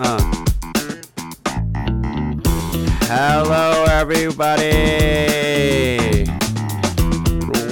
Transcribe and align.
Uh. 0.00 0.44
Hello, 3.08 3.84
everybody. 3.90 4.68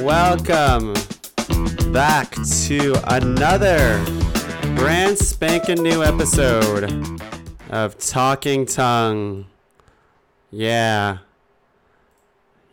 Welcome 0.02 0.94
back 1.92 2.32
to 2.32 2.94
another 3.14 4.04
brand 4.74 5.18
spanking 5.18 5.84
new 5.84 6.02
episode 6.02 7.20
of 7.70 7.96
Talking 7.98 8.66
Tuong. 8.66 9.44
Yeah. 10.50 11.18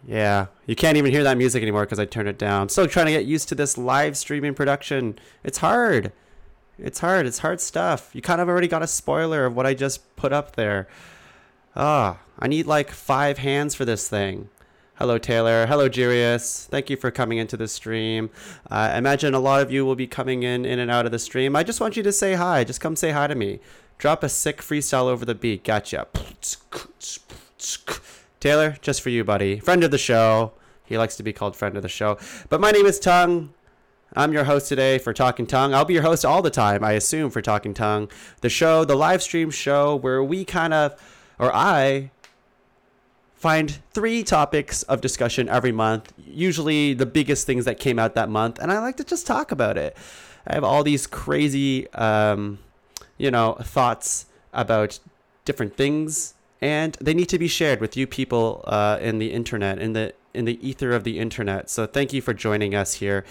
Yeah. 0.07 0.47
You 0.65 0.75
can't 0.75 0.97
even 0.97 1.11
hear 1.11 1.23
that 1.23 1.37
music 1.37 1.61
anymore 1.61 1.83
because 1.83 1.99
I 1.99 2.05
turned 2.05 2.27
it 2.27 2.39
down. 2.39 2.69
Still 2.69 2.87
trying 2.87 3.05
to 3.05 3.11
get 3.11 3.25
used 3.25 3.49
to 3.49 3.55
this 3.55 3.77
live 3.77 4.17
streaming 4.17 4.55
production. 4.55 5.19
It's 5.43 5.59
hard. 5.59 6.11
It's 6.77 6.99
hard. 6.99 7.25
It's 7.25 7.39
hard 7.39 7.61
stuff. 7.61 8.09
You 8.13 8.21
kind 8.21 8.41
of 8.41 8.49
already 8.49 8.67
got 8.67 8.81
a 8.81 8.87
spoiler 8.87 9.45
of 9.45 9.55
what 9.55 9.65
I 9.65 9.73
just 9.73 10.15
put 10.15 10.33
up 10.33 10.55
there. 10.55 10.87
Ah, 11.75 12.19
I 12.39 12.47
need 12.47 12.65
like 12.65 12.91
five 12.91 13.37
hands 13.39 13.75
for 13.75 13.85
this 13.85 14.07
thing. 14.09 14.49
Hello, 14.95 15.17
Taylor. 15.17 15.65
Hello, 15.65 15.89
Jirius. 15.89 16.67
Thank 16.67 16.89
you 16.89 16.97
for 16.97 17.09
coming 17.09 17.39
into 17.39 17.57
the 17.57 17.67
stream. 17.67 18.29
Uh, 18.69 18.91
I 18.93 18.97
imagine 18.97 19.33
a 19.33 19.39
lot 19.39 19.61
of 19.61 19.71
you 19.71 19.85
will 19.85 19.95
be 19.95 20.05
coming 20.05 20.43
in, 20.43 20.65
in 20.65 20.77
and 20.77 20.91
out 20.91 21.05
of 21.05 21.11
the 21.11 21.19
stream. 21.19 21.55
I 21.55 21.63
just 21.63 21.81
want 21.81 21.97
you 21.97 22.03
to 22.03 22.11
say 22.11 22.35
hi. 22.35 22.63
Just 22.63 22.79
come 22.79 22.95
say 22.95 23.11
hi 23.11 23.25
to 23.25 23.35
me. 23.35 23.59
Drop 23.97 24.23
a 24.23 24.29
sick 24.29 24.57
freestyle 24.57 25.05
over 25.05 25.25
the 25.25 25.33
beat. 25.35 25.63
Gotcha. 25.63 26.07
Taylor, 28.39 28.77
just 28.81 29.01
for 29.01 29.09
you, 29.09 29.23
buddy. 29.23 29.59
Friend 29.59 29.83
of 29.83 29.91
the 29.91 29.97
show. 29.97 30.53
He 30.85 30.97
likes 30.97 31.15
to 31.17 31.23
be 31.23 31.33
called 31.33 31.55
friend 31.55 31.75
of 31.75 31.81
the 31.81 31.89
show. 31.89 32.17
But 32.49 32.61
my 32.61 32.71
name 32.71 32.85
is 32.85 32.99
Tuong. 32.99 33.49
I'm 34.15 34.31
your 34.31 34.43
host 34.43 34.67
today 34.69 34.99
for 34.99 35.11
Talking 35.11 35.47
Tuong. 35.47 35.73
I'll 35.73 35.85
be 35.85 35.95
your 35.95 36.03
host 36.03 36.23
all 36.23 36.43
the 36.43 36.51
time, 36.51 36.83
I 36.83 36.91
assume, 36.91 37.31
for 37.31 37.41
Talking 37.41 37.73
Tuong. 37.73 38.11
The 38.41 38.49
show, 38.49 38.85
the 38.85 38.95
live 38.95 39.23
stream 39.23 39.49
show 39.49 39.95
where 39.95 40.23
we 40.23 40.45
kind 40.45 40.71
of, 40.71 41.01
or 41.39 41.51
I, 41.51 42.11
find 43.33 43.79
three 43.91 44.23
topics 44.23 44.83
of 44.83 45.01
discussion 45.01 45.49
every 45.49 45.71
month, 45.71 46.13
usually 46.17 46.93
the 46.93 47.07
biggest 47.07 47.47
things 47.47 47.65
that 47.65 47.79
came 47.79 47.97
out 47.97 48.13
that 48.13 48.29
month, 48.29 48.59
and 48.59 48.71
I 48.71 48.77
like 48.79 48.97
to 48.97 49.03
just 49.03 49.25
talk 49.25 49.51
about 49.51 49.77
it. 49.79 49.97
I 50.45 50.53
have 50.53 50.63
all 50.63 50.83
these 50.83 51.07
crazy, 51.07 51.91
um, 51.93 52.59
you 53.17 53.31
know, 53.31 53.53
thoughts 53.63 54.27
about 54.53 54.99
different 55.43 55.75
things, 55.75 56.35
and 56.61 56.95
they 57.01 57.15
need 57.15 57.29
to 57.29 57.39
be 57.39 57.47
shared 57.47 57.81
with 57.81 57.97
you 57.97 58.05
people 58.05 58.63
uh, 58.67 58.99
in 59.01 59.17
the 59.17 59.33
internet, 59.33 59.79
in 59.79 59.93
the 59.93 60.13
in 60.33 60.45
the 60.45 60.67
ether 60.67 60.91
of 60.91 61.03
the 61.03 61.19
internet. 61.19 61.69
So 61.69 61.85
thank 61.85 62.11
you 62.11 62.21
for 62.21 62.33
joining 62.33 62.73
us 62.73 62.95
here 62.95 63.23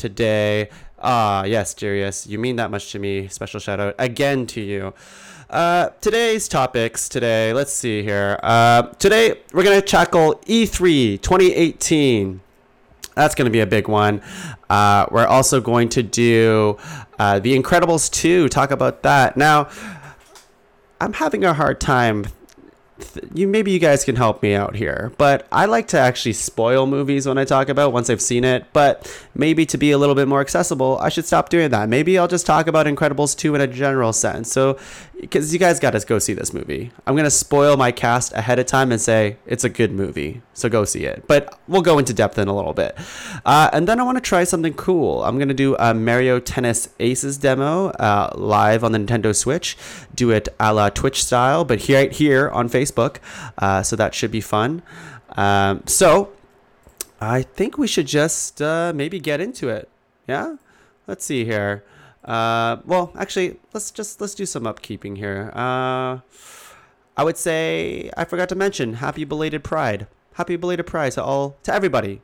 today. 0.00 0.70
Ah, 0.98 1.44
yes, 1.44 1.74
Jirius, 1.74 2.26
you 2.26 2.38
mean 2.38 2.56
that 2.56 2.70
much 2.70 2.90
to 2.92 2.98
me. 2.98 3.28
Special 3.28 3.60
shout 3.60 3.78
out 3.78 3.94
again 3.98 4.46
to 4.46 4.60
you. 4.60 4.94
Uh, 5.50 5.90
today's 6.00 6.48
topics 6.48 7.06
today, 7.08 7.52
let's 7.52 7.72
see 7.72 8.02
here. 8.02 8.40
Uh, 8.42 8.82
today 8.98 9.40
we're 9.52 9.62
going 9.62 9.78
to 9.78 9.86
tackle 9.86 10.36
E3 10.46 11.20
2018. 11.20 12.40
That's 13.14 13.34
going 13.34 13.44
to 13.44 13.50
be 13.50 13.60
a 13.60 13.66
big 13.66 13.88
one. 13.88 14.22
Uh, 14.70 15.04
we're 15.10 15.26
also 15.26 15.60
going 15.60 15.90
to 15.90 16.02
do 16.02 16.78
uh, 17.18 17.40
The 17.40 17.60
Incredibles 17.60 18.10
2, 18.10 18.48
talk 18.48 18.70
about 18.70 19.02
that. 19.02 19.36
Now, 19.36 19.68
I'm 20.98 21.12
having 21.12 21.44
a 21.44 21.52
hard 21.52 21.78
time 21.78 22.24
you 23.34 23.46
maybe 23.48 23.70
you 23.70 23.78
guys 23.78 24.04
can 24.04 24.16
help 24.16 24.42
me 24.42 24.54
out 24.54 24.76
here 24.76 25.12
but 25.18 25.46
i 25.52 25.64
like 25.66 25.88
to 25.88 25.98
actually 25.98 26.32
spoil 26.32 26.86
movies 26.86 27.26
when 27.26 27.38
i 27.38 27.44
talk 27.44 27.68
about 27.68 27.92
once 27.92 28.08
i've 28.10 28.22
seen 28.22 28.44
it 28.44 28.64
but 28.72 29.10
maybe 29.34 29.66
to 29.66 29.78
be 29.78 29.90
a 29.90 29.98
little 29.98 30.14
bit 30.14 30.28
more 30.28 30.40
accessible 30.40 30.98
i 30.98 31.08
should 31.08 31.24
stop 31.24 31.48
doing 31.48 31.70
that. 31.70 31.88
Maybe 31.88 32.18
i'll 32.18 32.28
just 32.28 32.46
talk 32.46 32.66
about 32.66 32.86
incredibles 32.86 33.36
2 33.36 33.54
in 33.54 33.60
a 33.60 33.66
general 33.66 34.12
sense. 34.12 34.50
So 34.52 34.78
because 35.20 35.52
you 35.52 35.58
guys 35.58 35.80
got 35.80 35.92
to 35.92 36.00
go 36.06 36.18
see 36.18 36.34
this 36.34 36.52
movie 36.52 36.90
i'm 37.06 37.14
going 37.14 37.24
to 37.24 37.30
spoil 37.30 37.76
my 37.76 37.92
cast 37.92 38.32
ahead 38.34 38.58
of 38.58 38.66
time 38.66 38.90
and 38.92 39.00
say 39.00 39.36
it's 39.46 39.64
a 39.64 39.68
good 39.68 39.92
movie 39.92 40.42
so 40.52 40.68
go 40.68 40.84
see 40.84 41.04
it 41.04 41.24
but 41.26 41.58
we'll 41.68 41.82
go 41.82 41.98
into 41.98 42.12
depth 42.12 42.38
in 42.38 42.48
a 42.48 42.54
little 42.54 42.74
bit 42.74 42.96
uh, 43.44 43.70
and 43.72 43.86
then 43.86 44.00
i 44.00 44.02
want 44.02 44.16
to 44.16 44.22
try 44.22 44.44
something 44.44 44.74
cool 44.74 45.22
i'm 45.24 45.36
going 45.36 45.48
to 45.48 45.54
do 45.54 45.76
a 45.78 45.94
mario 45.94 46.40
tennis 46.40 46.88
aces 46.98 47.38
demo 47.38 47.88
uh, 47.90 48.30
live 48.34 48.82
on 48.82 48.92
the 48.92 48.98
nintendo 48.98 49.34
switch 49.34 49.76
do 50.14 50.30
it 50.30 50.48
a 50.58 50.74
la 50.74 50.88
twitch 50.88 51.22
style 51.24 51.64
but 51.64 51.80
here 51.80 52.00
right 52.00 52.18
here 52.18 52.48
on 52.50 52.68
facebook. 52.68 53.16
Uh, 53.58 53.82
so 53.82 53.96
that 53.96 54.14
should 54.14 54.30
be 54.30 54.40
fun. 54.40 54.82
Um, 55.36 55.82
so 55.86 56.32
I 57.20 57.42
think 57.42 57.78
we 57.78 57.86
should 57.86 58.06
just 58.06 58.60
uh, 58.60 58.92
maybe 58.94 59.20
get 59.20 59.40
into 59.40 59.68
it. 59.68 59.88
Yeah. 60.26 60.56
Let's 61.06 61.24
see 61.24 61.44
here. 61.44 61.84
Uh, 62.24 62.78
well, 62.84 63.12
actually, 63.16 63.58
let's 63.72 63.90
just 63.90 64.20
let's 64.20 64.34
do 64.34 64.46
some 64.46 64.64
upkeeping 64.64 65.16
here. 65.16 65.50
Uh, 65.54 66.20
I 67.16 67.24
would 67.24 67.36
say 67.36 68.10
I 68.16 68.24
forgot 68.24 68.48
to 68.50 68.54
mention 68.54 68.94
happy 68.94 69.24
belated 69.24 69.64
Pride. 69.64 70.06
Happy 70.34 70.56
belated 70.56 70.86
Pride 70.86 71.12
to 71.12 71.24
all 71.24 71.56
to 71.62 71.74
everybody. 71.74 72.22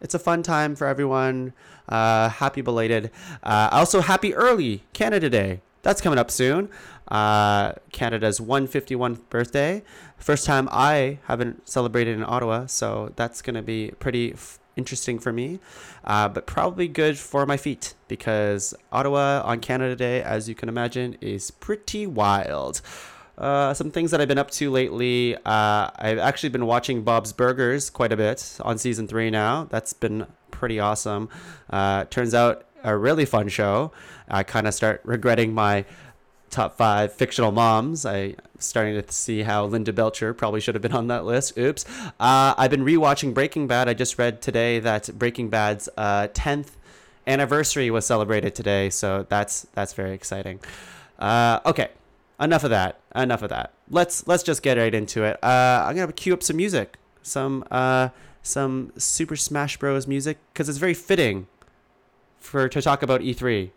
It's 0.00 0.14
a 0.14 0.18
fun 0.18 0.42
time 0.42 0.74
for 0.76 0.86
everyone. 0.86 1.54
Uh, 1.88 2.28
happy 2.28 2.60
belated. 2.60 3.10
Uh, 3.42 3.68
also, 3.72 4.00
happy 4.00 4.34
early 4.34 4.84
Canada 4.92 5.30
Day. 5.30 5.60
That's 5.82 6.00
coming 6.00 6.18
up 6.18 6.30
soon 6.30 6.70
uh, 7.08 7.72
Canada's 7.92 8.40
151st 8.40 9.28
birthday. 9.28 9.82
First 10.16 10.46
time 10.46 10.68
I 10.70 11.18
haven't 11.24 11.68
celebrated 11.68 12.16
in 12.16 12.24
Ottawa, 12.24 12.66
so 12.66 13.12
that's 13.16 13.42
to 13.54 13.62
be 13.62 13.92
pretty 13.98 14.32
f- 14.32 14.58
interesting 14.76 15.18
for 15.18 15.32
me, 15.32 15.60
uh, 16.04 16.28
but 16.28 16.46
probably 16.46 16.88
good 16.88 17.18
for 17.18 17.46
my 17.46 17.56
feet 17.56 17.94
because 18.08 18.74
Ottawa 18.92 19.42
on 19.44 19.60
Canada 19.60 19.96
Day, 19.96 20.22
as 20.22 20.48
you 20.48 20.54
can 20.54 20.68
imagine, 20.68 21.16
is 21.20 21.50
pretty 21.50 22.06
wild. 22.06 22.80
Uh, 23.36 23.74
some 23.74 23.90
things 23.90 24.10
that 24.12 24.20
I've 24.20 24.28
been 24.28 24.38
up 24.38 24.50
to 24.52 24.70
lately. 24.70 25.34
Uh, 25.36 25.90
I've 25.96 26.18
actually 26.18 26.50
been 26.50 26.66
watching 26.66 27.02
Bob's 27.02 27.32
Burgers 27.32 27.90
quite 27.90 28.12
a 28.12 28.16
bit 28.16 28.58
on 28.60 28.78
season 28.78 29.08
three 29.08 29.30
now. 29.30 29.64
That's 29.64 29.92
been 29.92 30.26
pretty 30.50 30.78
awesome. 30.78 31.28
Uh, 31.68 32.04
turns 32.04 32.34
out 32.34 32.66
a 32.84 32.96
really 32.96 33.24
fun 33.24 33.48
show. 33.48 33.92
I 34.28 34.42
kind 34.42 34.66
of 34.68 34.74
start 34.74 35.00
regretting 35.04 35.52
my 35.52 35.84
top 36.54 36.76
five 36.76 37.12
fictional 37.12 37.52
moms. 37.52 38.06
I'm 38.06 38.36
starting 38.58 39.00
to 39.00 39.12
see 39.12 39.42
how 39.42 39.66
Linda 39.66 39.92
Belcher 39.92 40.32
probably 40.32 40.60
should 40.60 40.74
have 40.74 40.82
been 40.82 40.92
on 40.92 41.08
that 41.08 41.24
list. 41.24 41.58
Oops. 41.58 41.84
Uh, 42.20 42.54
I've 42.56 42.70
been 42.70 42.84
rewatching 42.84 43.34
Breaking 43.34 43.66
Bad. 43.66 43.88
I 43.88 43.94
just 43.94 44.18
read 44.18 44.40
today 44.40 44.78
that 44.78 45.10
Breaking 45.18 45.50
Bad's 45.50 45.88
uh, 45.96 46.28
10th 46.28 46.70
anniversary 47.26 47.90
was 47.90 48.06
celebrated 48.06 48.54
today, 48.54 48.88
so 48.90 49.26
that's 49.28 49.66
that's 49.72 49.92
very 49.94 50.12
exciting. 50.12 50.60
Uh, 51.18 51.60
okay, 51.66 51.88
enough 52.40 52.64
of 52.64 52.70
that. 52.70 53.00
Enough 53.14 53.42
of 53.42 53.50
that. 53.50 53.72
Let's 53.90 54.26
let's 54.26 54.42
just 54.42 54.62
get 54.62 54.78
right 54.78 54.94
into 54.94 55.24
it. 55.24 55.42
Uh, 55.42 55.84
I'm 55.86 55.96
gonna 55.96 56.12
cue 56.12 56.32
up 56.32 56.42
some 56.42 56.56
music, 56.56 56.98
some 57.22 57.64
uh, 57.70 58.10
some 58.42 58.92
Super 58.96 59.36
Smash 59.36 59.76
Bros. 59.78 60.06
music, 60.06 60.38
because 60.52 60.68
it's 60.68 60.78
very 60.78 60.94
fitting 60.94 61.48
for 62.38 62.68
to 62.68 62.80
talk 62.80 63.02
about 63.02 63.22
E3. 63.22 63.70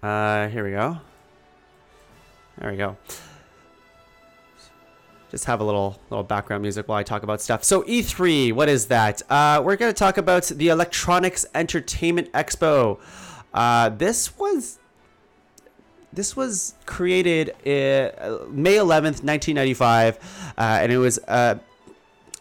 Uh, 0.00 0.48
here 0.48 0.64
we 0.64 0.70
go. 0.70 0.98
There 2.60 2.70
we 2.70 2.76
go. 2.76 2.96
Just 5.30 5.44
have 5.44 5.60
a 5.60 5.64
little 5.64 6.00
little 6.10 6.24
background 6.24 6.62
music 6.62 6.88
while 6.88 6.98
I 6.98 7.02
talk 7.02 7.22
about 7.22 7.40
stuff. 7.40 7.62
So 7.62 7.82
E3, 7.82 8.52
what 8.52 8.68
is 8.68 8.86
that? 8.86 9.22
Uh, 9.28 9.60
we're 9.64 9.76
going 9.76 9.92
to 9.92 9.98
talk 9.98 10.16
about 10.16 10.44
the 10.44 10.68
Electronics 10.68 11.44
Entertainment 11.54 12.32
Expo. 12.32 12.98
Uh, 13.52 13.90
this 13.90 14.38
was 14.38 14.78
this 16.12 16.34
was 16.34 16.74
created 16.86 17.50
uh, 17.50 18.46
May 18.48 18.76
11th, 18.76 19.22
1995, 19.22 20.16
uh, 20.16 20.60
and 20.60 20.90
it 20.90 20.98
was. 20.98 21.18
Uh, 21.28 21.58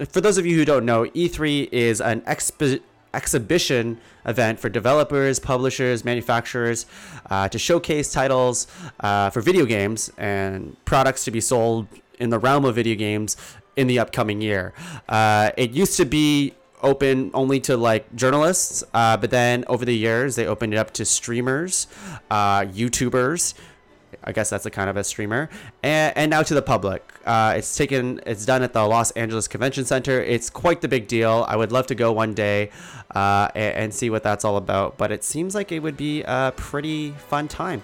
for 0.10 0.22
those 0.22 0.38
of 0.38 0.46
you 0.46 0.56
who 0.56 0.64
don't 0.64 0.86
know, 0.86 1.06
E3 1.06 1.70
is 1.72 2.02
an 2.02 2.22
expo- 2.22 2.80
exhibition 3.18 3.98
event 4.26 4.60
for 4.60 4.70
developers, 4.70 5.40
publishers, 5.40 6.06
manufacturers 6.06 6.86
uh, 7.32 7.50
to 7.50 7.58
showcase 7.58 8.12
titles 8.12 8.68
uh, 9.00 9.30
for 9.32 9.42
video 9.42 9.66
games 9.66 10.12
and 10.18 10.78
products 10.86 11.26
to 11.26 11.32
be 11.32 11.42
sold 11.42 11.88
in 12.20 12.30
the 12.30 12.40
realm 12.40 12.64
of 12.64 12.76
video 12.76 12.96
games 12.96 13.36
in 13.76 13.88
the 13.88 13.98
upcoming 14.00 14.40
year. 14.40 14.74
Uh, 15.10 15.50
it 15.58 15.72
used 15.72 15.98
to 15.98 16.06
be 16.06 16.54
open 16.84 17.32
only 17.34 17.60
to 17.60 17.76
like 17.76 18.04
journalists, 18.16 18.84
uh, 18.94 19.18
but 19.18 19.32
then 19.32 19.66
over 19.68 19.84
the 19.84 19.98
years 19.98 20.36
they 20.36 20.46
opened 20.46 20.74
it 20.74 20.78
up 20.78 20.92
to 20.92 21.04
streamers, 21.04 21.88
uh, 22.30 22.62
YouTubers, 22.62 23.56
I 24.28 24.34
guess 24.34 24.50
that's 24.50 24.66
a 24.66 24.70
kind 24.70 24.90
of 24.90 24.98
a 24.98 25.06
streamer, 25.06 25.50
and, 25.82 26.16
and 26.18 26.30
now 26.30 26.44
to 26.44 26.54
the 26.54 26.62
public. 26.62 27.14
Uh, 27.26 27.54
it's 27.56 27.78
taken, 27.78 28.20
it's 28.26 28.46
done 28.46 28.62
at 28.62 28.74
the 28.74 28.86
Los 28.86 29.12
Angeles 29.12 29.48
Convention 29.48 29.86
Center. 29.86 30.22
It's 30.22 30.50
quite 30.50 30.82
the 30.82 30.90
big 30.90 31.08
deal. 31.08 31.46
I 31.48 31.56
would 31.56 31.72
love 31.72 31.88
to 31.88 31.96
go 31.96 32.12
one 32.12 32.34
day 32.34 32.72
uh, 33.16 33.48
and, 33.56 33.76
and, 33.78 33.94
see 33.94 34.10
what 34.10 34.24
that's 34.24 34.44
all 34.44 34.58
about. 34.58 34.98
But 34.98 35.14
it 35.14 35.24
seems 35.24 35.56
like 35.56 35.72
it 35.72 35.80
would 35.80 35.96
be 35.96 36.24
a 36.24 36.52
pretty 36.58 37.12
fun 37.12 37.48
time. 37.48 37.82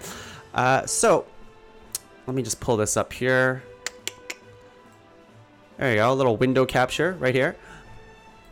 Uh, 0.54 0.86
so 0.86 1.25
let 2.28 2.36
me 2.36 2.44
just 2.44 2.60
pull 2.60 2.75
this 2.75 2.98
up 2.98 3.13
here. 3.13 3.63
There 5.78 5.92
you 5.92 5.96
go, 5.96 6.12
a 6.12 6.13
little 6.13 6.36
window 6.36 6.66
capture 6.66 7.13
right 7.22 7.34
here. 7.34 7.56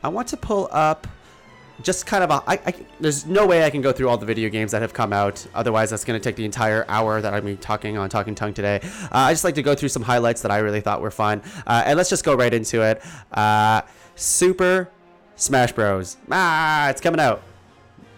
I 0.02 0.08
want 0.08 0.30
to 0.30 0.38
pull 0.38 0.70
up 0.72 1.08
just 1.84 2.06
kind 2.06 2.24
of 2.24 2.30
a, 2.30 2.44
I, 2.48 2.60
I, 2.66 2.74
there's 3.00 3.26
no 3.26 3.46
way 3.46 3.64
I 3.64 3.70
can 3.70 3.82
go 3.82 3.92
through 3.92 4.10
all 4.10 4.18
the 4.18 4.26
video 4.26 4.50
games 4.50 4.72
that 4.72 4.82
have 4.82 4.94
come 4.94 5.14
out. 5.14 5.46
Otherwise, 5.54 5.90
that's 5.90 6.06
going 6.06 6.20
to 6.20 6.24
take 6.24 6.36
the 6.36 6.46
entire 6.46 6.86
hour 6.88 7.22
that 7.22 7.34
I'm 7.34 7.46
be 7.46 7.56
talking 7.56 7.98
on 7.98 8.10
Talking 8.10 8.36
Tuong 8.36 8.54
today. 8.54 8.80
Uh, 8.84 9.10
I 9.12 9.34
just 9.34 9.44
like 9.44 9.56
to 9.56 9.64
go 9.64 9.76
through 9.76 9.90
some 9.90 10.04
highlights 10.04 10.42
that 10.42 10.52
I 10.52 10.60
really 10.60 10.82
thought 10.82 11.02
were 11.02 11.12
fun. 11.12 11.42
Uh, 11.66 11.84
and 11.86 11.98
let's 11.98 12.10
just 12.10 12.24
go 12.24 12.36
right 12.36 12.54
into 12.54 12.82
it. 12.82 13.02
Uh, 13.32 13.82
Super 14.16 14.90
Smash 15.36 15.72
Bros. 15.72 16.18
Ah, 16.30 16.90
it's 16.90 17.02
coming 17.02 17.20
out. 17.20 17.44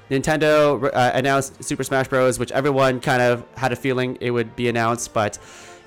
Nintendo 0.10 0.92
uh, 0.94 1.12
announced 1.14 1.64
Super 1.64 1.84
Smash 1.84 2.08
Bros., 2.08 2.38
which 2.38 2.52
everyone 2.52 3.00
kind 3.00 3.22
of 3.22 3.46
had 3.56 3.72
a 3.72 3.76
feeling 3.76 4.18
it 4.20 4.32
would 4.32 4.56
be 4.56 4.68
announced, 4.68 5.14
but 5.14 5.40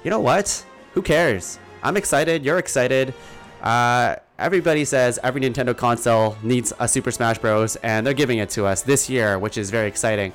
you 0.03 0.11
know 0.11 0.21
what? 0.21 0.65
Who 0.95 1.03
cares? 1.03 1.59
I'm 1.83 1.97
excited. 1.97 2.45
You're 2.45 2.59
excited. 2.59 3.15
Uh, 3.63 4.17
everybody 4.39 4.85
says 4.85 5.19
every 5.23 5.41
Nintendo 5.41 5.77
console 5.77 6.37
needs 6.43 6.73
a 6.79 6.89
Super 6.89 7.11
Smash 7.11 7.39
Bros. 7.39 7.77
and 7.77 8.07
they're 8.07 8.15
giving 8.15 8.39
it 8.39 8.51
to 8.51 8.67
us 8.67 8.83
this 8.83 9.09
year, 9.09 9.39
which 9.39 9.57
is 9.57 9.71
very 9.71 9.89
exciting. 9.89 10.33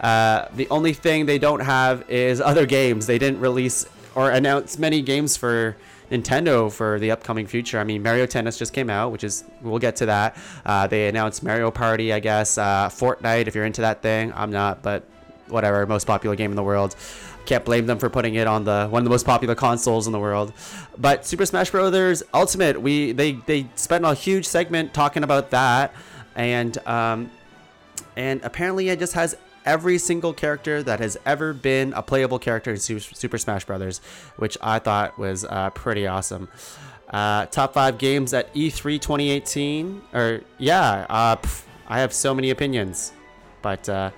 Uh, 0.00 0.46
the 0.54 0.68
only 0.70 0.92
thing 0.92 1.26
they 1.26 1.38
don't 1.38 1.60
have 1.60 2.08
is 2.08 2.40
other 2.40 2.64
games. 2.64 3.06
They 3.06 3.18
didn't 3.18 3.40
release 3.40 3.86
or 4.14 4.30
announce 4.30 4.78
many 4.78 5.02
games 5.02 5.36
for 5.36 5.76
Nintendo 6.10 6.72
for 6.72 6.98
the 6.98 7.10
upcoming 7.10 7.46
future. 7.46 7.78
I 7.78 7.84
mean, 7.84 8.02
Mario 8.02 8.26
Tennis 8.26 8.58
just 8.58 8.72
came 8.72 8.90
out, 8.90 9.12
which 9.12 9.24
is 9.24 9.44
we'll 9.62 9.78
get 9.78 9.96
to 9.96 10.06
that. 10.06 10.36
Uh, 10.64 10.86
they 10.86 11.08
announced 11.08 11.42
Mario 11.42 11.70
Party, 11.70 12.12
I 12.12 12.20
guess. 12.20 12.58
Uh, 12.58 12.88
Fortnite, 12.88 13.46
if 13.46 13.54
you're 13.54 13.64
into 13.64 13.82
that 13.82 14.02
thing, 14.02 14.32
I'm 14.34 14.50
not, 14.50 14.82
but 14.82 15.04
whatever. 15.48 15.86
Most 15.86 16.06
popular 16.06 16.34
game 16.34 16.50
in 16.50 16.56
the 16.56 16.62
world. 16.62 16.96
Can't 17.46 17.64
blame 17.64 17.86
them 17.86 17.98
for 17.98 18.08
putting 18.10 18.34
it 18.34 18.46
on 18.46 18.64
the 18.64 18.86
one 18.88 19.00
of 19.00 19.04
the 19.04 19.10
most 19.10 19.26
popular 19.26 19.54
consoles 19.54 20.06
in 20.06 20.12
the 20.12 20.20
world. 20.20 20.52
But 20.96 21.26
Super 21.26 21.46
Smash 21.46 21.70
Bros. 21.70 22.22
Ultimate, 22.32 22.80
we 22.80 23.12
they 23.12 23.32
they 23.32 23.66
spent 23.74 24.04
a 24.04 24.14
huge 24.14 24.46
segment 24.46 24.94
talking 24.94 25.24
about 25.24 25.50
that, 25.50 25.94
and 26.36 26.76
um, 26.86 27.30
and 28.16 28.40
apparently 28.44 28.88
it 28.88 28.98
just 28.98 29.14
has 29.14 29.36
every 29.64 29.98
single 29.98 30.32
character 30.32 30.82
that 30.82 31.00
has 31.00 31.16
ever 31.26 31.52
been 31.52 31.92
a 31.92 32.02
playable 32.02 32.38
character 32.38 32.70
in 32.70 32.78
Super 32.78 33.38
Smash 33.38 33.64
Bros., 33.64 33.98
which 34.36 34.56
I 34.62 34.78
thought 34.78 35.18
was 35.18 35.44
uh, 35.44 35.70
pretty 35.70 36.06
awesome. 36.06 36.48
Uh, 37.08 37.46
top 37.46 37.74
five 37.74 37.98
games 37.98 38.32
at 38.32 38.52
E3 38.54 39.00
2018, 39.00 40.02
or 40.14 40.42
yeah, 40.58 41.06
uh, 41.08 41.36
pff, 41.36 41.64
I 41.88 42.00
have 42.00 42.12
so 42.12 42.34
many 42.34 42.50
opinions, 42.50 43.12
but 43.62 43.88
uh, 43.88 44.10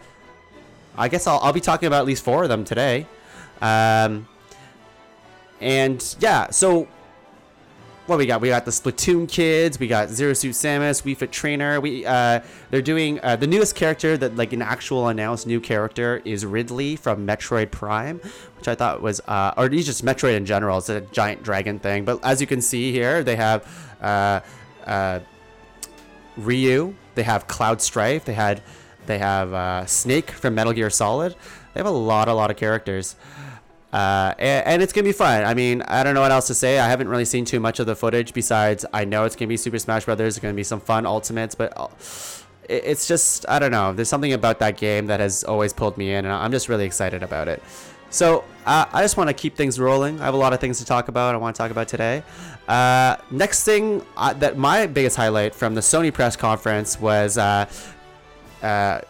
I 0.97 1.09
guess 1.09 1.27
I'll, 1.27 1.39
I'll 1.41 1.53
be 1.53 1.61
talking 1.61 1.87
about 1.87 2.01
at 2.01 2.07
least 2.07 2.25
four 2.25 2.43
of 2.43 2.49
them 2.49 2.65
today. 2.65 3.07
Um, 3.61 4.29
and 5.61 6.17
yeah, 6.21 6.51
so 6.51 6.89
what 8.07 8.19
we 8.19 8.27
got? 8.27 8.41
We 8.41 8.49
got 8.49 8.65
the 8.65 8.73
Splatoon 8.73 9.29
kids. 9.29 9.79
We 9.79 9.87
got 9.87 10.11
Zero 10.11 10.33
Suit 10.33 10.53
Samus, 10.53 11.03
Wii 11.03 11.17
Fit 11.17 11.31
Trainer. 11.31 11.81
We 11.81 12.05
uh, 12.05 12.41
they're 12.71 12.83
doing 12.83 13.21
uh, 13.23 13.37
the 13.37 13.47
newest 13.47 13.77
character 13.77 14.17
that 14.17 14.37
like 14.37 14.53
an 14.53 14.61
actual 14.61 15.09
announced 15.09 15.47
new 15.47 15.61
character 15.61 16.21
is 16.25 16.45
Ridley 16.45 16.97
from 16.97 17.27
Metroid 17.27 17.71
Prime, 17.71 18.21
which 18.59 18.67
I 18.67 18.75
thought 18.75 19.03
was 19.03 19.21
uh, 19.29 19.55
or 19.57 19.69
he's 19.69 19.87
just 19.87 20.05
Metroid 20.05 20.37
in 20.37 20.47
general. 20.47 20.79
It's 20.79 20.89
a 20.89 21.01
giant 21.01 21.45
dragon 21.45 21.79
thing. 21.79 22.05
But 22.05 22.25
as 22.25 22.41
you 22.41 22.47
can 22.47 22.61
see 22.61 22.91
here, 22.91 23.23
they 23.23 23.37
have 23.37 23.97
uh, 24.03 24.41
uh, 24.85 25.21
Ryu. 26.37 26.95
They 27.15 27.23
have 27.23 27.47
Cloud 27.47 27.81
Strife. 27.81 28.25
They 28.25 28.35
had 28.35 28.63
they 29.07 29.19
have 29.19 29.53
uh, 29.53 29.87
Snake 29.87 30.31
from 30.31 30.55
Metal 30.55 30.73
Gear 30.73 30.91
Solid. 30.91 31.35
They 31.75 31.81
have 31.81 31.87
a 31.87 31.91
lot, 31.91 32.29
a 32.29 32.35
lot 32.35 32.51
of 32.51 32.57
characters. 32.57 33.17
Uh, 33.93 34.33
and, 34.39 34.67
and, 34.67 34.83
it's 34.83 34.93
gonna 34.93 35.05
be 35.05 35.13
fun. 35.13 35.45
I 35.45 35.53
mean, 35.53 35.83
I 35.83 36.03
don't 36.03 36.15
know 36.15 36.23
what 36.23 36.33
else 36.33 36.47
to 36.47 36.55
say. 36.55 36.79
I 36.79 36.89
haven't 36.89 37.09
really 37.09 37.27
seen 37.27 37.45
too 37.45 37.61
much 37.61 37.79
of 37.79 37.85
the 37.85 37.95
footage. 37.95 38.33
Besides, 38.33 38.87
I 38.95 39.05
know 39.05 39.25
it's 39.25 39.37
gonna 39.37 39.49
be 39.49 39.59
Super 39.59 39.79
Smash 39.79 40.07
Brothers. 40.07 40.37
It's 40.37 40.43
gonna 40.43 40.55
be 40.55 40.65
some 40.65 40.81
fun 40.81 41.05
ultimates, 41.05 41.55
but 41.55 41.75
uh, 41.77 41.89
it's 42.71 43.07
just 43.07 43.45
I 43.51 43.59
don't 43.59 43.71
know. 43.71 43.93
There's 43.93 44.09
something 44.09 44.33
about 44.33 44.61
that 44.61 44.79
game 44.79 45.07
that 45.09 45.21
has 45.21 45.45
always 45.45 45.75
pulled 45.75 45.99
me 45.99 46.15
in, 46.15 46.25
and 46.25 46.33
I'm 46.33 46.53
just 46.53 46.71
really 46.71 46.87
excited 46.87 47.23
about 47.23 47.49
it. 47.49 47.63
So 48.09 48.45
uh, 48.65 48.87
I 48.93 49.03
just 49.03 49.19
want 49.19 49.29
to 49.29 49.35
keep 49.35 49.57
things 49.57 49.79
rolling. 49.79 50.21
I 50.21 50.25
have 50.25 50.35
a 50.35 50.39
lot 50.39 50.55
of 50.55 50.61
things 50.61 50.79
to 50.79 50.87
talk 50.87 51.09
about. 51.09 51.35
I 51.35 51.39
want 51.39 51.55
to 51.55 51.59
talk 51.59 51.71
about 51.71 51.89
today. 51.89 52.23
Uh, 52.69 53.17
next 53.31 53.65
thing 53.65 54.05
uh, 54.17 54.33
that 54.35 54.57
my 54.57 54.87
biggest 54.87 55.17
highlight 55.17 55.55
from 55.55 55.75
the 55.75 55.81
Sony 55.81 56.13
press 56.13 56.37
conference 56.37 57.01
was 57.01 57.37
uh, 58.63 59.01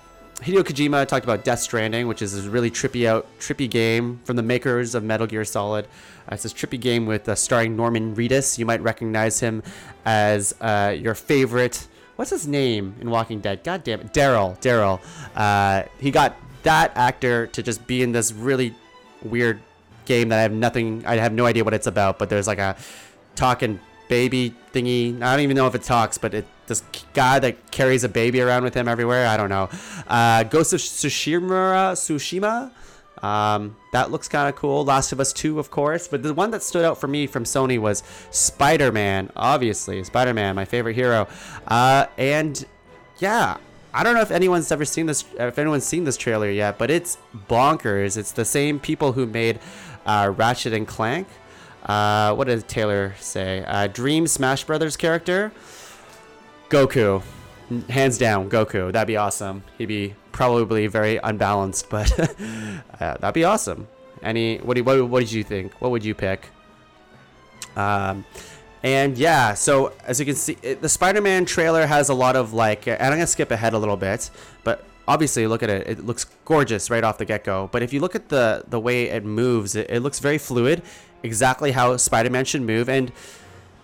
Hideo 0.43 0.65
Kojima 0.65 1.07
talked 1.07 1.25
about 1.25 1.45
Death 1.45 1.61
Stranding, 1.61 2.09
which 2.09 2.21
is 2.21 2.47
a 2.47 2.51
really 2.51 2.71
trippy 2.71 3.07
out, 3.07 3.27
trippy 3.39 3.71
game 3.71 4.21
from 4.25 4.35
the 4.35 4.43
makers 4.43 4.95
of 4.97 5.05
Metal 5.05 5.27
Gear 5.27 5.45
Solid. 5.45 5.85
Uh, 5.85 6.33
it's 6.35 6.43
this 6.43 6.53
trippy 6.53 6.81
game 6.81 7.07
with 7.07 7.29
uh, 7.29 7.37
starring 7.37 7.77
Norman 7.77 8.17
Reedus. 8.17 8.59
You 8.59 8.67
might 8.67 8.81
recognize 8.83 9.39
him 9.39 9.63
as 10.05 10.53
uh, 10.61 10.97
your 10.99 11.15
favorite. 11.15 11.87
What's 12.17 12.31
his 12.31 12.49
name 12.49 12.97
in 13.01 13.09
Walking 13.09 13.41
Dead? 13.41 13.63
God 13.63 13.85
damn 13.85 14.01
it, 14.01 14.13
Daryl. 14.13 14.61
Daryl. 14.61 15.01
Uh, 15.37 15.85
he 16.01 16.11
got 16.11 16.37
that 16.65 16.97
actor 16.97 17.47
to 17.49 17.63
just 17.63 17.87
be 17.87 18.03
in 18.03 18.13
this 18.13 18.33
really 18.33 18.75
weird 19.23 19.61
game 20.07 20.29
that 20.31 20.41
I 20.41 20.43
have 20.43 20.53
nothing. 20.53 21.07
I 21.07 21.17
have 21.17 21.33
no 21.33 21.47
idea 21.47 21.63
what 21.63 21.75
it's 21.75 21.87
about. 21.87 22.19
But 22.19 22.29
there's 22.29 22.49
like 22.49 22.59
a 22.59 22.77
talking 23.37 23.81
baby 24.13 24.55
thingy. 24.75 25.23
I 25.23 25.33
don't 25.33 25.41
even 25.41 25.57
know 25.57 25.67
if 25.67 25.75
it 25.75 25.83
talks, 25.83 26.19
but 26.19 26.35
it 26.35 26.45
this 26.67 26.83
guy 27.15 27.39
that 27.39 27.71
carries 27.71 28.05
a 28.05 28.11
baby 28.11 28.43
around 28.43 28.63
with 28.63 28.75
him 28.75 28.87
everywhere. 28.87 29.27
I 29.27 29.39
don't 29.39 29.49
know. 29.49 29.71
Uh, 30.07 30.43
Ghost 30.43 30.75
of 30.75 30.81
Tsushima. 30.81 31.95
Tsushima. 31.95 32.71
Um, 33.25 33.75
that 33.93 34.11
looks 34.11 34.29
kind 34.29 34.51
of 34.51 34.57
cool. 34.57 34.85
Last 34.85 35.13
of 35.13 35.21
Us 35.21 35.33
2, 35.33 35.59
of 35.59 35.71
course. 35.71 36.09
But 36.09 36.23
the 36.23 36.35
one 36.35 36.51
that 36.51 36.63
stood 36.63 36.85
out 36.85 36.99
for 37.01 37.09
me 37.09 37.27
from 37.27 37.45
Sony 37.45 37.79
was 37.79 38.03
Spider 38.31 38.93
Man. 38.93 39.31
Obviously, 39.35 40.05
Spider 40.05 40.35
Man, 40.35 40.57
my 40.57 40.67
favorite 40.67 40.95
hero. 40.95 41.27
Uh, 41.67 42.05
and 42.19 42.67
yeah, 43.19 43.57
I 43.95 44.03
don't 44.03 44.13
know 44.13 44.21
if 44.21 44.31
anyone's 44.31 44.71
ever 44.71 44.85
seen 44.85 45.07
this, 45.07 45.25
if 45.39 45.59
anyone's 45.59 45.87
seen 45.87 46.05
this 46.05 46.19
trailer 46.19 46.51
yet, 46.51 46.77
but 46.77 46.91
it's 46.91 47.17
bonkers. 47.49 48.19
It's 48.19 48.33
the 48.33 48.45
same 48.45 48.79
people 48.79 49.13
who 49.13 49.25
made 49.25 49.59
uh, 50.05 50.35
Ratchet 50.37 50.75
and 50.75 50.87
Clank. 50.87 51.29
Uh, 51.85 52.35
what 52.35 52.47
did 52.47 52.67
Taylor 52.69 53.15
say? 53.19 53.65
Uh, 53.67 53.87
Dream 53.89 54.27
Smash 54.27 54.65
Brothers 54.65 54.97
character. 54.97 55.53
Goku, 56.69 57.23
hands 57.89 58.19
down, 58.19 58.49
Goku. 58.49 58.93
That'd 58.93 59.09
be 59.09 59.17
awesome. 59.17 59.63
He'd 59.79 59.87
be 59.87 60.15
probably 60.31 60.87
very 60.87 61.19
unbalanced, 61.19 61.91
but 61.91 62.19
uh, 62.19 63.17
that'd 63.19 63.35
be 63.35 63.45
awesome. 63.45 63.89
Any 64.23 64.59
what, 64.59 64.75
do, 64.75 64.85
what 64.85 65.09
what 65.09 65.21
did 65.21 65.33
you 65.33 65.43
think? 65.45 65.73
What 65.75 65.91
would 65.91 66.05
you 66.05 66.15
pick? 66.15 66.49
Um, 67.77 68.25
and 68.83 69.17
yeah, 69.17 69.55
so 69.55 69.93
as 70.05 70.19
you 70.19 70.27
can 70.27 70.35
see, 70.35 70.57
it, 70.63 70.83
the 70.83 70.89
Spider-Man 70.89 71.45
trailer 71.45 71.87
has 71.87 72.09
a 72.09 72.15
lot 72.15 72.37
of 72.37 72.53
like, 72.53 72.87
and 72.89 73.01
I'm 73.01 73.13
gonna 73.13 73.27
skip 73.27 73.51
ahead 73.51 73.73
a 73.75 73.79
little 73.79 73.97
bit, 73.97 74.31
but 74.65 74.85
obviously 75.07 75.47
look 75.47 75.63
at 75.63 75.71
it; 75.71 75.87
it 75.87 76.07
looks 76.07 76.25
gorgeous 76.45 76.91
right 76.91 77.05
off 77.05 77.19
the 77.19 77.25
get-go. 77.25 77.69
But 77.73 77.83
if 77.83 77.93
you 77.93 78.01
look 78.01 78.15
at 78.15 78.29
the 78.29 78.65
the 78.69 78.81
way 78.81 79.05
it 79.05 79.25
moves, 79.25 79.77
it, 79.77 79.89
it 79.91 80.01
looks 80.01 80.19
very 80.19 80.39
fluid, 80.39 80.83
exactly 81.23 81.73
how 81.73 81.97
Spider-Man 81.97 82.45
should 82.45 82.63
move, 82.63 82.89
and 82.89 83.13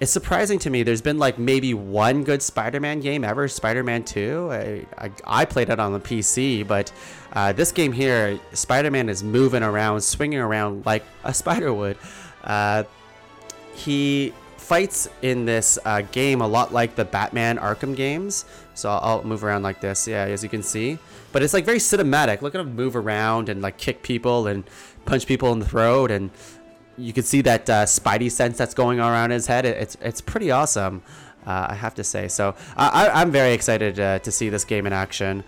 it's 0.00 0.12
surprising 0.12 0.59
to 0.61 0.71
me. 0.71 0.83
There's 0.83 1.02
been 1.02 1.18
like 1.18 1.38
maybe 1.38 1.75
one 1.75 2.23
good 2.23 2.42
Spider-Man 2.42 3.00
game 3.00 3.25
ever, 3.25 3.49
Spider-Man 3.49 4.04
2. 4.04 4.49
I, 4.50 4.87
I, 4.97 5.11
I 5.26 5.45
played 5.45 5.71
it 5.71 5.80
on 5.80 5.92
the 5.92 6.00
PC, 6.00 6.66
but 6.66 6.92
uh, 7.33 7.52
this 7.52 7.73
game 7.73 7.92
here, 7.92 8.38
Spider-Man 8.52 9.09
is 9.09 9.25
moving 9.25 9.62
around, 9.62 10.00
swinging 10.00 10.38
around 10.38 10.87
like 10.87 11.04
a 11.25 11.35
spider 11.35 11.75
would. 11.75 11.97
Uh, 12.45 12.85
he 13.75 14.33
fights 14.57 15.09
in 15.23 15.47
this 15.47 15.78
uh, 15.85 16.02
game 16.12 16.42
a 16.42 16.47
lot 16.47 16.73
like 16.73 16.95
the 16.95 17.04
Batman 17.04 17.59
Arkham 17.59 17.97
games. 17.97 18.45
So 18.75 18.90
I'll, 18.90 19.00
I'll 19.02 19.25
move 19.25 19.42
around 19.42 19.62
like 19.62 19.80
this, 19.80 20.07
yeah, 20.07 20.25
as 20.25 20.42
you 20.42 20.49
can 20.49 20.62
see. 20.62 20.99
But 21.33 21.42
it's 21.42 21.54
like 21.54 21.64
very 21.64 21.78
cinematic. 21.78 22.42
Look 22.42 22.54
at 22.54 22.61
him 22.61 22.76
move 22.76 22.95
around 22.95 23.49
and 23.49 23.62
like 23.62 23.78
kick 23.78 24.02
people 24.02 24.47
and 24.47 24.64
punch 25.07 25.26
people 25.26 25.52
in 25.52 25.59
the 25.59 25.64
throat 25.64 26.11
and 26.11 26.30
you 26.98 27.12
can 27.12 27.22
see 27.22 27.40
that 27.42 27.70
uh, 27.70 27.84
Spidey 27.84 28.30
sense 28.30 28.58
that's 28.58 28.74
going 28.74 28.98
around 29.00 29.30
his 29.30 29.46
head. 29.46 29.64
It's 29.64 29.96
it's 30.00 30.20
pretty 30.20 30.50
awesome, 30.50 31.02
uh, 31.46 31.68
I 31.70 31.74
have 31.74 31.94
to 31.94 32.04
say. 32.04 32.28
So 32.28 32.54
I, 32.76 33.08
I'm 33.08 33.30
very 33.30 33.52
excited 33.52 33.98
uh, 33.98 34.18
to 34.18 34.30
see 34.30 34.48
this 34.48 34.64
game 34.64 34.86
in 34.86 34.92
action. 34.92 35.44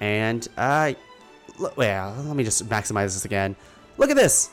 And 0.00 0.48
uh, 0.56 0.94
well, 1.76 2.14
let 2.26 2.36
me 2.36 2.44
just 2.44 2.68
maximize 2.68 3.12
this 3.14 3.24
again. 3.24 3.54
Look 3.98 4.10
at 4.10 4.16
this. 4.16 4.50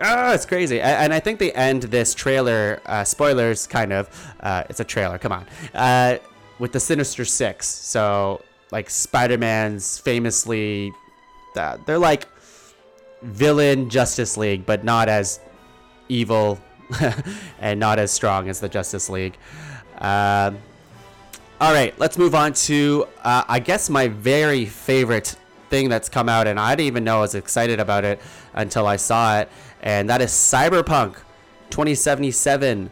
Oh, 0.00 0.32
it's 0.32 0.46
crazy. 0.46 0.80
And 0.80 1.14
I 1.14 1.20
think 1.20 1.38
they 1.38 1.52
end 1.52 1.82
this 1.84 2.14
trailer, 2.14 2.80
uh, 2.86 3.04
spoilers 3.04 3.68
kind 3.68 3.92
of, 3.92 4.34
uh, 4.40 4.64
it's 4.68 4.80
a 4.80 4.84
trailer, 4.84 5.18
come 5.18 5.30
on, 5.30 5.46
uh, 5.74 6.18
with 6.58 6.72
the 6.72 6.80
Sinister 6.80 7.24
Six. 7.24 7.68
So, 7.68 8.42
like, 8.72 8.90
Spider 8.90 9.38
Man's 9.38 9.98
famously, 9.98 10.92
they're 11.54 11.98
like 11.98 12.26
villain 13.22 13.90
Justice 13.90 14.36
League, 14.36 14.66
but 14.66 14.82
not 14.82 15.08
as 15.08 15.38
evil 16.12 16.60
and 17.60 17.80
not 17.80 17.98
as 17.98 18.10
strong 18.10 18.48
as 18.48 18.60
the 18.60 18.68
Justice 18.68 19.08
League. 19.08 19.36
Uh, 19.98 20.52
all 21.60 21.72
right, 21.72 21.96
let's 21.98 22.18
move 22.18 22.34
on 22.34 22.52
to, 22.54 23.06
uh, 23.22 23.44
I 23.48 23.60
guess, 23.60 23.88
my 23.88 24.08
very 24.08 24.66
favorite 24.66 25.36
thing 25.70 25.88
that's 25.88 26.08
come 26.08 26.28
out, 26.28 26.46
and 26.46 26.58
I 26.58 26.74
didn't 26.74 26.88
even 26.88 27.04
know 27.04 27.18
I 27.18 27.20
was 27.20 27.34
excited 27.34 27.80
about 27.80 28.04
it 28.04 28.20
until 28.52 28.86
I 28.86 28.96
saw 28.96 29.38
it, 29.38 29.48
and 29.80 30.10
that 30.10 30.20
is 30.20 30.30
Cyberpunk 30.30 31.14
2077. 31.70 32.90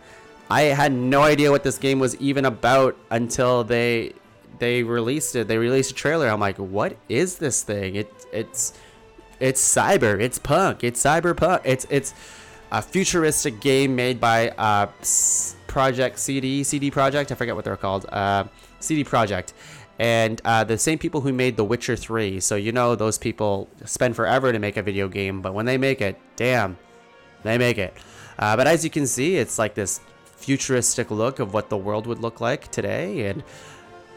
I 0.50 0.62
had 0.62 0.92
no 0.92 1.22
idea 1.22 1.50
what 1.50 1.62
this 1.62 1.78
game 1.78 1.98
was 1.98 2.16
even 2.16 2.44
about 2.44 2.96
until 3.10 3.64
they 3.64 4.14
they 4.58 4.82
released 4.82 5.34
it. 5.36 5.48
They 5.48 5.58
released 5.58 5.92
a 5.92 5.94
trailer. 5.94 6.28
I'm 6.28 6.40
like, 6.40 6.56
what 6.58 6.96
is 7.08 7.38
this 7.38 7.62
thing? 7.62 7.96
It 7.96 8.12
it's 8.32 8.72
it's 9.40 9.60
cyber. 9.62 10.20
It's 10.20 10.38
punk. 10.38 10.84
It's 10.84 11.02
cyberpunk. 11.02 11.62
It's 11.64 11.86
it's 11.90 12.14
a 12.72 12.82
futuristic 12.82 13.60
game 13.60 13.96
made 13.96 14.20
by 14.20 14.50
uh, 14.50 14.86
Project 15.66 16.18
CD 16.18 16.64
CD 16.64 16.90
Projekt. 16.90 17.30
I 17.30 17.34
forget 17.34 17.54
what 17.54 17.64
they're 17.64 17.76
called. 17.76 18.06
Uh, 18.10 18.44
CD 18.80 19.04
Projekt. 19.04 19.52
And 19.98 20.40
uh, 20.46 20.64
the 20.64 20.78
same 20.78 20.98
people 20.98 21.20
who 21.20 21.32
made 21.32 21.58
The 21.58 21.64
Witcher 21.64 21.94
3. 21.94 22.40
So, 22.40 22.56
you 22.56 22.72
know, 22.72 22.94
those 22.94 23.18
people 23.18 23.68
spend 23.84 24.16
forever 24.16 24.50
to 24.50 24.58
make 24.58 24.78
a 24.78 24.82
video 24.82 25.08
game, 25.08 25.42
but 25.42 25.52
when 25.52 25.66
they 25.66 25.76
make 25.76 26.00
it, 26.00 26.18
damn, 26.36 26.78
they 27.42 27.58
make 27.58 27.76
it. 27.76 27.94
Uh, 28.38 28.56
but 28.56 28.66
as 28.66 28.82
you 28.82 28.88
can 28.88 29.06
see, 29.06 29.36
it's 29.36 29.58
like 29.58 29.74
this 29.74 30.00
futuristic 30.24 31.10
look 31.10 31.38
of 31.38 31.52
what 31.52 31.68
the 31.68 31.76
world 31.76 32.06
would 32.06 32.18
look 32.18 32.40
like 32.40 32.70
today. 32.70 33.26
And 33.26 33.44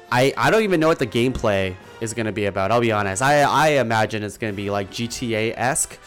I, 0.09 0.33
I 0.37 0.49
don't 0.51 0.63
even 0.63 0.79
know 0.79 0.87
what 0.87 0.99
the 0.99 1.07
gameplay 1.07 1.75
is 1.99 2.13
going 2.13 2.27
to 2.27 2.31
be 2.31 2.45
about. 2.45 2.71
I'll 2.71 2.79
be 2.79 2.93
honest. 2.93 3.21
I, 3.21 3.41
I 3.41 3.67
imagine 3.71 4.23
it's 4.23 4.37
going 4.37 4.53
to 4.53 4.57
be 4.57 4.69
like 4.69 4.89
GTA 4.89 5.53
esque, 5.57 5.99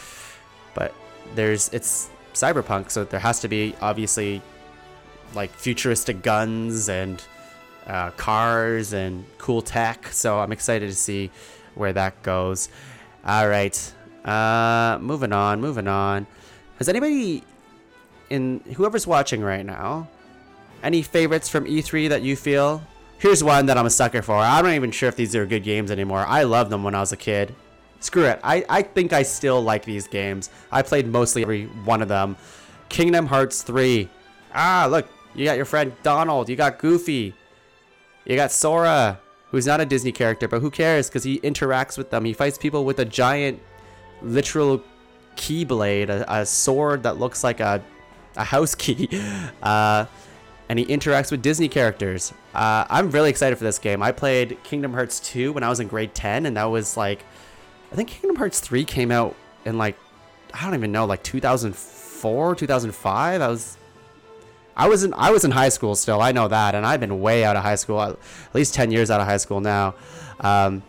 but 0.74 0.94
there's 1.34 1.68
it's 1.74 2.08
cyberpunk, 2.37 2.90
so 2.90 3.05
there 3.05 3.21
has 3.21 3.40
to 3.40 3.49
be 3.49 3.75
obviously 3.81 4.43
like 5.35 5.50
futuristic 5.50 6.23
guns 6.23 6.88
and 6.88 7.23
uh, 7.87 8.11
cars 8.11 8.93
and 8.93 9.25
cool 9.38 9.62
tech. 9.62 10.09
So 10.09 10.38
I'm 10.38 10.52
excited 10.52 10.88
to 10.88 10.95
see 10.95 11.31
where 11.75 11.93
that 11.93 12.23
goes. 12.23 12.69
All 13.25 13.49
right, 13.49 13.95
uh, 14.25 14.99
moving 15.00 15.33
on, 15.33 15.61
moving 15.61 15.88
on. 15.88 16.26
Has 16.78 16.88
anybody 16.88 17.43
in 18.31 18.61
whoever's 18.76 19.07
watching 19.07 19.40
right 19.40 19.64
now, 19.64 20.09
any 20.83 21.02
favorites 21.02 21.49
from 21.49 21.64
E3 21.64 22.09
that 22.11 22.23
you 22.23 22.37
feel? 22.37 22.83
Here's 23.19 23.43
one 23.43 23.66
that 23.66 23.78
I'm 23.78 23.87
a 23.87 23.90
sucker 23.90 24.21
for. 24.21 24.37
I'm 24.37 24.64
not 24.64 24.75
even 24.75 24.90
sure 24.90 25.09
if 25.09 25.16
these 25.16 25.35
are 25.35 25.47
good 25.47 25.64
games 25.64 25.90
anymore. 25.90 26.25
I 26.26 26.43
loved 26.43 26.71
them 26.71 26.85
when 26.85 26.95
I 26.95 27.00
was 27.00 27.12
a 27.12 27.16
kid. 27.16 27.55
Screw 28.00 28.24
it. 28.24 28.40
I, 28.42 28.64
I 28.68 28.82
think 28.82 29.12
I 29.12 29.22
still 29.22 29.62
like 29.62 29.84
these 29.84 30.06
games. 30.06 30.50
I 30.70 30.82
played 30.82 31.06
mostly 31.06 31.42
every 31.42 31.64
one 31.64 32.02
of 32.02 32.08
them. 32.08 32.36
Kingdom 32.88 33.26
Hearts 33.26 33.62
3. 33.62 34.08
Ah, 34.54 34.86
look. 34.90 35.08
You 35.34 35.44
got 35.44 35.56
your 35.56 35.66
friend 35.66 35.92
Donald. 36.02 36.48
You 36.48 36.56
got 36.56 36.78
Goofy. 36.78 37.34
You 38.24 38.36
got 38.36 38.50
Sora, 38.50 39.20
who's 39.50 39.66
not 39.66 39.80
a 39.80 39.86
Disney 39.86 40.12
character, 40.12 40.48
but 40.48 40.60
who 40.60 40.70
cares? 40.70 41.08
Because 41.08 41.24
he 41.24 41.38
interacts 41.40 41.96
with 41.98 42.10
them. 42.10 42.24
He 42.24 42.32
fights 42.32 42.58
people 42.58 42.84
with 42.84 42.98
a 42.98 43.04
giant, 43.04 43.60
literal 44.22 44.82
keyblade, 45.36 46.08
a, 46.08 46.24
a 46.26 46.46
sword 46.46 47.02
that 47.02 47.18
looks 47.18 47.44
like 47.44 47.60
a 47.60 47.82
a 48.36 48.44
house 48.44 48.74
key. 48.74 49.08
Uh, 49.62 50.06
and 50.68 50.78
he 50.78 50.84
interacts 50.86 51.30
with 51.30 51.42
Disney 51.42 51.68
characters. 51.68 52.32
Uh, 52.54 52.84
I'm 52.88 53.10
really 53.10 53.30
excited 53.30 53.56
for 53.56 53.64
this 53.64 53.78
game. 53.78 54.02
I 54.02 54.12
played 54.12 54.62
Kingdom 54.62 54.92
Hearts 54.92 55.18
2 55.20 55.52
when 55.52 55.62
I 55.64 55.68
was 55.68 55.80
in 55.80 55.88
grade 55.88 56.14
10, 56.14 56.46
and 56.46 56.56
that 56.56 56.64
was 56.64 56.96
like, 56.96 57.24
I 57.96 58.04
think 58.04 58.10
Kingdom 58.10 58.36
Hearts 58.36 58.60
3 58.60 58.84
came 58.84 59.10
out 59.10 59.34
in 59.64 59.78
like, 59.78 59.96
I 60.52 60.64
don't 60.66 60.74
even 60.74 60.92
know, 60.92 61.06
like 61.06 61.22
2004, 61.22 62.54
2005. 62.54 63.40
I 63.40 63.48
was, 63.48 63.78
I 64.76 64.86
was 64.86 65.02
in, 65.02 65.14
I 65.14 65.30
was 65.30 65.46
in 65.46 65.50
high 65.50 65.70
school 65.70 65.94
still. 65.94 66.20
I 66.20 66.30
know 66.32 66.46
that, 66.46 66.74
and 66.74 66.84
I've 66.84 67.00
been 67.00 67.22
way 67.22 67.42
out 67.42 67.56
of 67.56 67.62
high 67.62 67.76
school, 67.76 68.02
at 68.02 68.18
least 68.52 68.74
10 68.74 68.90
years 68.90 69.10
out 69.10 69.22
of 69.22 69.26
high 69.26 69.38
school 69.38 69.62
now. 69.62 69.94
Um, 70.40 70.82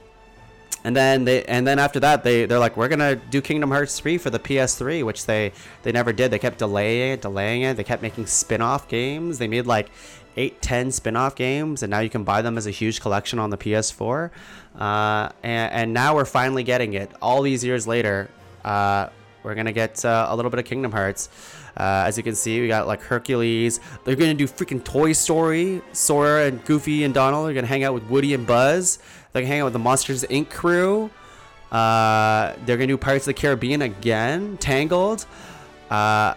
and 0.83 0.95
then 0.95 1.23
they 1.23 1.43
and 1.45 1.65
then 1.65 1.79
after 1.79 1.99
that 2.01 2.23
they 2.23 2.45
they're 2.45 2.59
like 2.59 2.77
we're 2.77 2.87
gonna 2.87 3.15
do 3.15 3.41
Kingdom 3.41 3.71
Hearts 3.71 3.99
3 3.99 4.17
for 4.17 4.29
the 4.29 4.39
PS3 4.39 5.03
which 5.03 5.25
they 5.25 5.51
they 5.83 5.91
never 5.91 6.13
did 6.13 6.29
they 6.31 6.39
kept 6.39 6.59
delaying 6.59 7.13
it 7.13 7.21
delaying 7.21 7.63
it 7.63 7.75
they 7.75 7.83
kept 7.83 8.01
making 8.01 8.25
spin-off 8.27 8.87
games 8.87 9.37
they 9.37 9.47
made 9.47 9.65
like 9.65 9.89
8 10.37 10.61
10 10.61 10.91
spin-off 10.91 11.35
games 11.35 11.83
and 11.83 11.89
now 11.89 11.99
you 11.99 12.09
can 12.09 12.23
buy 12.23 12.41
them 12.41 12.57
as 12.57 12.67
a 12.67 12.71
huge 12.71 13.01
collection 13.01 13.39
on 13.39 13.49
the 13.49 13.57
PS4 13.57 14.29
uh, 14.77 15.29
and, 15.43 15.73
and 15.73 15.93
now 15.93 16.15
we're 16.15 16.25
finally 16.25 16.63
getting 16.63 16.93
it 16.93 17.11
all 17.21 17.41
these 17.41 17.63
years 17.63 17.87
later 17.87 18.29
uh, 18.63 19.09
we're 19.43 19.55
gonna 19.55 19.71
get 19.71 20.03
uh, 20.05 20.27
a 20.29 20.35
little 20.35 20.51
bit 20.51 20.59
of 20.59 20.65
Kingdom 20.65 20.91
Hearts 20.91 21.29
uh, 21.77 22.05
as 22.07 22.17
you 22.17 22.23
can 22.23 22.33
see, 22.33 22.59
we 22.59 22.67
got 22.67 22.87
like 22.87 23.01
Hercules. 23.01 23.79
They're 24.03 24.15
gonna 24.15 24.33
do 24.33 24.47
freaking 24.47 24.83
Toy 24.83 25.13
Story. 25.13 25.81
Sora 25.91 26.45
and 26.45 26.63
Goofy 26.65 27.03
and 27.03 27.13
Donald 27.13 27.47
are 27.47 27.53
gonna 27.53 27.67
hang 27.67 27.83
out 27.83 27.93
with 27.93 28.03
Woody 28.05 28.33
and 28.33 28.47
Buzz. 28.47 28.97
They're 29.31 29.43
gonna 29.43 29.47
hang 29.47 29.61
out 29.61 29.65
with 29.65 29.73
the 29.73 29.79
Monsters 29.79 30.23
Inc. 30.23 30.49
crew. 30.49 31.11
Uh, 31.71 32.53
they're 32.65 32.77
gonna 32.77 32.87
do 32.87 32.97
Pirates 32.97 33.27
of 33.27 33.35
the 33.35 33.39
Caribbean 33.39 33.83
again. 33.83 34.57
Tangled. 34.57 35.27
I 35.91 36.35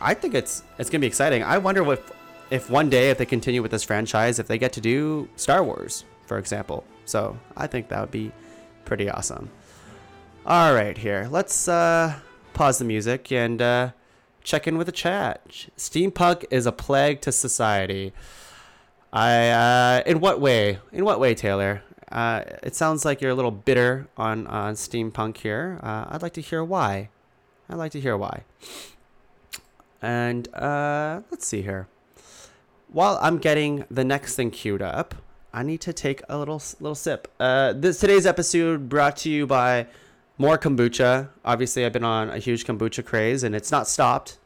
I 0.00 0.14
think 0.14 0.34
it's 0.34 0.62
it's 0.78 0.88
gonna 0.88 1.00
be 1.00 1.06
exciting. 1.06 1.42
I 1.42 1.58
wonder 1.58 1.92
if 1.92 2.10
if 2.50 2.70
one 2.70 2.88
day 2.88 3.10
if 3.10 3.18
they 3.18 3.26
continue 3.26 3.60
with 3.60 3.70
this 3.70 3.84
franchise, 3.84 4.38
if 4.38 4.46
they 4.46 4.56
get 4.56 4.72
to 4.72 4.80
do 4.80 5.28
Star 5.36 5.62
Wars, 5.62 6.04
for 6.24 6.38
example. 6.38 6.82
So 7.08 7.38
I 7.56 7.66
think 7.66 7.88
that 7.88 8.00
would 8.00 8.10
be 8.10 8.32
pretty 8.84 9.08
awesome. 9.08 9.50
All 10.44 10.74
right, 10.74 10.96
here 10.96 11.26
let's 11.30 11.66
uh, 11.68 12.14
pause 12.52 12.78
the 12.78 12.84
music 12.84 13.32
and 13.32 13.60
uh, 13.62 13.90
check 14.42 14.66
in 14.66 14.76
with 14.76 14.86
the 14.86 14.92
chat. 14.92 15.40
Steampunk 15.76 16.44
is 16.50 16.66
a 16.66 16.72
plague 16.72 17.20
to 17.22 17.32
society. 17.32 18.12
I 19.12 19.48
uh, 19.48 20.02
in 20.04 20.20
what 20.20 20.40
way? 20.40 20.80
In 20.92 21.04
what 21.04 21.18
way, 21.18 21.34
Taylor? 21.34 21.82
Uh, 22.12 22.44
it 22.62 22.74
sounds 22.74 23.04
like 23.04 23.20
you're 23.20 23.30
a 23.30 23.34
little 23.34 23.50
bitter 23.50 24.08
on 24.16 24.46
on 24.46 24.74
steampunk 24.74 25.38
here. 25.38 25.80
Uh, 25.82 26.06
I'd 26.08 26.22
like 26.22 26.34
to 26.34 26.42
hear 26.42 26.62
why. 26.62 27.08
I'd 27.70 27.76
like 27.76 27.92
to 27.92 28.00
hear 28.00 28.16
why. 28.16 28.44
And 30.02 30.46
uh, 30.54 31.22
let's 31.30 31.46
see 31.46 31.62
here. 31.62 31.88
While 32.90 33.18
I'm 33.20 33.38
getting 33.38 33.84
the 33.90 34.04
next 34.04 34.36
thing 34.36 34.50
queued 34.50 34.80
up, 34.80 35.14
I 35.52 35.62
need 35.62 35.80
to 35.82 35.92
take 35.92 36.22
a 36.28 36.38
little 36.38 36.62
little 36.80 36.94
sip. 36.94 37.32
Uh, 37.40 37.72
this 37.72 37.98
today's 37.98 38.26
episode 38.26 38.88
brought 38.88 39.16
to 39.18 39.30
you 39.30 39.46
by 39.46 39.86
more 40.36 40.58
kombucha. 40.58 41.28
Obviously, 41.44 41.84
I've 41.84 41.92
been 41.92 42.04
on 42.04 42.28
a 42.30 42.38
huge 42.38 42.66
kombucha 42.66 43.04
craze, 43.04 43.42
and 43.42 43.54
it's 43.54 43.72
not 43.72 43.88
stopped. 43.88 44.38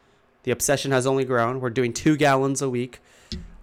The 0.44 0.50
obsession 0.50 0.92
has 0.92 1.06
only 1.06 1.24
grown. 1.24 1.60
We're 1.60 1.70
doing 1.70 1.92
two 1.92 2.16
gallons 2.16 2.62
a 2.62 2.70
week. 2.70 3.00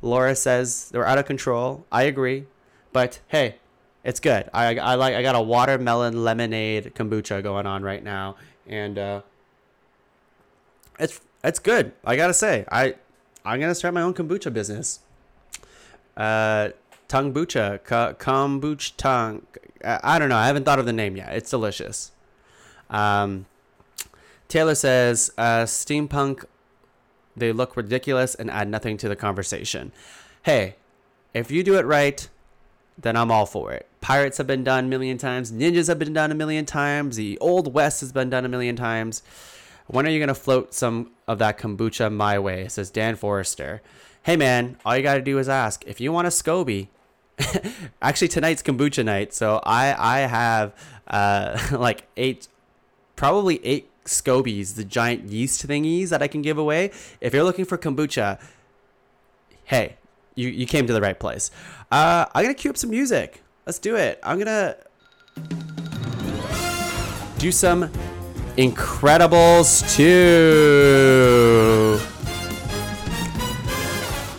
Laura 0.02 0.36
says 0.36 0.90
they're 0.90 1.06
out 1.06 1.18
of 1.18 1.26
control. 1.26 1.86
I 1.92 2.04
agree, 2.04 2.46
but 2.94 3.20
hey, 3.30 3.56
it's 4.04 4.20
good. 4.20 4.50
I, 4.54 4.76
I 4.78 4.96
like 4.96 5.16
I 5.16 5.22
got 5.22 5.36
a 5.36 5.42
watermelon 5.42 6.24
lemonade 6.24 6.94
kombucha 6.96 7.42
going 7.42 7.66
on 7.66 7.84
right 7.84 8.04
now, 8.04 8.36
and 8.68 8.98
uh, 8.98 9.22
it's 11.00 11.22
it's 11.44 11.60
good. 11.60 11.94
I 12.04 12.16
gotta 12.16 12.34
say, 12.34 12.66
I 12.72 12.96
I'm 13.46 13.60
gonna 13.60 13.76
start 13.76 13.94
my 13.94 14.02
own 14.02 14.14
kombucha 14.14 14.54
business. 14.54 15.00
Uh, 16.16 16.70
Tuongbucha, 17.10 17.80
kombucha 18.18 18.96
Tuong. 18.96 19.42
I 19.84 20.20
don't 20.20 20.30
know. 20.30 20.38
I 20.38 20.48
haven't 20.48 20.64
thought 20.64 20.80
of 20.80 20.86
the 20.86 20.94
name 20.94 21.18
yet. 21.18 21.34
It's 21.34 21.50
delicious. 21.50 22.12
Um, 22.90 23.48
Taylor 24.48 24.76
says, 24.76 25.32
uh, 25.38 25.64
steampunk, 25.64 26.46
they 27.36 27.52
look 27.52 27.76
ridiculous 27.76 28.36
and 28.36 28.50
add 28.52 28.68
nothing 28.68 28.98
to 28.98 29.10
the 29.10 29.16
conversation. 29.16 29.92
Hey, 30.44 30.76
if 31.34 31.52
you 31.52 31.64
do 31.64 31.76
it 31.76 31.86
right, 31.86 32.28
then 32.98 33.16
I'm 33.16 33.32
all 33.32 33.46
for 33.46 33.72
it. 33.72 33.88
Pirates 34.02 34.38
have 34.38 34.48
been 34.48 34.64
done 34.64 34.86
a 34.86 34.88
million 34.88 35.18
times. 35.18 35.52
Ninjas 35.52 35.88
have 35.88 36.00
been 36.00 36.14
done 36.14 36.32
a 36.32 36.36
million 36.36 36.66
times. 36.66 37.16
The 37.16 37.38
Old 37.40 37.74
West 37.74 38.02
has 38.02 38.12
been 38.12 38.30
done 38.30 38.46
a 38.46 38.50
million 38.50 38.76
times. 38.76 39.24
When 39.88 40.06
are 40.06 40.10
you 40.10 40.20
going 40.20 40.28
to 40.28 40.36
float 40.36 40.74
some 40.74 41.12
of 41.28 41.40
that 41.40 41.58
kombucha 41.58 42.14
my 42.14 42.38
way? 42.38 42.68
Says 42.68 42.92
Dan 42.92 43.16
Forrester. 43.16 43.82
Hey 44.24 44.36
man, 44.36 44.78
all 44.86 44.96
you 44.96 45.02
got 45.04 45.16
to 45.16 45.22
do 45.22 45.40
is 45.40 45.50
ask. 45.50 45.84
If 45.88 46.00
you 46.00 46.12
want 46.12 46.28
a 46.28 46.30
SCOBY, 46.30 46.90
actually 48.02 48.28
tonight's 48.28 48.62
kombucha 48.62 49.06
night, 49.06 49.34
so 49.34 49.62
I 49.64 49.96
I 49.98 50.20
have 50.28 50.74
uh, 51.08 51.58
like 51.78 52.08
eight, 52.18 52.48
probably 53.16 53.66
eight 53.66 53.90
scobies, 54.06 54.76
the 54.76 54.84
giant 54.84 55.26
yeast 55.26 55.66
thingies 55.68 56.10
that 56.10 56.22
I 56.22 56.28
can 56.28 56.42
give 56.42 56.58
away. 56.58 56.92
If 57.22 57.34
you're 57.34 57.44
looking 57.44 57.66
for 57.66 57.78
kombucha, 57.78 58.40
hey, 59.66 59.98
you, 60.36 60.50
you 60.50 60.66
came 60.66 60.88
to 60.88 60.94
the 60.94 61.02
right 61.02 61.20
place. 61.20 61.52
Uh, 61.92 62.26
I'm 62.34 62.44
gonna 62.44 62.54
cue 62.54 62.72
up 62.72 62.78
some 62.78 62.90
music. 62.90 63.44
Let's 63.66 63.80
do 63.80 63.96
it. 63.96 64.20
I'm 64.24 64.40
gonna 64.40 64.76
do 67.38 67.52
some 67.52 67.92
Incredibles 68.58 69.96
2. 69.96 72.00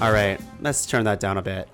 All 0.03 0.13
right, 0.13 0.39
let's 0.61 0.85
turn 0.85 1.05
that 1.05 1.21
down 1.21 1.39
a 1.39 1.43
bit. 1.43 1.69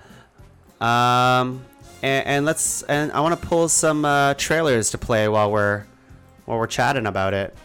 Um, 0.81 1.65
and, 2.01 2.27
and 2.27 2.45
let's 2.45 2.83
and 2.83 3.11
I 3.11 3.19
want 3.21 3.39
to 3.39 3.47
pull 3.47 3.67
some 3.69 4.05
uh, 4.05 4.35
trailers 4.35 4.91
to 4.91 4.97
play 4.97 5.27
while 5.27 5.51
we're 5.51 5.85
while 6.45 6.59
we're 6.59 6.67
chatting 6.67 7.07
about 7.07 7.33
it. 7.33 7.55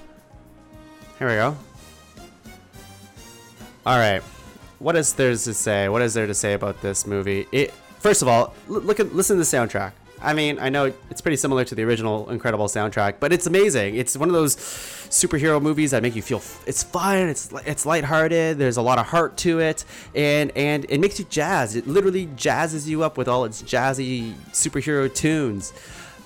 Here 1.19 1.29
we 1.29 1.35
go. 1.35 1.57
All 3.85 3.99
right, 3.99 4.23
what 4.79 4.97
is 4.97 5.13
there 5.13 5.31
to 5.31 5.55
say? 5.55 5.89
What 5.89 6.03
is 6.03 6.15
there 6.15 6.27
to 6.27 6.35
say 6.35 6.55
about 6.55 6.81
this 6.81 7.07
movie? 7.07 7.47
It 7.53 7.73
first 7.99 8.23
of 8.23 8.29
all, 8.29 8.55
look 8.69 9.01
at 9.01 9.15
listen 9.15 9.37
to 9.37 9.45
the 9.45 9.57
soundtrack. 9.57 9.93
I 10.23 10.35
mean, 10.35 10.59
I 10.59 10.69
know 10.69 10.93
it's 11.11 11.21
pretty 11.21 11.37
similar 11.37 11.65
to 11.65 11.75
the 11.75 11.83
original 11.83 12.31
Incredible 12.31 12.67
soundtrack, 12.67 13.15
but 13.21 13.33
it's 13.33 13.47
amazing. 13.47 13.97
It's 13.97 14.17
one 14.17 14.29
of 14.29 14.35
those 14.35 14.57
superhero 14.57 15.61
movies 15.61 15.91
that 15.91 16.03
make 16.03 16.15
you 16.15 16.23
feel 16.23 16.39
f- 16.39 16.63
it's 16.67 16.83
fun. 16.83 17.29
It's 17.29 17.53
it's 17.67 17.85
lighthearted. 17.85 18.59
There's 18.59 18.77
a 18.77 18.83
lot 18.83 18.99
of 18.99 19.07
heart 19.07 19.37
to 19.39 19.61
it, 19.61 19.85
and 20.15 20.53
and 20.57 20.87
it 20.89 21.01
makes 21.01 21.19
you 21.19 21.27
jazz. 21.29 21.77
It 21.77 21.87
literally 21.87 22.27
jazzes 22.29 22.87
you 22.87 23.03
up 23.03 23.19
with 23.19 23.29
all 23.29 23.45
its 23.45 23.63
jazzy 23.63 24.35
superhero 24.53 25.13
tunes, 25.13 25.73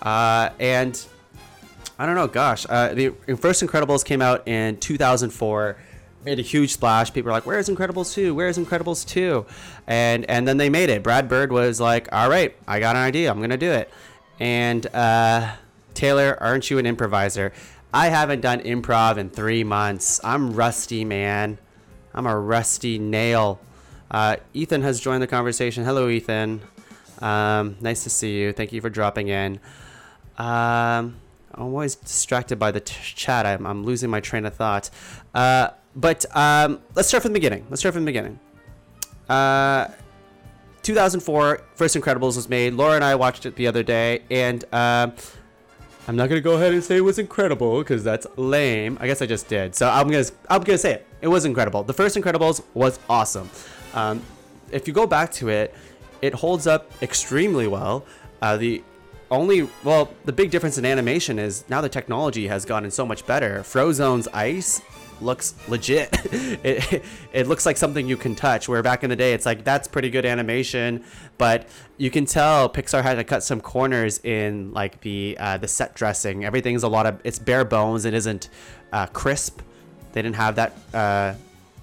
uh, 0.03 0.51
and 0.61 1.05
I 1.99 2.07
don't 2.07 2.15
know. 2.15 2.29
Gosh, 2.29 2.67
uh, 2.69 2.95
the 2.95 3.11
first 3.39 3.63
Incredibles 3.63 4.05
came 4.05 4.21
out 4.21 4.47
in 4.47 4.77
2004 4.79 5.77
made 6.27 6.41
a 6.41 6.43
huge 6.43 6.73
splash. 6.73 7.13
People 7.13 7.29
were 7.29 7.33
like, 7.33 7.47
"Where's 7.47 7.69
Incredibles 7.69 8.13
2? 8.13 8.35
Where's 8.35 8.59
Incredibles 8.59 9.07
2?" 9.07 9.47
And 9.87 10.29
and 10.29 10.47
then 10.47 10.57
they 10.57 10.69
made 10.69 10.91
it. 10.91 11.03
Brad 11.03 11.29
Bird 11.29 11.53
was 11.53 11.81
like, 11.81 12.13
"All 12.13 12.29
right, 12.29 12.55
I 12.67 12.81
got 12.81 12.97
an 12.97 13.03
idea. 13.03 13.31
I'm 13.31 13.41
gonna 13.41 13.57
do 13.57 13.71
it." 13.71 13.89
And 14.41 14.87
uh, 14.89 15.55
Taylor, 15.95 16.37
aren't 16.41 16.69
you 16.69 16.79
an 16.79 16.85
improviser? 16.85 17.53
I 17.95 18.09
haven't 18.09 18.41
done 18.41 18.61
improv 18.61 19.17
in 19.17 19.31
three 19.31 19.63
months. 19.63 20.21
I'm 20.25 20.53
rusty, 20.53 21.05
man. 21.05 21.59
I'm 22.13 22.27
a 22.27 22.39
rusty 22.39 22.99
nail. 22.99 23.61
Uh, 24.11 24.37
Ethan 24.53 24.83
has 24.83 25.01
joined 25.01 25.23
the 25.23 25.27
conversation. 25.29 25.85
Hello, 25.85 26.09
Ethan. 26.09 26.61
Um, 27.21 27.77
nice 27.81 28.03
to 28.03 28.11
see 28.11 28.39
you. 28.39 28.53
Thank 28.53 28.73
you 28.73 28.81
for 28.81 28.91
dropping 28.91 29.29
in. 29.29 29.61
Um, 30.37 31.17
I'm 31.55 31.63
always 31.63 31.95
distracted 31.95 32.59
by 32.59 32.73
the 32.73 32.81
t- 32.81 32.95
chat. 33.15 33.47
I'm, 33.47 33.67
I'm 33.67 33.85
losing 33.85 34.11
my 34.11 34.21
train 34.21 34.45
of 34.45 34.55
thought. 34.55 34.91
Uh, 35.35 35.71
but 35.97 36.25
um, 36.37 36.81
let's 36.95 37.09
start 37.09 37.23
from 37.23 37.33
the 37.33 37.39
beginning. 37.39 37.67
Let's 37.71 37.81
start 37.81 37.95
from 37.95 38.05
the 38.05 38.11
beginning. 38.11 38.39
Uh, 39.29 39.89
2004, 40.83 41.63
First 41.75 41.97
Incredibles 41.97 42.37
was 42.37 42.49
made. 42.49 42.75
Laura 42.75 42.95
and 42.95 43.03
I 43.03 43.17
watched 43.17 43.47
it 43.47 43.57
the 43.57 43.67
other 43.67 43.83
day, 43.83 44.23
and 44.31 44.63
um, 44.73 45.15
I'm 46.07 46.15
not 46.15 46.29
gonna 46.29 46.41
go 46.41 46.55
ahead 46.55 46.75
and 46.75 46.85
say 46.85 46.99
it 46.99 47.01
was 47.01 47.19
incredible 47.19 47.81
because 47.81 48.05
that's 48.05 48.27
lame. 48.37 48.97
I 49.01 49.07
guess 49.07 49.21
I 49.21 49.27
just 49.27 49.49
did. 49.49 49.75
So 49.75 49.89
I'm 49.89 50.09
gonna 50.09 50.27
I'm 50.49 50.63
gonna 50.63 50.79
say 50.79 50.93
it. 50.93 51.07
It 51.23 51.29
was 51.29 51.45
incredible. 51.45 51.83
The 51.83 51.95
first 51.95 52.17
Incredibles 52.17 52.63
was 52.75 53.01
awesome. 53.09 53.51
Um, 53.95 54.23
if 54.71 54.87
you 54.87 54.95
go 54.95 55.07
back 55.07 55.33
to 55.33 55.49
it, 55.49 55.75
it 56.23 56.35
holds 56.35 56.67
up 56.67 56.91
extremely 57.03 57.67
well. 57.67 58.05
Uh, 58.41 58.57
the 58.57 58.85
only 59.31 59.69
well, 59.83 60.11
the 60.25 60.33
big 60.33 60.53
difference 60.53 60.79
in 60.79 60.85
animation 60.85 61.39
is 61.39 61.65
now 61.69 61.81
the 61.81 61.89
technology 61.89 62.47
has 62.47 62.65
gotten 62.65 62.91
so 62.93 63.05
much 63.05 63.27
better. 63.27 63.61
Frozone's 63.61 64.29
ice 64.29 64.81
looks 65.21 65.55
legit. 65.69 66.09
it, 66.33 67.05
it 67.33 67.47
looks 67.47 67.67
like 67.67 67.77
something 67.77 68.07
you 68.07 68.17
can 68.17 68.35
touch. 68.35 68.69
Where 68.69 68.83
back 68.83 69.05
in 69.05 69.11
the 69.11 69.17
day, 69.17 69.33
it's 69.33 69.47
like 69.47 69.65
that's 69.65 69.89
pretty 69.89 70.11
good 70.11 70.27
animation, 70.27 71.05
but 71.39 71.69
you 71.97 72.11
can 72.11 72.27
tell 72.27 72.69
Pixar 72.69 73.03
had 73.03 73.15
to 73.15 73.25
cut 73.25 73.43
some 73.43 73.61
corners 73.61 74.21
in 74.25 74.73
like 74.73 75.01
the 75.01 75.37
uh, 75.39 75.57
the 75.59 75.69
set 75.69 75.95
dressing. 75.95 76.45
Everything's 76.45 76.83
a 76.83 76.89
lot 76.89 77.07
of 77.07 77.21
it's 77.25 77.39
bare 77.39 77.65
bones. 77.65 78.05
It 78.05 78.15
isn't 78.15 78.51
uh, 78.93 79.07
crisp. 79.07 79.61
They 80.13 80.23
didn't 80.23 80.37
have 80.37 80.57
that 80.57 80.79
uh, 80.95 81.35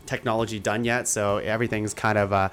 technology 0.05 0.59
done 0.59 0.83
yet, 0.83 1.07
so 1.07 1.37
everything's 1.37 1.93
kind 1.93 2.17
of 2.17 2.33
uh, 2.33 2.49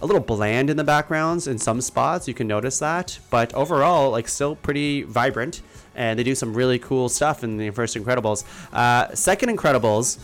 a 0.00 0.06
little 0.06 0.20
bland 0.20 0.70
in 0.70 0.76
the 0.76 0.84
backgrounds 0.84 1.46
in 1.46 1.58
some 1.58 1.80
spots. 1.80 2.28
You 2.28 2.34
can 2.34 2.46
notice 2.46 2.78
that, 2.78 3.18
but 3.30 3.52
overall, 3.54 4.10
like 4.10 4.28
still 4.28 4.56
pretty 4.56 5.02
vibrant 5.02 5.62
and 5.94 6.18
they 6.18 6.22
do 6.22 6.34
some 6.34 6.54
really 6.54 6.78
cool 6.78 7.08
stuff 7.08 7.44
in 7.44 7.56
the 7.56 7.70
first 7.70 7.96
Incredibles. 7.96 8.44
Uh, 8.72 9.14
second 9.14 9.56
Incredibles. 9.56 10.18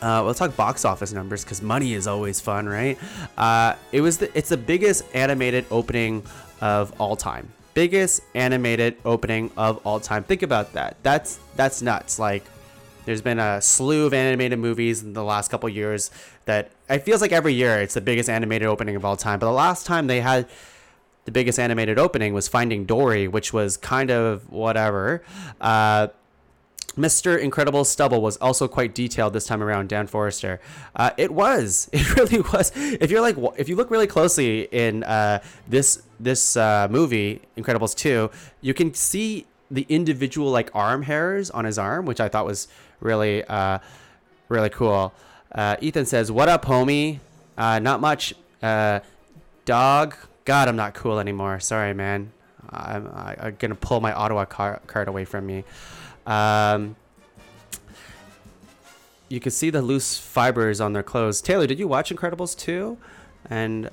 Uh, 0.00 0.22
let's 0.22 0.38
talk 0.38 0.54
box 0.56 0.84
office 0.84 1.12
numbers 1.12 1.44
because 1.44 1.60
money 1.60 1.92
is 1.92 2.06
always 2.06 2.40
fun, 2.40 2.68
right? 2.68 2.96
Uh, 3.36 3.74
it 3.90 4.00
was 4.00 4.18
the, 4.18 4.36
it's 4.38 4.48
the 4.48 4.56
biggest 4.56 5.04
animated 5.12 5.66
opening 5.70 6.22
of 6.60 6.92
all 7.00 7.16
time. 7.16 7.48
Biggest 7.74 8.22
animated 8.34 8.96
opening 9.04 9.50
of 9.56 9.84
all 9.84 9.98
time. 9.98 10.22
Think 10.22 10.42
about 10.42 10.72
that. 10.74 10.96
That's 11.02 11.38
that's 11.56 11.82
nuts. 11.82 12.18
Like 12.18 12.44
there's 13.08 13.22
been 13.22 13.38
a 13.38 13.60
slew 13.62 14.04
of 14.04 14.12
animated 14.12 14.58
movies 14.58 15.02
in 15.02 15.14
the 15.14 15.24
last 15.24 15.50
couple 15.50 15.66
years 15.68 16.10
that 16.44 16.70
it 16.90 16.98
feels 16.98 17.22
like 17.22 17.32
every 17.32 17.54
year 17.54 17.80
it's 17.80 17.94
the 17.94 18.02
biggest 18.02 18.28
animated 18.28 18.68
opening 18.68 18.96
of 18.96 19.04
all 19.04 19.16
time. 19.16 19.38
But 19.38 19.46
the 19.46 19.52
last 19.52 19.86
time 19.86 20.08
they 20.08 20.20
had 20.20 20.46
the 21.24 21.32
biggest 21.32 21.58
animated 21.58 21.98
opening 21.98 22.34
was 22.34 22.48
Finding 22.48 22.84
Dory, 22.84 23.26
which 23.26 23.50
was 23.50 23.78
kind 23.78 24.10
of 24.10 24.50
whatever. 24.50 25.22
Uh, 25.58 26.08
Mr. 26.98 27.38
Incredible 27.38 27.84
Stubble 27.84 28.20
was 28.20 28.36
also 28.38 28.68
quite 28.68 28.94
detailed 28.94 29.32
this 29.32 29.46
time 29.46 29.62
around, 29.62 29.88
Dan 29.88 30.06
Forrester. 30.06 30.60
Uh, 30.94 31.10
it 31.16 31.30
was. 31.30 31.88
It 31.94 32.14
really 32.14 32.40
was. 32.40 32.72
If 32.74 33.10
you're 33.10 33.22
like, 33.22 33.36
if 33.56 33.70
you 33.70 33.76
look 33.76 33.90
really 33.90 34.06
closely 34.06 34.68
in 34.70 35.02
uh, 35.04 35.38
this 35.66 36.02
this 36.20 36.58
uh, 36.58 36.88
movie, 36.90 37.40
Incredibles 37.56 37.96
2, 37.96 38.30
you 38.60 38.74
can 38.74 38.92
see 38.92 39.46
the 39.70 39.86
individual 39.88 40.50
like 40.50 40.70
arm 40.74 41.02
hairs 41.02 41.50
on 41.50 41.64
his 41.64 41.78
arm, 41.78 42.06
which 42.06 42.20
I 42.20 42.28
thought 42.28 42.46
was 42.46 42.68
really 43.00 43.44
uh, 43.44 43.78
really 44.48 44.70
cool. 44.70 45.12
Uh, 45.52 45.76
Ethan 45.80 46.06
says, 46.06 46.30
"What 46.30 46.48
up, 46.48 46.64
homie? 46.64 47.18
Uh, 47.56 47.78
not 47.78 48.00
much. 48.00 48.34
dog 49.64 50.14
God, 50.48 50.66
I'm 50.66 50.76
not 50.76 50.94
cool 50.94 51.18
anymore. 51.18 51.60
Sorry, 51.60 51.92
man. 51.92 52.32
I'm, 52.70 53.06
I'm 53.14 53.56
gonna 53.58 53.74
pull 53.74 54.00
my 54.00 54.14
Ottawa 54.14 54.46
car- 54.46 54.80
card 54.86 55.06
away 55.06 55.26
from 55.26 55.44
me. 55.44 55.62
Um, 56.26 56.96
you 59.28 59.40
can 59.40 59.52
see 59.52 59.68
the 59.68 59.82
loose 59.82 60.16
fibers 60.16 60.80
on 60.80 60.94
their 60.94 61.02
clothes. 61.02 61.42
Taylor, 61.42 61.66
did 61.66 61.78
you 61.78 61.86
watch 61.86 62.10
Incredibles 62.10 62.56
2? 62.56 62.96
And 63.50 63.90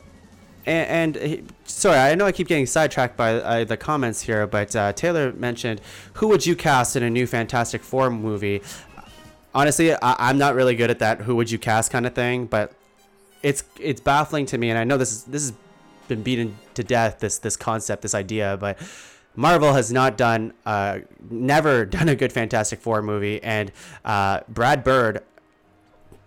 and, 0.66 1.18
and 1.18 1.54
sorry, 1.66 1.98
I 1.98 2.16
know 2.16 2.26
I 2.26 2.32
keep 2.32 2.48
getting 2.48 2.68
sidetracked 2.68 3.18
by 3.18 3.34
uh, 3.34 3.66
the 3.66 3.76
comments 3.76 4.22
here, 4.22 4.48
but 4.48 4.74
uh, 4.78 4.94
Taylor 4.94 5.34
mentioned 5.34 5.82
who 6.14 6.30
would 6.30 6.46
you 6.46 6.56
cast 6.56 6.96
in 6.96 7.04
a 7.04 7.10
new 7.10 7.28
Fantastic 7.28 7.84
Four 7.84 8.10
movie? 8.12 8.62
Honestly, 9.56 9.94
I, 9.94 10.30
am 10.30 10.38
not 10.38 10.54
really 10.54 10.76
good 10.76 10.92
at 10.92 11.00
that. 11.00 11.22
Who 11.22 11.38
would 11.38 11.50
you 11.50 11.58
cast 11.58 11.90
kind 11.90 12.06
of 12.06 12.14
thing, 12.14 12.46
but 12.46 12.74
it's 13.42 13.64
it's 13.80 14.02
baffling 14.02 14.46
to 14.48 14.58
me, 14.58 14.70
and 14.70 14.78
I 14.78 14.84
know 14.84 14.98
this 14.98 15.12
is 15.14 15.24
this 15.24 15.44
is 15.44 15.54
been 16.10 16.22
beaten 16.22 16.58
to 16.74 16.84
death 16.84 17.20
this 17.20 17.38
this 17.38 17.56
concept, 17.56 18.02
this 18.02 18.14
idea, 18.14 18.58
but 18.60 18.78
Marvel 19.36 19.74
has 19.74 19.94
not 19.94 20.18
done, 20.18 20.54
uh, 20.66 21.00
never 21.30 21.86
done 21.98 22.10
a 22.10 22.16
good 22.16 22.34
Fantastic 22.34 22.82
Four 22.82 23.02
movie, 23.02 23.42
and 23.42 23.72
uh, 24.04 24.42
Brad 24.50 24.84
Bird, 24.84 25.24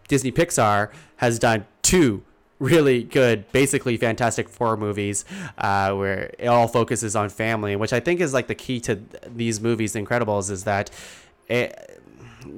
Disney 0.08 0.32
Pixar 0.32 0.90
has 1.16 1.38
done 1.38 1.66
two 1.82 2.22
really 2.58 3.04
good, 3.04 3.50
basically 3.52 3.96
Fantastic 3.96 4.48
Four 4.48 4.76
movies, 4.76 5.26
uh, 5.58 5.92
where 5.92 6.34
it 6.38 6.46
all 6.46 6.66
focuses 6.66 7.14
on 7.14 7.28
family, 7.28 7.76
which 7.76 7.92
I 7.92 8.00
think 8.00 8.20
is 8.20 8.32
like 8.32 8.46
the 8.46 8.54
key 8.54 8.80
to 8.80 9.00
these 9.26 9.60
movies, 9.60 9.94
Incredibles, 9.94 10.50
is 10.50 10.64
that 10.64 10.90
it, 11.48 11.97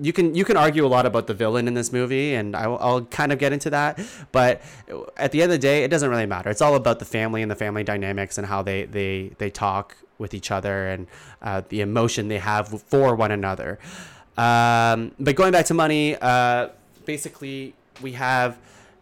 you 0.02 0.12
can 0.12 0.34
you 0.34 0.44
can 0.44 0.56
argue 0.56 0.84
a 0.84 0.88
lot 0.88 1.06
about 1.06 1.26
the 1.26 1.34
villain 1.34 1.68
in 1.68 1.74
this 1.74 1.92
movie, 1.92 2.34
and 2.34 2.56
I'll, 2.56 2.78
I'll, 2.80 3.04
kind 3.04 3.32
of 3.32 3.38
get 3.38 3.52
into 3.52 3.70
that. 3.70 4.00
But 4.32 4.62
at 5.16 5.32
the 5.32 5.42
end 5.42 5.52
of 5.52 5.60
the 5.60 5.62
day, 5.62 5.84
it 5.84 5.88
doesn't 5.88 6.08
really 6.08 6.26
matter. 6.26 6.50
It's 6.50 6.62
all 6.62 6.74
about 6.74 6.98
the 6.98 7.04
family 7.04 7.42
and 7.42 7.50
the 7.50 7.56
family 7.56 7.84
dynamics 7.84 8.38
and 8.38 8.46
how 8.46 8.62
they 8.62 8.84
they 8.84 9.32
they 9.38 9.50
talk 9.50 9.96
with 10.18 10.34
each 10.34 10.50
other 10.50 10.88
and 10.88 11.06
uh, 11.42 11.62
the 11.68 11.80
emotion 11.80 12.28
they 12.28 12.38
have 12.38 12.82
for 12.82 13.14
one 13.14 13.30
another. 13.30 13.78
Um, 14.36 15.12
but 15.18 15.34
going 15.34 15.52
back 15.52 15.66
to 15.66 15.74
money, 15.74 16.16
uh, 16.20 16.68
basically 17.04 17.74
we 18.00 18.12
have 18.12 18.58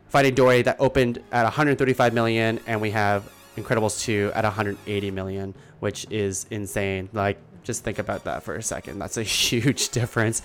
Finding 0.08 0.34
Dory 0.34 0.62
that 0.62 0.76
opened 0.80 1.22
at 1.32 1.42
135 1.42 2.14
million, 2.14 2.60
and 2.66 2.80
we 2.80 2.90
have 2.92 3.30
Incredibles 3.56 4.00
2 4.02 4.32
at 4.34 4.44
180 4.44 5.10
million, 5.10 5.54
which 5.80 6.06
is 6.10 6.46
insane. 6.50 7.08
Like 7.12 7.38
just 7.68 7.84
think 7.84 7.98
about 7.98 8.24
that 8.24 8.42
for 8.42 8.56
a 8.56 8.62
second. 8.62 8.98
That's 8.98 9.18
a 9.18 9.22
huge 9.40 9.90
difference. 9.90 10.40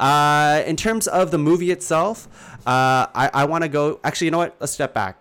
Uh, 0.00 0.64
in 0.66 0.74
terms 0.74 1.06
of 1.06 1.30
the 1.30 1.36
movie 1.38 1.70
itself, 1.70 2.26
uh, 2.66 3.12
I, 3.14 3.30
I 3.34 3.44
want 3.44 3.62
to 3.62 3.68
go. 3.68 4.00
Actually, 4.02 4.28
you 4.28 4.30
know 4.30 4.38
what? 4.38 4.56
Let's 4.58 4.72
step 4.72 4.94
back. 4.94 5.18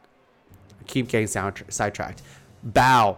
Keep 0.87 1.09
getting 1.09 1.27
sound, 1.27 1.61
sidetracked. 1.67 2.21
Bao. 2.65 3.17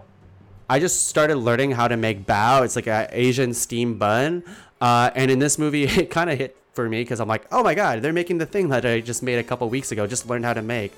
I 0.67 0.79
just 0.79 1.07
started 1.07 1.35
learning 1.35 1.71
how 1.71 1.87
to 1.87 1.95
make 1.95 2.25
bao. 2.25 2.65
It's 2.65 2.75
like 2.75 2.87
an 2.87 3.07
Asian 3.11 3.53
steam 3.53 3.99
bun. 3.99 4.43
Uh, 4.81 5.11
and 5.13 5.29
in 5.29 5.37
this 5.37 5.59
movie, 5.59 5.83
it 6.01 6.09
kind 6.09 6.31
of 6.31 6.39
hit 6.39 6.57
for 6.73 6.89
me 6.89 7.01
because 7.01 7.19
I'm 7.19 7.27
like, 7.27 7.45
oh 7.51 7.61
my 7.61 7.75
god, 7.75 8.01
they're 8.01 8.13
making 8.13 8.39
the 8.39 8.47
thing 8.47 8.69
that 8.69 8.83
I 8.83 8.99
just 8.99 9.21
made 9.21 9.37
a 9.37 9.43
couple 9.43 9.69
weeks 9.69 9.91
ago. 9.91 10.07
Just 10.07 10.27
learned 10.27 10.43
how 10.43 10.55
to 10.55 10.63
make, 10.63 10.91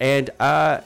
and 0.00 0.28
uh, 0.40 0.80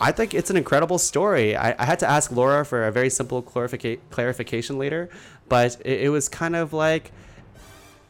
I 0.00 0.12
think 0.12 0.34
it's 0.34 0.50
an 0.50 0.56
incredible 0.56 0.98
story. 0.98 1.56
I, 1.56 1.74
I 1.78 1.84
had 1.84 1.98
to 2.00 2.10
ask 2.10 2.32
Laura 2.32 2.64
for 2.64 2.86
a 2.86 2.92
very 2.92 3.10
simple 3.10 3.42
clarifica- 3.42 4.00
clarification 4.10 4.78
later, 4.78 5.08
but 5.48 5.80
it, 5.84 6.02
it 6.02 6.08
was 6.08 6.28
kind 6.28 6.56
of 6.56 6.72
like. 6.72 7.12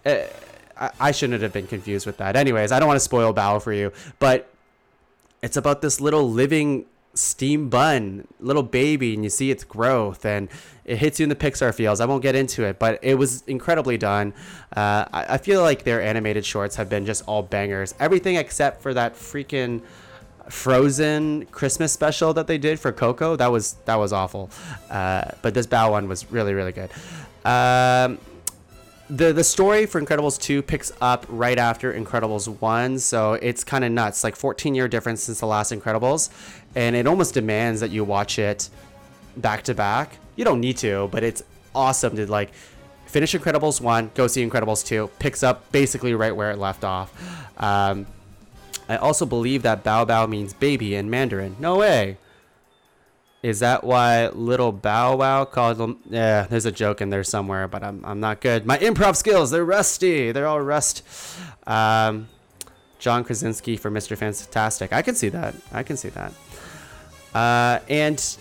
Uh, 0.04 0.22
I, 0.76 0.90
I 0.98 1.10
shouldn't 1.12 1.42
have 1.42 1.52
been 1.52 1.66
confused 1.66 2.06
with 2.06 2.16
that. 2.16 2.34
Anyways, 2.34 2.72
I 2.72 2.78
don't 2.78 2.88
want 2.88 2.96
to 2.96 3.04
spoil 3.04 3.34
Bao 3.34 3.62
for 3.62 3.72
you, 3.72 3.92
but 4.18 4.48
it's 5.42 5.56
about 5.56 5.82
this 5.82 6.00
little 6.00 6.30
living 6.30 6.86
steam 7.14 7.68
bun, 7.68 8.26
little 8.40 8.62
baby, 8.62 9.14
and 9.14 9.22
you 9.24 9.30
see 9.30 9.50
its 9.50 9.64
growth, 9.64 10.24
and 10.24 10.48
it 10.84 10.96
hits 10.96 11.20
you 11.20 11.24
in 11.24 11.28
the 11.28 11.36
Pixar 11.36 11.74
feels. 11.74 12.00
I 12.00 12.06
won't 12.06 12.22
get 12.22 12.34
into 12.34 12.64
it, 12.64 12.78
but 12.78 12.98
it 13.02 13.16
was 13.16 13.42
incredibly 13.42 13.98
done. 13.98 14.32
Uh, 14.74 15.04
I, 15.12 15.34
I, 15.34 15.38
feel 15.38 15.60
like 15.60 15.84
their 15.84 16.00
animated 16.00 16.44
shorts 16.46 16.76
have 16.76 16.88
been 16.88 17.04
just 17.04 17.22
all 17.26 17.42
bangers. 17.42 17.94
Everything 18.00 18.36
except 18.36 18.82
for 18.82 18.94
that 18.94 19.14
freaking 19.14 19.82
Frozen 20.52 21.46
Christmas 21.46 21.92
special 21.92 22.34
that 22.34 22.46
they 22.46 22.58
did 22.58 22.78
for 22.78 22.92
Coco. 22.92 23.36
That 23.36 23.50
was 23.50 23.72
that 23.86 23.96
was 23.96 24.12
awful. 24.12 24.50
Uh, 24.90 25.30
but 25.40 25.54
this 25.54 25.66
Bao 25.66 25.90
one 25.90 26.08
was 26.08 26.30
really 26.30 26.52
really 26.52 26.72
good. 26.72 26.90
Um, 27.44 28.18
the 29.08 29.32
the 29.32 29.42
story 29.42 29.86
for 29.86 30.00
Incredibles 30.00 30.38
2 30.38 30.60
picks 30.60 30.92
up 31.00 31.24
right 31.30 31.58
after 31.58 31.92
Incredibles 31.92 32.60
1, 32.60 32.98
so 32.98 33.32
it's 33.32 33.64
kind 33.64 33.82
of 33.82 33.92
nuts. 33.92 34.22
Like 34.22 34.36
14 34.36 34.74
year 34.74 34.88
difference 34.88 35.24
since 35.24 35.40
the 35.40 35.46
last 35.46 35.72
Incredibles, 35.72 36.28
and 36.74 36.94
it 36.94 37.06
almost 37.06 37.32
demands 37.32 37.80
that 37.80 37.90
you 37.90 38.04
watch 38.04 38.38
it 38.38 38.68
back 39.38 39.62
to 39.64 39.74
back. 39.74 40.18
You 40.36 40.44
don't 40.44 40.60
need 40.60 40.76
to, 40.78 41.08
but 41.10 41.24
it's 41.24 41.42
awesome 41.74 42.14
to 42.16 42.30
like 42.30 42.52
finish 43.06 43.34
Incredibles 43.34 43.80
1, 43.80 44.10
go 44.14 44.26
see 44.26 44.46
Incredibles 44.46 44.84
2, 44.84 45.10
picks 45.18 45.42
up 45.42 45.72
basically 45.72 46.14
right 46.14 46.36
where 46.36 46.50
it 46.50 46.58
left 46.58 46.84
off. 46.84 47.10
Um, 47.56 48.06
I 48.92 48.96
also 48.98 49.24
believe 49.24 49.62
that 49.62 49.82
Bao 49.82 50.06
Bao 50.06 50.28
means 50.28 50.52
baby 50.52 50.94
in 50.94 51.08
Mandarin. 51.08 51.56
No 51.58 51.78
way. 51.78 52.18
Is 53.42 53.60
that 53.60 53.82
why 53.84 54.28
little 54.28 54.70
Bow 54.70 55.16
Wow 55.16 55.46
called 55.46 55.78
them? 55.78 55.98
Yeah, 56.10 56.42
there's 56.42 56.66
a 56.66 56.70
joke 56.70 57.00
in 57.00 57.08
there 57.08 57.24
somewhere, 57.24 57.66
but 57.68 57.82
I'm, 57.82 58.04
I'm 58.04 58.20
not 58.20 58.42
good. 58.42 58.66
My 58.66 58.76
improv 58.78 59.16
skills, 59.16 59.50
they're 59.50 59.64
rusty. 59.64 60.30
They're 60.30 60.46
all 60.46 60.60
rust. 60.60 61.02
Um, 61.66 62.28
John 62.98 63.24
Krasinski 63.24 63.78
for 63.78 63.90
Mr. 63.90 64.14
Fantastic. 64.16 64.92
I 64.92 65.00
can 65.00 65.14
see 65.14 65.30
that. 65.30 65.54
I 65.72 65.82
can 65.82 65.96
see 65.96 66.10
that. 66.10 66.34
Uh, 67.34 67.80
and 67.88 68.36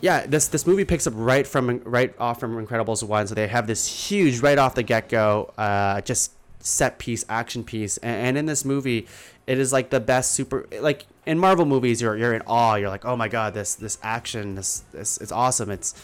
yeah, 0.00 0.26
this 0.26 0.48
this 0.48 0.66
movie 0.66 0.84
picks 0.84 1.06
up 1.06 1.14
right 1.16 1.46
from 1.46 1.80
right 1.84 2.12
off 2.18 2.40
from 2.40 2.66
Incredibles 2.66 3.04
one. 3.04 3.28
So 3.28 3.36
they 3.36 3.46
have 3.46 3.68
this 3.68 3.86
huge 3.86 4.40
right 4.40 4.58
off 4.58 4.74
the 4.74 4.82
get 4.82 5.08
go, 5.08 5.54
uh, 5.56 6.00
just 6.00 6.32
set 6.58 6.98
piece 6.98 7.24
action 7.28 7.62
piece. 7.64 7.96
And, 7.98 8.26
and 8.26 8.38
in 8.38 8.46
this 8.46 8.64
movie, 8.64 9.06
it 9.46 9.58
is 9.58 9.72
like 9.72 9.90
the 9.90 10.00
best 10.00 10.32
super 10.32 10.66
like 10.80 11.06
in 11.26 11.38
Marvel 11.38 11.66
movies. 11.66 12.00
You're 12.00 12.16
you're 12.16 12.34
in 12.34 12.42
awe. 12.46 12.76
You're 12.76 12.88
like, 12.88 13.04
oh 13.04 13.16
my 13.16 13.28
god, 13.28 13.54
this 13.54 13.74
this 13.74 13.98
action, 14.02 14.54
this 14.54 14.84
this 14.92 15.18
it's 15.18 15.32
awesome. 15.32 15.70
It's 15.70 15.94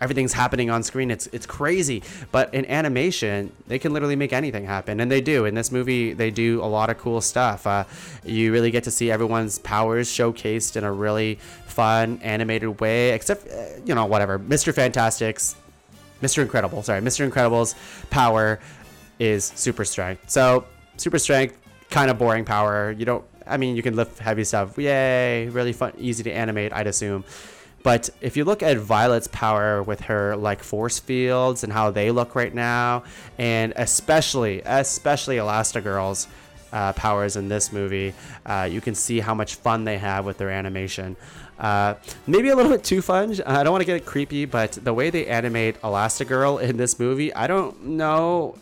everything's 0.00 0.32
happening 0.32 0.68
on 0.68 0.82
screen. 0.82 1.10
It's 1.10 1.28
it's 1.28 1.46
crazy. 1.46 2.02
But 2.32 2.52
in 2.52 2.66
animation, 2.66 3.52
they 3.68 3.78
can 3.78 3.92
literally 3.92 4.16
make 4.16 4.32
anything 4.32 4.64
happen, 4.64 5.00
and 5.00 5.10
they 5.10 5.20
do. 5.20 5.44
In 5.44 5.54
this 5.54 5.70
movie, 5.70 6.12
they 6.12 6.30
do 6.30 6.62
a 6.62 6.66
lot 6.66 6.90
of 6.90 6.98
cool 6.98 7.20
stuff. 7.20 7.66
Uh, 7.66 7.84
you 8.24 8.52
really 8.52 8.70
get 8.70 8.84
to 8.84 8.90
see 8.90 9.10
everyone's 9.10 9.58
powers 9.60 10.08
showcased 10.08 10.76
in 10.76 10.84
a 10.84 10.92
really 10.92 11.36
fun 11.66 12.18
animated 12.22 12.80
way. 12.80 13.10
Except, 13.12 13.48
uh, 13.48 13.64
you 13.84 13.94
know, 13.94 14.06
whatever. 14.06 14.38
Mr. 14.38 14.74
Fantastic's, 14.74 15.54
Mr. 16.20 16.42
Incredible. 16.42 16.82
Sorry, 16.82 17.00
Mr. 17.00 17.24
Incredible's 17.24 17.74
power 18.10 18.58
is 19.18 19.44
super 19.54 19.84
strength. 19.84 20.28
So 20.28 20.66
super 20.96 21.18
strength, 21.18 21.56
kind 21.92 22.10
of 22.10 22.18
boring 22.18 22.44
power. 22.44 22.90
You 22.90 23.04
don't. 23.04 23.24
I 23.46 23.56
mean, 23.56 23.76
you 23.76 23.82
can 23.82 23.94
lift 23.94 24.18
heavy 24.18 24.44
stuff. 24.44 24.78
Yay! 24.78 25.48
Really 25.48 25.72
fun, 25.72 25.92
easy 25.98 26.22
to 26.24 26.32
animate. 26.32 26.72
I'd 26.72 26.86
assume. 26.86 27.24
But 27.82 28.10
if 28.20 28.36
you 28.36 28.44
look 28.44 28.62
at 28.62 28.78
Violet's 28.78 29.26
power 29.28 29.82
with 29.82 30.02
her 30.02 30.36
like 30.36 30.62
force 30.62 30.98
fields 31.00 31.64
and 31.64 31.72
how 31.72 31.90
they 31.90 32.10
look 32.10 32.34
right 32.34 32.54
now, 32.54 33.04
and 33.38 33.72
especially 33.76 34.62
especially 34.64 35.36
Elastigirl's 35.36 36.28
uh, 36.72 36.92
powers 36.92 37.36
in 37.36 37.48
this 37.48 37.72
movie, 37.72 38.14
uh, 38.46 38.68
you 38.70 38.80
can 38.80 38.94
see 38.94 39.20
how 39.20 39.34
much 39.34 39.56
fun 39.56 39.84
they 39.84 39.98
have 39.98 40.24
with 40.24 40.38
their 40.38 40.50
animation. 40.50 41.16
Uh, 41.58 41.94
maybe 42.26 42.48
a 42.48 42.56
little 42.56 42.72
bit 42.72 42.82
too 42.82 43.02
fun. 43.02 43.36
I 43.44 43.62
don't 43.62 43.72
want 43.72 43.82
to 43.82 43.86
get 43.86 43.96
it 43.96 44.06
creepy, 44.06 44.46
but 44.46 44.72
the 44.72 44.94
way 44.94 45.10
they 45.10 45.26
animate 45.26 45.80
Elastigirl 45.82 46.62
in 46.62 46.76
this 46.76 46.98
movie, 46.98 47.34
I 47.34 47.46
don't 47.46 47.84
know 47.84 48.56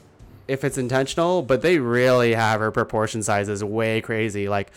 if 0.51 0.65
it's 0.65 0.77
intentional, 0.77 1.43
but 1.43 1.63
they 1.63 1.79
really 1.79 2.35
have 2.35 2.61
her 2.61 2.73
proportion 2.73 3.23
sizes 3.23 3.63
way 3.63 4.01
crazy. 4.01 4.49
Like, 4.49 4.73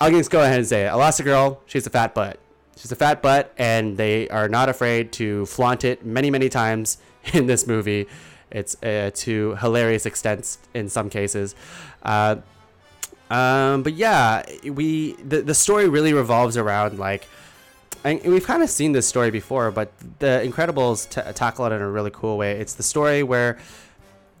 I'll 0.00 0.10
just 0.10 0.30
go 0.30 0.40
ahead 0.40 0.58
and 0.58 0.66
say 0.66 0.86
it. 0.86 0.90
Elastigirl, 0.90 1.58
she's 1.66 1.86
a 1.86 1.90
fat 1.90 2.14
butt. 2.14 2.38
She's 2.76 2.90
a 2.90 2.96
fat 2.96 3.20
butt, 3.20 3.52
and 3.58 3.98
they 3.98 4.28
are 4.30 4.48
not 4.48 4.70
afraid 4.70 5.12
to 5.12 5.44
flaunt 5.46 5.84
it 5.84 6.04
many, 6.04 6.30
many 6.30 6.48
times 6.48 6.96
in 7.34 7.46
this 7.46 7.66
movie. 7.66 8.08
It's 8.50 8.82
uh, 8.82 9.10
to 9.14 9.54
hilarious 9.56 10.06
extents 10.06 10.58
in 10.74 10.88
some 10.88 11.10
cases. 11.10 11.54
Uh, 12.02 12.36
um, 13.30 13.82
but 13.82 13.94
yeah, 13.94 14.42
we 14.64 15.12
the, 15.14 15.42
the 15.42 15.54
story 15.54 15.88
really 15.88 16.12
revolves 16.12 16.56
around 16.56 16.98
like, 16.98 17.26
and 18.04 18.20
we've 18.24 18.46
kind 18.46 18.62
of 18.62 18.68
seen 18.68 18.92
this 18.92 19.06
story 19.06 19.30
before, 19.30 19.70
but 19.70 19.92
the 20.18 20.42
Incredibles 20.44 21.08
t- 21.08 21.32
tackle 21.32 21.64
it 21.66 21.72
in 21.72 21.80
a 21.80 21.88
really 21.88 22.10
cool 22.10 22.36
way. 22.36 22.52
It's 22.52 22.74
the 22.74 22.82
story 22.82 23.22
where 23.22 23.58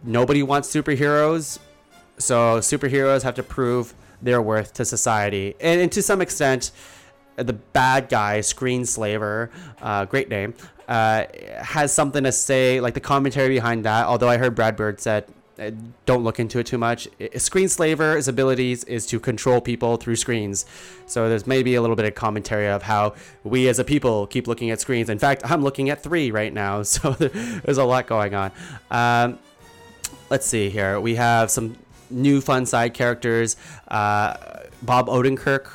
nobody 0.02 0.42
wants 0.42 0.72
superheroes, 0.72 1.58
so 2.18 2.58
superheroes 2.58 3.22
have 3.22 3.34
to 3.34 3.42
prove 3.42 3.94
their 4.20 4.40
worth 4.40 4.72
to 4.74 4.84
society, 4.84 5.54
and, 5.60 5.80
and 5.80 5.92
to 5.92 6.02
some 6.02 6.20
extent, 6.20 6.70
the 7.36 7.52
bad 7.52 8.08
guy, 8.08 8.40
Screenslaver, 8.40 9.50
uh, 9.80 10.04
great 10.04 10.28
name, 10.28 10.54
uh, 10.88 11.24
has 11.58 11.92
something 11.92 12.24
to 12.24 12.32
say, 12.32 12.80
like 12.80 12.94
the 12.94 13.00
commentary 13.00 13.48
behind 13.48 13.84
that. 13.84 14.06
Although 14.06 14.28
I 14.28 14.36
heard 14.36 14.54
Brad 14.54 14.76
Bird 14.76 15.00
said, 15.00 15.24
uh, 15.58 15.70
don't 16.06 16.24
look 16.24 16.40
into 16.40 16.58
it 16.58 16.66
too 16.66 16.78
much. 16.78 17.08
Screenslaver's 17.20 18.26
abilities 18.26 18.84
is 18.84 19.06
to 19.06 19.20
control 19.20 19.60
people 19.60 19.96
through 19.96 20.16
screens. 20.16 20.64
So 21.06 21.28
there's 21.28 21.46
maybe 21.46 21.74
a 21.74 21.80
little 21.80 21.96
bit 21.96 22.06
of 22.06 22.14
commentary 22.14 22.68
of 22.68 22.82
how 22.82 23.14
we 23.44 23.68
as 23.68 23.78
a 23.78 23.84
people 23.84 24.26
keep 24.26 24.46
looking 24.46 24.70
at 24.70 24.80
screens. 24.80 25.08
In 25.08 25.18
fact, 25.18 25.42
I'm 25.44 25.62
looking 25.62 25.90
at 25.90 26.02
three 26.02 26.30
right 26.30 26.52
now, 26.52 26.82
so 26.82 27.12
there's 27.12 27.78
a 27.78 27.84
lot 27.84 28.06
going 28.06 28.34
on. 28.34 28.52
Um, 28.90 29.38
let's 30.32 30.46
see 30.46 30.70
here. 30.70 30.98
We 30.98 31.16
have 31.16 31.50
some 31.50 31.76
new 32.08 32.40
fun 32.40 32.64
side 32.64 32.94
characters. 32.94 33.54
Uh, 33.86 34.34
Bob 34.80 35.06
Odenkirk 35.08 35.70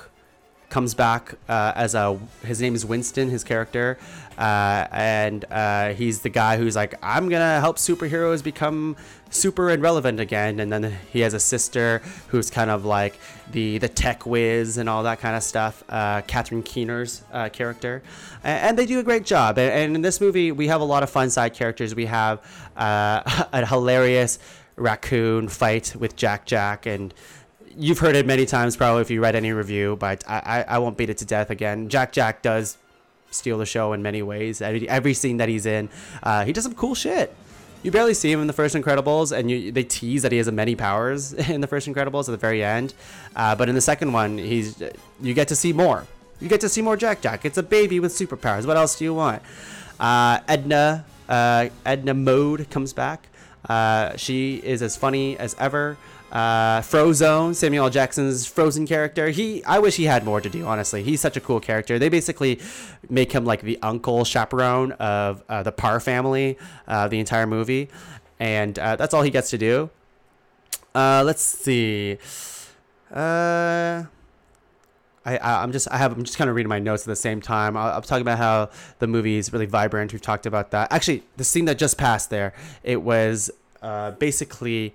comes 0.70 0.96
back 0.96 1.36
uh, 1.48 1.74
as 1.76 1.93
a 1.93 2.20
his 2.43 2.60
name 2.60 2.74
is 2.74 2.84
Winston, 2.84 3.30
his 3.30 3.43
character, 3.43 4.00
uh, 4.36 4.88
and 4.91 5.46
uh, 5.52 5.93
he's 5.93 6.22
the 6.22 6.30
guy 6.30 6.58
who's 6.58 6.76
like, 6.76 6.96
I'm 7.04 7.30
gonna 7.30 7.60
help 7.60 7.78
superheroes 7.78 8.43
become 8.43 8.98
super 9.30 9.70
irrelevant 9.70 10.20
again. 10.20 10.60
And 10.60 10.72
then 10.72 10.98
he 11.12 11.22
has 11.22 11.34
a 11.34 11.40
sister 11.40 12.02
who's 12.30 12.50
kind 12.50 12.70
of 12.70 12.86
like 12.86 13.20
the 13.52 13.78
the 13.78 13.90
tech 13.90 14.26
whiz 14.26 14.78
and 14.78 14.90
all 14.90 15.04
that 15.04 15.20
kind 15.20 15.36
of 15.36 15.44
stuff. 15.44 15.84
Uh, 15.90 16.22
Catherine 16.22 16.63
Keener's 16.63 17.24
uh, 17.32 17.50
character, 17.50 18.02
and, 18.44 18.78
they 18.78 18.86
do 18.86 19.00
a 19.00 19.04
great 19.04 19.26
job. 19.26 19.58
And, 19.58 19.72
and, 19.72 19.96
in 19.96 20.02
this 20.02 20.22
movie, 20.22 20.52
we 20.52 20.68
have 20.68 20.82
a 20.82 20.86
lot 20.86 21.04
of 21.04 21.10
fun 21.10 21.30
side 21.30 21.54
characters. 21.54 21.96
We 21.96 22.06
have 22.06 22.40
uh, 22.76 23.46
a 23.54 23.66
hilarious 23.66 24.40
raccoon 24.76 25.48
fight 25.48 25.96
with 25.98 26.16
Jack 26.16 26.46
Jack 26.46 26.86
and 26.86 27.13
you've 27.78 28.00
heard 28.00 28.16
it 28.16 28.26
many 28.26 28.46
times 28.46 28.76
probably 28.76 29.02
if 29.02 29.12
you 29.12 29.22
read 29.22 29.36
any 29.36 29.52
review, 29.52 29.96
but 30.00 30.24
I, 30.28 30.63
I, 30.68 30.76
I 30.76 30.78
won't 30.80 30.98
beat 30.98 31.10
it 31.10 31.20
to 31.20 31.26
death 31.26 31.50
again. 31.50 31.90
Jack 31.90 32.12
Jack 32.12 32.42
does 32.42 32.78
steal 33.30 33.58
the 33.58 33.66
show 33.66 33.94
in 33.94 34.02
many 34.02 34.22
ways. 34.22 34.62
Every, 34.62 34.88
every 34.90 35.13
scene 35.13 35.38
that 35.38 35.50
he's 35.50 35.66
in, 35.66 35.90
uh, 36.24 36.44
he 36.46 36.54
does 36.54 36.63
some 36.63 36.74
cool 36.74 36.96
shit. 36.96 37.36
You 37.88 37.91
barely 37.91 38.15
see 38.15 38.30
him 38.30 38.41
in 38.41 38.47
the 38.47 38.54
first 38.54 38.76
Incredibles, 38.76 39.32
and 39.32 39.50
you, 39.50 39.71
they 39.71 39.86
tease 39.86 40.23
that 40.23 40.34
he 40.34 40.39
has 40.39 40.52
many 40.52 40.76
powers 40.76 41.32
in 41.50 41.62
the 41.62 41.67
first 41.67 41.88
Incredibles 41.88 42.28
at 42.28 42.32
the 42.32 42.38
very 42.38 42.62
end. 42.62 42.93
Uh, 43.34 43.56
but 43.56 43.69
in 43.69 43.76
the 43.76 43.80
second 43.80 44.12
one, 44.12 44.38
he's 44.38 44.84
you 45.21 45.34
get 45.34 45.47
to 45.47 45.56
see 45.56 45.71
more. 45.71 46.06
You 46.41 46.50
get 46.50 46.60
to 46.60 46.67
see 46.67 46.82
more 46.82 46.97
Jack 46.97 47.21
Jack. 47.21 47.45
It's 47.45 47.58
a 47.58 47.63
baby 47.63 48.02
with 48.02 48.12
superpowers. 48.12 48.65
What 48.65 48.76
else 48.76 49.00
do 49.00 49.06
you 49.06 49.13
want? 49.13 49.41
Uh, 50.02 50.41
Edna 50.50 51.06
uh, 51.30 51.69
Edna 51.86 52.13
Mode 52.13 52.69
comes 52.69 52.91
back. 52.91 53.30
Uh, 53.69 54.17
she 54.17 54.58
is 54.58 54.82
as 54.82 54.97
funny 54.97 55.38
as 55.38 55.56
ever. 55.58 55.97
Uh, 56.32 56.82
Frozone, 56.82 57.56
Samuel. 57.56 57.90
Jackson's 57.90 58.46
Frozone 58.46 58.88
character. 58.88 59.30
He, 59.30 59.63
I 59.63 59.80
wish 59.80 59.96
he 59.96 60.04
had 60.04 60.26
more 60.26 60.42
to 60.42 60.50
do. 60.50 60.66
Honestly, 60.66 61.02
he's 61.02 61.22
such 61.22 61.38
a 61.38 61.42
cool 61.42 61.60
character. 61.60 61.98
They 61.98 62.10
basically 62.10 62.60
make 63.10 63.32
him 63.32 63.46
like 63.46 63.62
the 63.62 63.80
uncle 63.82 64.26
chaperone 64.26 64.92
of 64.94 65.44
uh, 65.48 65.63
the 65.63 65.72
Parr 65.72 66.00
family, 66.00 66.58
uh, 66.88 67.08
the 67.08 67.20
entire 67.20 67.48
movie, 67.48 67.90
and 68.40 68.78
uh, 68.78 68.98
that's 68.98 69.13
all 69.13 69.22
he 69.24 69.30
gets 69.30 69.50
to 69.52 69.58
do. 69.58 69.90
Uh, 70.94 71.24
let's 71.26 71.42
see. 71.42 72.18
Uh, 73.12 74.04
I, 75.26 75.38
I 75.38 75.63
am 75.63 75.72
just 75.72 75.88
I 75.92 75.98
have 75.98 76.13
I'm 76.13 76.24
just 76.24 76.38
kind 76.38 76.50
of 76.50 76.56
reading 76.56 76.70
my 76.70 76.80
notes 76.80 77.04
at 77.04 77.08
the 77.08 77.16
same 77.16 77.42
time. 77.42 77.78
I, 77.78 77.96
I'm 77.96 78.02
talking 78.02 78.22
about 78.22 78.38
how 78.38 78.70
the 79.00 79.08
movie 79.08 79.38
is 79.38 79.54
really 79.54 79.66
vibrant. 79.66 80.12
We've 80.12 80.22
talked 80.22 80.46
about 80.46 80.72
that. 80.72 80.92
Actually, 80.92 81.24
the 81.38 81.44
scene 81.44 81.66
that 81.66 81.78
just 81.78 81.98
passed 81.98 82.30
there, 82.30 82.54
it 82.84 83.02
was 83.02 83.52
uh, 83.82 84.12
basically 84.12 84.94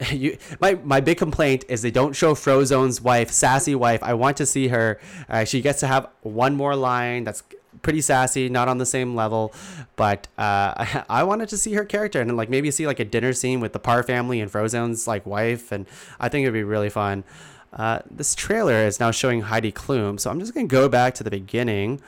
you, 0.12 0.38
my 0.60 0.74
my 0.82 1.00
big 1.00 1.18
complaint 1.18 1.64
is 1.68 1.82
they 1.82 1.90
don't 1.90 2.14
show 2.14 2.34
Frozone's 2.34 3.00
wife, 3.00 3.30
sassy 3.30 3.74
wife. 3.74 4.02
I 4.02 4.14
want 4.14 4.36
to 4.38 4.46
see 4.46 4.68
her. 4.68 5.00
Uh, 5.28 5.44
she 5.44 5.60
gets 5.60 5.80
to 5.80 5.86
have 5.86 6.08
one 6.22 6.54
more 6.54 6.74
line 6.74 7.24
that's 7.24 7.42
pretty 7.82 8.00
sassy, 8.00 8.48
not 8.48 8.68
on 8.68 8.78
the 8.78 8.86
same 8.86 9.14
level, 9.14 9.52
but 9.96 10.26
uh, 10.38 10.74
I, 10.76 11.04
I, 11.20 11.22
wanted 11.22 11.48
to 11.50 11.56
see 11.56 11.74
her 11.74 11.84
character 11.84 12.20
and 12.20 12.36
like 12.36 12.50
maybe 12.50 12.70
see 12.70 12.86
like 12.86 13.00
a 13.00 13.04
dinner 13.04 13.32
scene 13.32 13.60
with 13.60 13.72
the 13.72 13.78
Parr 13.78 14.02
family 14.02 14.40
and 14.40 14.50
Frozone's 14.50 15.06
like 15.06 15.26
wife, 15.26 15.72
and 15.72 15.86
I 16.18 16.28
think 16.28 16.44
it'd 16.44 16.54
be 16.54 16.62
really 16.62 16.90
fun. 16.90 17.24
Uh, 17.72 18.00
this 18.10 18.34
trailer 18.34 18.84
is 18.86 18.98
now 18.98 19.10
showing 19.10 19.42
Heidi 19.42 19.70
Klum, 19.72 20.18
so 20.18 20.30
I'm 20.30 20.40
just 20.40 20.54
gonna 20.54 20.66
go 20.66 20.88
back 20.88 21.14
to 21.14 21.24
the 21.24 21.30
beginning 21.30 22.00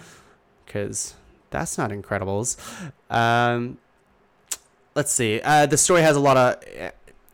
because 0.64 1.14
that's 1.50 1.76
not 1.76 1.90
Incredibles. 1.90 2.56
Um, 3.10 3.78
let's 4.94 5.12
see. 5.12 5.40
Uh, 5.42 5.66
the 5.66 5.76
story 5.76 6.02
has 6.02 6.16
a 6.16 6.20
lot 6.20 6.36
of 6.36 6.92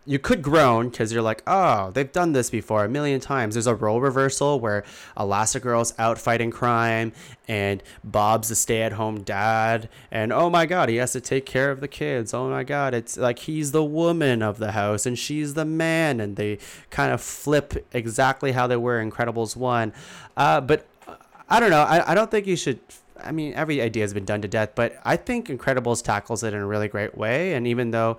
you 0.09 0.19
could 0.19 0.41
groan 0.41 0.89
because 0.89 1.13
you're 1.13 1.21
like, 1.21 1.43
oh, 1.47 1.91
they've 1.91 2.11
done 2.11 2.33
this 2.33 2.49
before 2.49 2.83
a 2.83 2.89
million 2.89 3.21
times. 3.21 3.55
There's 3.55 3.67
a 3.67 3.75
role 3.75 4.01
reversal 4.01 4.59
where 4.59 4.83
Elastigirl's 5.19 5.93
out 5.99 6.19
fighting 6.19 6.51
crime 6.51 7.13
and 7.47 7.83
Bob's 8.03 8.49
the 8.49 8.57
stay 8.57 8.81
at 8.81 8.95
home 8.95 9.23
dad. 9.23 9.91
And 10.11 10.33
oh 10.33 10.49
my 10.49 10.65
God, 10.65 10.89
he 10.89 10.97
has 10.97 11.13
to 11.13 11.21
take 11.21 11.45
care 11.45 11.71
of 11.71 11.81
the 11.81 11.89
kids. 11.89 12.33
Oh 12.33 12.49
my 12.49 12.65
God, 12.65 12.95
it's 12.95 13.19
like 13.19 13.41
he's 13.41 13.73
the 13.73 13.85
woman 13.85 14.41
of 14.41 14.57
the 14.57 14.73
house 14.73 15.05
and 15.05 15.19
she's 15.19 15.53
the 15.53 15.67
man. 15.67 16.21
And 16.21 16.37
they 16.37 16.59
kind 16.89 17.13
of 17.13 17.21
flip 17.21 17.87
exactly 17.93 18.53
how 18.53 18.67
they 18.67 18.79
were 18.79 19.03
in 19.03 19.13
Incredibles 19.13 19.57
1. 19.57 19.93
Uh, 20.39 20.63
but 20.63 20.87
uh, 21.07 21.17
I 21.51 21.61
don't 21.61 21.71
know. 21.71 21.83
I, 21.83 22.13
I 22.13 22.15
don't 22.15 22.31
think 22.31 22.47
you 22.47 22.57
should 22.57 22.81
I 23.21 23.33
mean, 23.33 23.53
every 23.55 23.83
idea 23.83 24.05
has 24.05 24.15
been 24.15 24.25
done 24.25 24.43
to 24.43 24.49
death, 24.49 24.71
but 24.77 24.97
I 25.05 25.17
think 25.17 25.49
Incredibles 25.49 26.05
tackles 26.05 26.45
it 26.45 26.55
in 26.55 26.61
a 26.61 26.67
really 26.67 26.87
great 26.87 27.19
way. 27.19 27.55
And 27.55 27.67
even 27.67 27.91
though 27.91 28.17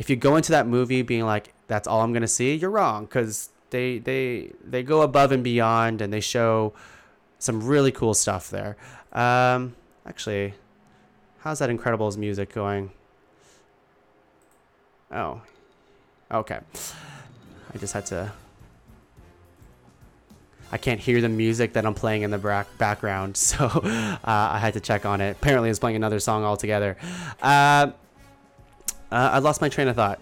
if 0.00 0.08
you 0.08 0.16
go 0.16 0.36
into 0.36 0.50
that 0.52 0.66
movie 0.66 1.02
being 1.02 1.26
like 1.26 1.52
that's 1.68 1.86
all 1.86 2.00
I'm 2.00 2.14
gonna 2.14 2.26
see, 2.26 2.54
you're 2.54 2.70
wrong 2.70 3.04
because 3.04 3.50
they 3.68 3.98
they 3.98 4.50
they 4.64 4.82
go 4.82 5.02
above 5.02 5.30
and 5.30 5.44
beyond 5.44 6.00
and 6.00 6.10
they 6.10 6.20
show 6.20 6.72
some 7.38 7.62
really 7.62 7.92
cool 7.92 8.14
stuff 8.14 8.48
there. 8.48 8.78
Um, 9.12 9.76
actually, 10.06 10.54
how's 11.40 11.58
that 11.58 11.68
Incredibles 11.68 12.16
music 12.16 12.54
going? 12.54 12.92
Oh, 15.12 15.42
okay. 16.32 16.60
I 17.74 17.78
just 17.78 17.92
had 17.92 18.06
to. 18.06 18.32
I 20.72 20.78
can't 20.78 21.00
hear 21.00 21.20
the 21.20 21.28
music 21.28 21.74
that 21.74 21.84
I'm 21.84 21.94
playing 21.94 22.22
in 22.22 22.30
the 22.30 22.38
back- 22.38 22.78
background, 22.78 23.36
so 23.36 23.66
uh, 23.66 24.18
I 24.24 24.58
had 24.58 24.72
to 24.74 24.80
check 24.80 25.04
on 25.04 25.20
it. 25.20 25.32
Apparently, 25.32 25.68
it's 25.68 25.78
playing 25.78 25.96
another 25.96 26.20
song 26.20 26.42
altogether. 26.42 26.96
Uh, 27.42 27.90
uh, 29.10 29.30
I 29.32 29.38
lost 29.38 29.60
my 29.60 29.68
train 29.68 29.88
of 29.88 29.96
thought. 29.96 30.20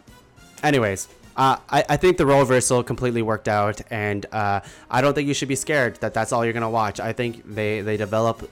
Anyways, 0.63 1.09
uh, 1.37 1.57
I, 1.71 1.85
I 1.89 1.97
think 1.97 2.17
the 2.17 2.27
role 2.27 2.41
reversal 2.41 2.83
completely 2.83 3.23
worked 3.23 3.47
out, 3.47 3.81
and 3.91 4.27
uh, 4.33 4.61
I 4.91 5.01
don't 5.01 5.15
think 5.15 5.29
you 5.29 5.35
should 5.35 5.49
be 5.49 5.57
scared 5.57 5.97
that 5.97 6.13
that's 6.13 6.33
all 6.33 6.45
you're 6.45 6.53
gonna 6.53 6.69
watch. 6.69 6.99
I 6.99 7.13
think 7.13 7.43
they 7.55 7.81
they 7.81 7.97
develop 7.97 8.51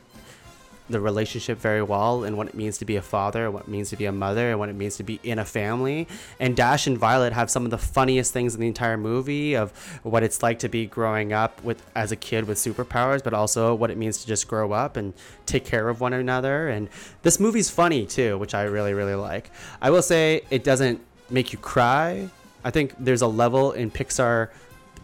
the 0.88 1.00
relationship 1.00 1.58
very 1.58 1.82
well 1.82 2.24
and 2.24 2.36
what 2.36 2.48
it 2.48 2.54
means 2.54 2.78
to 2.78 2.84
be 2.84 2.96
a 2.96 3.02
father, 3.02 3.50
what 3.50 3.62
it 3.64 3.68
means 3.68 3.90
to 3.90 3.96
be 3.96 4.04
a 4.04 4.12
mother, 4.12 4.50
and 4.50 4.58
what 4.58 4.68
it 4.68 4.74
means 4.74 4.96
to 4.96 5.02
be 5.02 5.18
in 5.22 5.38
a 5.38 5.44
family. 5.44 6.06
And 6.38 6.56
Dash 6.56 6.86
and 6.86 6.96
Violet 6.96 7.32
have 7.32 7.50
some 7.50 7.64
of 7.64 7.70
the 7.70 7.78
funniest 7.78 8.32
things 8.32 8.54
in 8.54 8.60
the 8.60 8.68
entire 8.68 8.96
movie 8.96 9.56
of 9.56 9.72
what 10.02 10.22
it's 10.22 10.42
like 10.42 10.58
to 10.60 10.68
be 10.68 10.86
growing 10.86 11.32
up 11.32 11.62
with 11.64 11.82
as 11.94 12.12
a 12.12 12.16
kid 12.16 12.46
with 12.46 12.58
superpowers, 12.58 13.22
but 13.22 13.34
also 13.34 13.74
what 13.74 13.90
it 13.90 13.96
means 13.96 14.18
to 14.18 14.26
just 14.26 14.48
grow 14.48 14.72
up 14.72 14.96
and 14.96 15.14
take 15.46 15.64
care 15.64 15.88
of 15.88 16.00
one 16.00 16.12
another. 16.12 16.68
And 16.68 16.88
this 17.22 17.40
movie's 17.40 17.70
funny 17.70 18.06
too, 18.06 18.38
which 18.38 18.54
I 18.54 18.62
really 18.62 18.94
really 18.94 19.14
like. 19.14 19.50
I 19.80 19.90
will 19.90 20.02
say 20.02 20.42
it 20.50 20.64
doesn't 20.64 21.00
make 21.30 21.52
you 21.52 21.58
cry. 21.58 22.28
I 22.64 22.70
think 22.70 22.94
there's 22.98 23.22
a 23.22 23.26
level 23.26 23.72
in 23.72 23.90
Pixar 23.90 24.48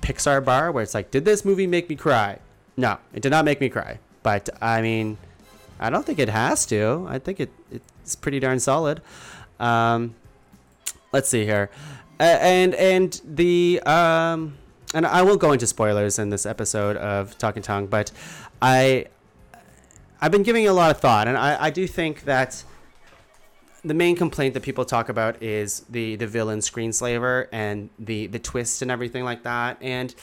Pixar 0.00 0.44
bar 0.44 0.72
where 0.72 0.82
it's 0.82 0.94
like, 0.94 1.10
did 1.10 1.24
this 1.24 1.44
movie 1.44 1.66
make 1.66 1.88
me 1.88 1.96
cry? 1.96 2.38
No, 2.76 2.98
it 3.12 3.22
did 3.22 3.30
not 3.30 3.44
make 3.44 3.60
me 3.60 3.68
cry. 3.68 3.98
But 4.22 4.48
I 4.60 4.82
mean, 4.82 5.18
I 5.82 5.90
don't 5.90 6.06
think 6.06 6.18
it 6.18 6.28
has 6.28 6.64
to. 6.66 7.06
I 7.08 7.18
think 7.18 7.40
it 7.40 7.50
it's 8.02 8.16
pretty 8.16 8.40
darn 8.40 8.60
solid. 8.60 9.02
Um, 9.58 10.14
let's 11.12 11.28
see 11.28 11.44
here, 11.44 11.70
uh, 12.20 12.38
and 12.40 12.74
and 12.74 13.20
the 13.24 13.80
um, 13.84 14.56
and 14.94 15.06
I 15.06 15.22
won't 15.22 15.40
go 15.40 15.52
into 15.52 15.66
spoilers 15.66 16.18
in 16.18 16.30
this 16.30 16.46
episode 16.46 16.96
of 16.96 17.36
Talking 17.38 17.62
Tuong, 17.62 17.90
but 17.90 18.12
I 18.60 19.06
I've 20.20 20.30
been 20.30 20.44
giving 20.44 20.64
it 20.64 20.68
a 20.68 20.72
lot 20.72 20.90
of 20.90 21.00
thought, 21.00 21.26
and 21.26 21.36
I, 21.36 21.64
I 21.64 21.70
do 21.70 21.86
think 21.86 22.24
that 22.24 22.62
the 23.84 23.94
main 23.94 24.14
complaint 24.14 24.54
that 24.54 24.62
people 24.62 24.84
talk 24.84 25.08
about 25.08 25.42
is 25.42 25.80
the 25.90 26.14
the 26.16 26.26
villain 26.26 26.60
screenslaver 26.60 27.48
and 27.50 27.90
the 27.98 28.28
the 28.28 28.38
twist 28.38 28.82
and 28.82 28.90
everything 28.90 29.24
like 29.24 29.42
that, 29.42 29.78
and 29.80 30.14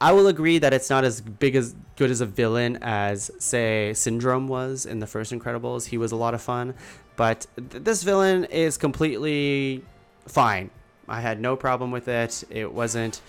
I 0.00 0.12
will 0.12 0.28
agree 0.28 0.58
that 0.58 0.72
it's 0.72 0.88
not 0.88 1.04
as 1.04 1.20
big 1.20 1.54
as 1.56 1.74
good 1.96 2.10
as 2.10 2.20
a 2.22 2.26
villain 2.26 2.78
as 2.80 3.30
say 3.38 3.92
Syndrome 3.94 4.48
was 4.48 4.86
in 4.86 5.00
the 5.00 5.06
first 5.06 5.30
Incredibles. 5.32 5.86
He 5.86 5.98
was 5.98 6.10
a 6.12 6.16
lot 6.16 6.32
of 6.32 6.40
fun, 6.40 6.74
but 7.16 7.46
th- 7.56 7.84
this 7.84 8.02
villain 8.02 8.44
is 8.44 8.78
completely 8.78 9.84
fine. 10.26 10.70
I 11.06 11.20
had 11.20 11.38
no 11.38 11.54
problem 11.54 11.90
with 11.90 12.08
it. 12.08 12.44
It 12.48 12.72
wasn't 12.72 13.20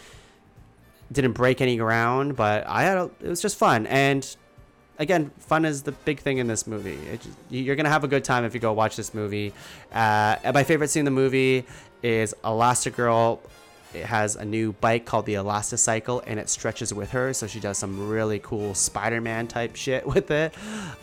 didn't 1.11 1.33
break 1.33 1.61
any 1.61 1.77
ground, 1.77 2.35
but 2.35 2.65
I 2.67 2.83
had 2.83 2.97
a, 2.97 3.11
it 3.19 3.27
was 3.27 3.41
just 3.41 3.57
fun 3.57 3.85
and 3.87 4.35
again, 4.97 5.31
fun 5.37 5.65
is 5.65 5.83
the 5.83 5.91
big 5.91 6.19
thing 6.19 6.37
in 6.37 6.47
this 6.47 6.65
movie. 6.65 6.97
Just, 7.11 7.37
you're 7.49 7.75
gonna 7.75 7.89
have 7.89 8.05
a 8.05 8.07
good 8.07 8.23
time 8.23 8.45
if 8.45 8.53
you 8.53 8.61
go 8.61 8.71
watch 8.71 8.95
this 8.95 9.13
movie. 9.13 9.53
Uh, 9.91 10.37
my 10.53 10.63
favorite 10.63 10.89
scene 10.89 11.01
in 11.01 11.05
the 11.05 11.11
movie 11.11 11.65
is 12.01 12.33
Elastigirl 12.43 13.39
it 13.95 14.05
has 14.05 14.35
a 14.35 14.45
new 14.45 14.73
bike 14.73 15.05
called 15.05 15.25
the 15.25 15.35
Elasticycle, 15.35 16.23
and 16.27 16.39
it 16.39 16.49
stretches 16.49 16.93
with 16.93 17.11
her, 17.11 17.33
so 17.33 17.47
she 17.47 17.59
does 17.59 17.77
some 17.77 18.09
really 18.09 18.39
cool 18.39 18.73
Spider-Man 18.73 19.47
type 19.47 19.75
shit 19.75 20.05
with 20.15 20.31
it, 20.31 20.53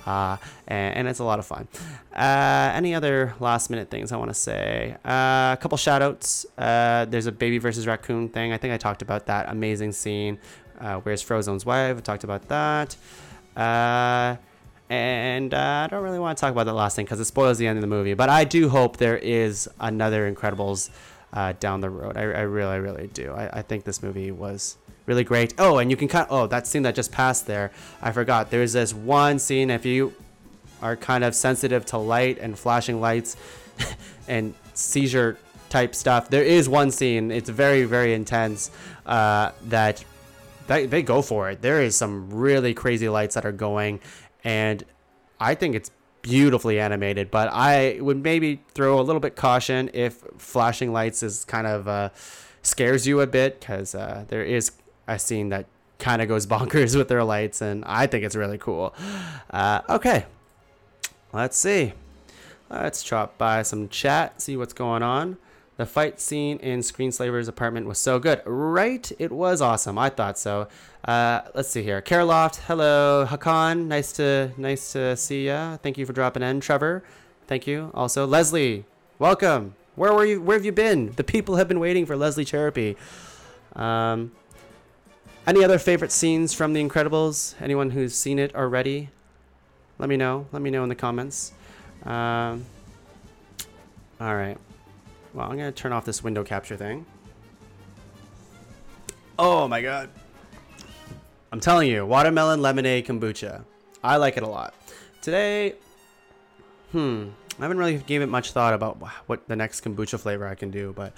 uh, 0.07 0.37
and, 0.68 0.96
and, 0.96 1.09
it's 1.09 1.18
a 1.18 1.24
lot 1.24 1.38
of 1.38 1.46
fun. 1.46 1.68
Uh, 2.14 2.72
any 2.74 2.94
other 2.94 3.35
last-minute 3.40 3.90
things 3.90 4.12
I 4.12 4.16
want 4.16 4.31
to 4.31 4.35
say? 4.35 4.96
Uh, 5.05 5.52
a 5.52 5.59
couple 5.61 5.76
shout-outs. 5.78 6.46
Uh, 6.57 7.07
there's 7.07 7.26
a 7.26 7.33
baby 7.33 7.59
versus 7.59 7.87
raccoon 7.87 8.28
thing. 8.28 8.52
I 8.52 8.59
think 8.59 8.72
I 8.72 8.76
talked 8.76 9.02
about 9.02 9.26
that 9.26 9.48
amazing 9.48 9.92
scene. 9.92 10.38
Uh, 10.81 10.96
where's 11.00 11.22
Frozone's 11.22 11.64
wife? 11.64 11.96
I 11.96 12.00
talked 12.00 12.24
about 12.24 12.48
that. 12.48 12.96
Uh, 13.57 14.37
and 14.92 15.55
uh, 15.55 15.85
I 15.85 15.87
don't 15.90 16.02
really 16.02 16.18
want 16.18 16.37
to 16.37 16.40
talk 16.40 16.52
about 16.52 16.64
that 16.64 16.74
last 16.74 16.96
thing 16.96 17.07
because 17.07 17.20
it 17.20 17.24
spoils 17.24 17.57
the 17.57 17.66
end 17.66 17.78
of 17.78 17.81
the 17.81 17.87
movie. 17.88 18.12
But 18.14 18.28
I 18.28 18.44
do 18.44 18.68
hope 18.68 18.98
there 18.98 19.16
is 19.16 19.68
another 19.81 20.31
Incredibles 20.31 20.90
uh, 21.33 21.55
down 21.59 21.81
the 21.81 21.90
road. 21.90 22.16
I, 22.16 22.23
I 22.23 22.42
really, 22.42 22.79
really 22.79 23.07
do. 23.09 23.33
I, 23.33 23.59
I 23.59 23.62
think 23.62 23.85
this 23.85 24.03
movie 24.03 24.31
was 24.31 24.77
really 25.07 25.25
great. 25.25 25.55
Oh, 25.59 25.79
and 25.79 25.90
you 25.90 25.97
can 25.97 26.09
kind. 26.09 26.27
Of, 26.29 26.33
oh, 26.33 26.47
that 26.49 26.66
scene 26.66 26.83
that 26.83 26.95
just 26.95 27.12
passed 27.12 27.47
there. 27.47 27.73
I 28.01 28.12
forgot. 28.12 28.51
There's 28.51 28.73
this 28.73 28.92
one 28.92 29.38
scene. 29.38 29.71
If 29.71 29.87
you 29.87 30.14
are 30.83 30.97
kind 30.97 31.25
of 31.25 31.35
sensitive 31.35 31.87
to 31.87 31.99
light 31.99 32.38
and 32.38 32.59
flashing 32.59 33.01
lights 33.01 33.37
and 34.29 34.55
seizure 34.75 35.38
type 35.68 35.95
stuff, 35.95 36.29
there 36.29 36.45
is 36.45 36.68
one 36.68 36.90
scene. 36.90 37.31
It's 37.31 37.49
very, 37.49 37.85
very 37.85 38.14
intense. 38.14 38.71
Uh, 39.07 39.53
that 39.64 40.05
they, 40.66 40.87
they 40.87 41.03
go 41.03 41.23
for 41.23 41.51
it. 41.51 41.62
There 41.62 41.83
is 41.83 41.97
some 41.97 42.31
really 42.31 42.75
crazy 42.75 43.09
lights 43.09 43.35
that 43.35 43.45
are 43.45 43.53
going, 43.53 44.01
and 44.45 44.85
I 45.40 45.55
think 45.55 45.75
it's 45.75 45.90
beautifully 46.23 46.79
animated, 46.81 47.31
but 47.31 47.49
I 47.53 47.99
would 48.01 48.23
maybe 48.23 48.63
throw 48.75 48.99
a 49.01 49.03
little 49.03 49.21
bit 49.21 49.37
caution 49.37 49.91
if 49.93 50.23
flashing 50.39 50.93
lights 50.93 51.23
is 51.23 51.45
kind 51.45 51.67
of 51.67 51.89
uh, 51.89 52.11
scares 52.63 53.07
you 53.07 53.21
a 53.21 53.27
bit 53.27 53.61
because 53.61 53.95
uh, 53.95 54.25
there 54.29 54.45
is 54.45 54.73
a 55.09 55.19
scene 55.19 55.51
that 55.51 55.67
kind 55.99 56.23
of 56.23 56.29
goes 56.29 56.47
bonkers 56.49 56.97
with 56.97 57.09
their 57.09 57.25
lights, 57.25 57.61
and 57.61 57.85
I 57.85 58.07
think 58.07 58.25
it's 58.25 58.37
really 58.37 58.59
cool. 58.59 58.95
Uh, 59.51 59.83
okay, 59.89 60.25
let's 61.33 61.57
see. 61.57 61.93
Let's 62.71 63.03
drop 63.03 63.37
by 63.37 63.63
some 63.63 63.89
chat, 63.89 64.41
see 64.41 64.57
what's 64.57 64.73
going 64.73 65.03
on. 65.03 65.37
The 65.77 65.87
fight 65.87 66.21
scene 66.21 66.59
in 66.59 66.81
Screenslaver's 66.81 67.49
apartment 67.49 67.87
was 67.87 67.99
so 67.99 68.19
good. 68.19 68.41
Right? 68.45 69.11
It 69.19 69.33
was 69.33 69.61
awesome. 69.61 69.99
I 69.99 70.11
thought 70.11 70.39
so. 70.39 70.69
Uh, 71.05 71.41
let's 71.55 71.69
see 71.69 71.83
here. 71.83 72.01
Careloft, 72.01 72.57
hello. 72.67 73.27
Hakan, 73.29 73.87
nice 73.87 74.12
to 74.12 74.53
nice 74.57 74.93
to 74.93 75.17
see 75.17 75.47
ya. 75.47 75.77
Thank 75.79 75.99
you 75.99 76.07
for 76.07 76.12
dropping 76.12 76.45
in. 76.45 76.61
Trevor, 76.61 77.03
thank 77.49 77.67
you. 77.67 77.91
Also, 77.93 78.25
Leslie, 78.25 78.85
welcome. 79.19 79.75
Where 79.97 80.12
were 80.12 80.25
you? 80.25 80.41
Where 80.41 80.57
have 80.57 80.65
you 80.65 80.73
been? 80.73 81.12
The 81.17 81.25
people 81.25 81.57
have 81.57 81.67
been 81.67 81.81
waiting 81.81 82.07
for 82.07 82.17
Leslie 82.17 82.45
Cherapy. 82.45 82.97
Um, 83.75 84.31
any 85.45 85.65
other 85.65 85.79
favorite 85.79 86.12
scenes 86.12 86.55
from 86.55 86.73
The 86.73 86.83
Incredibles? 86.83 87.57
Anyone 87.61 87.91
who's 87.91 88.15
seen 88.15 88.38
it 88.38 88.55
already? 88.55 89.11
Let 89.99 90.09
me 90.09 90.17
know. 90.17 90.47
Let 90.53 90.62
me 90.62 90.71
know 90.71 90.85
in 90.85 90.88
the 90.88 90.95
comments. 90.95 91.53
Um, 92.05 92.65
all 94.21 94.37
right. 94.37 94.57
Well, 95.35 95.51
I'm 95.51 95.59
to 95.59 95.73
turn 95.73 95.93
off 95.93 96.05
this 96.05 96.23
window 96.23 96.45
capture 96.45 96.77
thing. 96.77 97.07
Oh 99.37 99.67
my 99.67 99.83
god. 99.83 100.11
I'm 101.53 101.61
telling 101.61 101.91
you, 101.91 102.07
watermelon 102.07 102.62
lemonade 102.62 103.07
kombucha. 103.07 103.62
I 104.03 104.17
like 104.17 104.38
it 104.38 104.43
a 104.43 104.49
lot. 104.49 104.73
Today, 105.21 105.75
hmm, 106.93 107.29
I 107.59 107.62
haven't 107.62 107.77
really 107.77 107.99
given 107.99 108.29
it 108.29 108.33
much 108.33 108.53
thought 108.53 108.73
about 108.73 108.97
what 109.27 109.47
the 109.49 109.55
next 109.55 109.85
kombucha 109.85 110.19
flavor 110.19 110.49
I 110.49 110.55
can 110.55 110.71
do, 110.71 110.95
but 110.97 111.12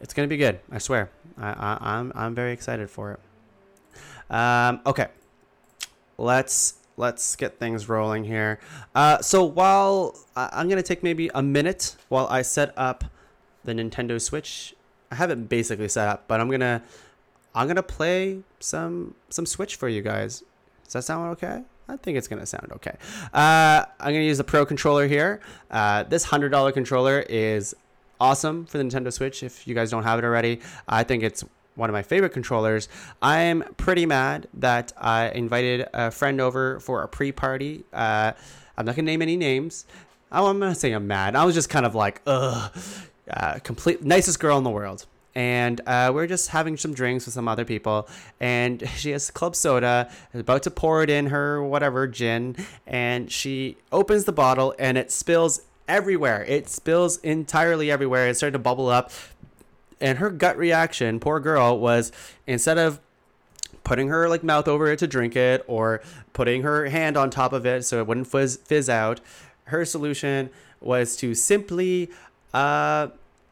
it's 0.00 0.12
gonna 0.12 0.26
be 0.26 0.36
good. 0.36 0.58
I 0.72 0.78
swear. 0.78 1.10
I, 1.38 1.50
I, 1.50 1.78
I'm 1.80 2.12
I'm 2.16 2.34
very 2.34 2.52
excited 2.52 2.90
for 2.90 3.12
it. 3.12 4.34
Um, 4.34 4.80
okay, 4.84 5.06
let's 6.18 6.74
let's 6.96 7.36
get 7.36 7.60
things 7.60 7.88
rolling 7.88 8.24
here. 8.24 8.58
Uh, 8.96 9.22
so 9.22 9.44
while 9.44 10.18
I'm 10.34 10.68
gonna 10.68 10.82
take 10.82 11.04
maybe 11.04 11.30
a 11.36 11.42
minute 11.42 11.94
while 12.08 12.26
I 12.26 12.42
set 12.42 12.74
up 12.76 13.04
the 13.64 13.74
Nintendo 13.74 14.20
Switch. 14.20 14.74
I 15.10 15.14
have 15.14 15.30
it 15.30 15.48
basically 15.48 15.88
set 15.88 16.08
up, 16.08 16.24
but 16.26 16.40
I'm 16.40 16.50
gonna 16.50 16.82
I'm 17.58 17.66
gonna 17.66 17.82
play 17.82 18.38
some 18.60 19.16
some 19.30 19.44
Switch 19.44 19.74
for 19.74 19.88
you 19.88 20.00
guys. 20.00 20.44
Does 20.84 20.92
that 20.92 21.02
sound 21.02 21.32
okay? 21.32 21.64
I 21.88 21.96
think 21.96 22.16
it's 22.16 22.28
gonna 22.28 22.46
sound 22.46 22.70
okay. 22.70 22.94
Uh, 23.34 23.84
I'm 23.98 24.12
gonna 24.12 24.20
use 24.20 24.38
the 24.38 24.44
Pro 24.44 24.64
controller 24.64 25.08
here. 25.08 25.40
Uh, 25.68 26.04
this 26.04 26.22
hundred 26.22 26.50
dollar 26.50 26.70
controller 26.70 27.18
is 27.28 27.74
awesome 28.20 28.64
for 28.64 28.78
the 28.78 28.84
Nintendo 28.84 29.12
Switch. 29.12 29.42
If 29.42 29.66
you 29.66 29.74
guys 29.74 29.90
don't 29.90 30.04
have 30.04 30.20
it 30.20 30.24
already, 30.24 30.60
I 30.86 31.02
think 31.02 31.24
it's 31.24 31.44
one 31.74 31.90
of 31.90 31.94
my 31.94 32.02
favorite 32.02 32.32
controllers. 32.32 32.88
I'm 33.20 33.64
pretty 33.76 34.06
mad 34.06 34.46
that 34.54 34.92
I 34.96 35.30
invited 35.30 35.88
a 35.92 36.12
friend 36.12 36.40
over 36.40 36.78
for 36.78 37.02
a 37.02 37.08
pre-party. 37.08 37.82
Uh, 37.92 38.34
I'm 38.76 38.86
not 38.86 38.94
gonna 38.94 39.06
name 39.06 39.20
any 39.20 39.36
names. 39.36 39.84
Oh, 40.30 40.46
I'm 40.46 40.60
gonna 40.60 40.76
say 40.76 40.92
I'm 40.92 41.08
mad. 41.08 41.34
I 41.34 41.44
was 41.44 41.56
just 41.56 41.70
kind 41.70 41.84
of 41.84 41.96
like, 41.96 42.22
ugh, 42.24 42.70
uh, 43.28 43.58
complete 43.64 44.04
nicest 44.04 44.38
girl 44.38 44.58
in 44.58 44.62
the 44.62 44.70
world. 44.70 45.06
And 45.38 45.80
uh, 45.86 46.10
we're 46.12 46.26
just 46.26 46.48
having 46.48 46.76
some 46.76 46.92
drinks 46.92 47.24
with 47.24 47.32
some 47.32 47.46
other 47.46 47.64
people, 47.64 48.08
and 48.40 48.82
she 48.96 49.12
has 49.12 49.30
club 49.30 49.54
soda, 49.54 50.10
about 50.34 50.64
to 50.64 50.70
pour 50.72 51.04
it 51.04 51.10
in 51.10 51.26
her 51.26 51.62
whatever 51.62 52.08
gin, 52.08 52.56
and 52.88 53.30
she 53.30 53.76
opens 53.92 54.24
the 54.24 54.32
bottle, 54.32 54.74
and 54.80 54.98
it 54.98 55.12
spills 55.12 55.60
everywhere. 55.86 56.44
It 56.48 56.68
spills 56.68 57.18
entirely 57.18 57.88
everywhere. 57.88 58.26
It 58.26 58.36
started 58.36 58.54
to 58.54 58.58
bubble 58.58 58.88
up, 58.88 59.12
and 60.00 60.18
her 60.18 60.28
gut 60.28 60.58
reaction, 60.58 61.20
poor 61.20 61.38
girl, 61.38 61.78
was 61.78 62.10
instead 62.48 62.76
of 62.76 62.98
putting 63.84 64.08
her 64.08 64.28
like 64.28 64.42
mouth 64.42 64.66
over 64.66 64.90
it 64.90 64.98
to 64.98 65.06
drink 65.06 65.36
it 65.36 65.64
or 65.68 66.02
putting 66.32 66.62
her 66.62 66.86
hand 66.86 67.16
on 67.16 67.30
top 67.30 67.52
of 67.52 67.64
it 67.64 67.84
so 67.84 68.00
it 68.00 68.08
wouldn't 68.08 68.26
fizz, 68.26 68.56
fizz 68.56 68.88
out, 68.90 69.20
her 69.66 69.84
solution 69.84 70.50
was 70.80 71.14
to 71.14 71.32
simply 71.32 72.10
uh 72.52 73.06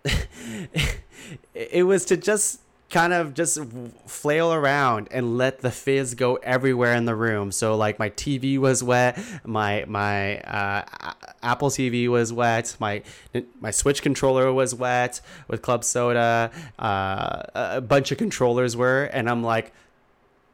it 1.54 1.84
was 1.84 2.04
to 2.06 2.16
just 2.16 2.60
kind 2.88 3.12
of 3.12 3.34
just 3.34 3.58
flail 4.06 4.52
around 4.52 5.08
and 5.10 5.36
let 5.36 5.60
the 5.60 5.70
fizz 5.70 6.14
go 6.14 6.36
everywhere 6.36 6.94
in 6.94 7.04
the 7.04 7.14
room. 7.14 7.50
So 7.50 7.76
like 7.76 7.98
my 7.98 8.10
TV 8.10 8.58
was 8.58 8.82
wet, 8.82 9.18
my 9.44 9.84
my 9.88 10.38
uh, 10.40 10.84
Apple 11.42 11.70
TV 11.70 12.08
was 12.08 12.32
wet, 12.32 12.76
my 12.78 13.02
my 13.60 13.70
Switch 13.70 14.02
controller 14.02 14.52
was 14.52 14.74
wet 14.74 15.20
with 15.48 15.62
club 15.62 15.84
soda. 15.84 16.50
Uh, 16.78 17.42
a 17.54 17.80
bunch 17.80 18.12
of 18.12 18.18
controllers 18.18 18.76
were, 18.76 19.04
and 19.04 19.28
I'm 19.28 19.42
like, 19.42 19.72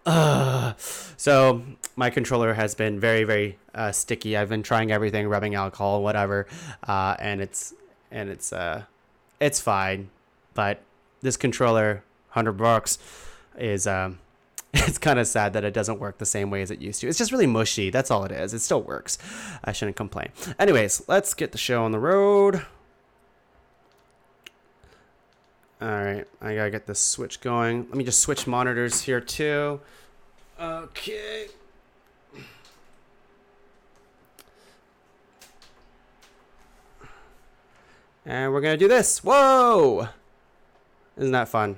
Ugh. 0.04 0.74
So 1.16 1.62
my 1.94 2.10
controller 2.10 2.54
has 2.54 2.74
been 2.74 2.98
very 2.98 3.24
very 3.24 3.58
uh, 3.74 3.92
sticky. 3.92 4.36
I've 4.36 4.48
been 4.48 4.62
trying 4.62 4.90
everything, 4.90 5.28
rubbing 5.28 5.54
alcohol, 5.54 6.02
whatever, 6.02 6.46
uh, 6.86 7.16
and 7.18 7.40
it's 7.40 7.74
and 8.10 8.28
it's 8.28 8.52
uh 8.52 8.82
it's 9.40 9.60
fine, 9.60 10.10
but 10.54 10.80
this 11.20 11.36
controller 11.36 12.04
100 12.32 12.52
bucks 12.52 12.98
is 13.58 13.86
um 13.86 14.18
it's 14.74 14.96
kind 14.96 15.18
of 15.18 15.26
sad 15.26 15.52
that 15.52 15.64
it 15.64 15.74
doesn't 15.74 16.00
work 16.00 16.16
the 16.16 16.26
same 16.26 16.50
way 16.50 16.62
as 16.62 16.70
it 16.70 16.80
used 16.80 17.02
to. 17.02 17.08
It's 17.08 17.18
just 17.18 17.30
really 17.30 17.46
mushy. 17.46 17.90
That's 17.90 18.10
all 18.10 18.24
it 18.24 18.32
is. 18.32 18.54
It 18.54 18.60
still 18.60 18.80
works. 18.80 19.18
I 19.62 19.72
shouldn't 19.72 19.96
complain. 19.96 20.30
Anyways, 20.58 21.02
let's 21.08 21.34
get 21.34 21.52
the 21.52 21.58
show 21.58 21.84
on 21.84 21.92
the 21.92 21.98
road. 21.98 22.64
All 25.82 25.88
right, 25.88 26.26
I 26.40 26.54
gotta 26.54 26.70
get 26.70 26.86
the 26.86 26.94
switch 26.94 27.40
going. 27.40 27.86
Let 27.88 27.96
me 27.96 28.04
just 28.04 28.20
switch 28.20 28.46
monitors 28.46 29.02
here 29.02 29.20
too. 29.20 29.80
Okay. 30.58 31.48
And 38.24 38.52
we're 38.52 38.60
gonna 38.60 38.76
do 38.76 38.88
this. 38.88 39.22
Whoa! 39.24 40.08
Isn't 41.22 41.30
that 41.30 41.48
fun? 41.48 41.76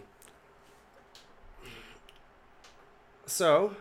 So, 3.27 3.77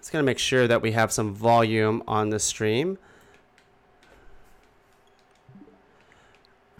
it's 0.00 0.10
going 0.10 0.20
to 0.20 0.26
make 0.26 0.40
sure 0.40 0.66
that 0.66 0.82
we 0.82 0.90
have 0.90 1.12
some 1.12 1.32
volume 1.32 2.02
on 2.08 2.30
the 2.30 2.40
stream. 2.40 2.98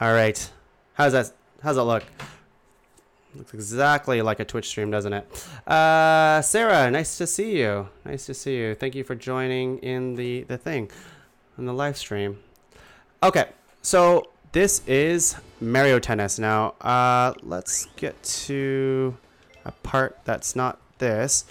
All 0.01 0.13
right. 0.13 0.51
How's 0.95 1.13
that? 1.13 1.31
How's 1.63 1.77
that 1.77 1.85
look? 1.85 2.03
Looks 3.37 3.55
exactly 3.55 4.23
like 4.23 4.41
a 4.41 4.45
Twitch 4.45 4.67
stream, 4.67 4.91
doesn't 4.91 5.13
it? 5.13 5.49
Uh, 5.69 6.43
Sarah, 6.43 6.91
nice 6.91 7.17
to 7.19 7.29
see 7.29 7.61
you. 7.61 7.89
Nice 8.05 8.27
to 8.27 8.35
see 8.35 8.57
you. 8.57 8.75
Thank 8.75 8.97
you 8.97 9.05
for 9.05 9.15
joining 9.15 9.79
in 9.79 10.17
the, 10.17 10.43
the 10.43 10.59
thing, 10.59 10.91
in 11.59 11.67
the 11.67 11.73
live 11.73 11.97
stream. 11.97 12.41
Okay, 13.23 13.51
so 13.81 14.31
this 14.55 14.83
is 14.87 15.35
Mario 15.61 15.99
Tennis. 15.99 16.39
Now, 16.39 16.75
uh, 16.81 17.35
let's 17.43 17.87
get 17.97 18.23
to 18.23 19.17
a 19.65 19.73
part 19.73 20.17
that's 20.25 20.55
not 20.55 20.79
this. 20.99 21.45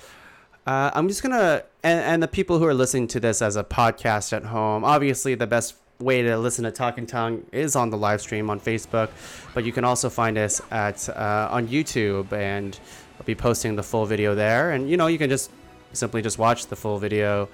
Uh, 0.66 0.89
I'm 0.94 1.10
just 1.10 1.22
gonna, 1.22 1.63
and, 1.84 2.00
and 2.00 2.24
the 2.24 2.30
people 2.30 2.60
who 2.60 2.66
are 2.66 2.74
listening 2.74 3.08
to 3.10 3.20
this 3.20 3.42
as 3.42 3.58
a 3.58 3.63
podcast 3.63 4.32
at 4.32 4.46
home, 4.46 4.86
obviously 4.86 5.36
the 5.36 5.46
best 5.46 5.76
way 6.00 6.22
to 6.22 6.38
listen 6.38 6.63
to 6.63 6.72
Talking 6.72 7.06
Tuong 7.06 7.44
is 7.52 7.76
on 7.76 7.89
the 7.89 7.98
live 7.98 8.22
stream 8.22 8.50
on 8.50 8.58
Facebook, 8.58 9.10
but 9.54 9.66
you 9.66 9.74
can 9.74 9.84
also 9.84 10.10
find 10.10 10.38
us 10.38 10.62
at 10.72 11.10
uh, 11.10 11.50
on 11.52 11.68
YouTube, 11.68 12.32
and 12.32 12.80
I'll 13.20 13.26
be 13.26 13.36
posting 13.36 13.76
the 13.76 13.84
full 13.84 14.06
video 14.06 14.34
there. 14.34 14.72
And 14.72 14.89
you 14.89 14.96
know, 14.96 15.08
you 15.08 15.18
can 15.18 15.30
just 15.30 15.52
simply 15.92 16.22
just 16.22 16.38
watch 16.38 16.68
the 16.68 16.78
full 16.78 17.00
video 17.00 17.50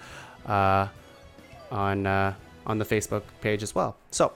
uh, 0.46 0.90
on 1.72 2.06
uh, 2.06 2.36
on 2.68 2.78
the 2.78 2.86
Facebook 2.86 3.24
page 3.42 3.64
as 3.64 3.74
well. 3.74 3.98
So 4.12 4.34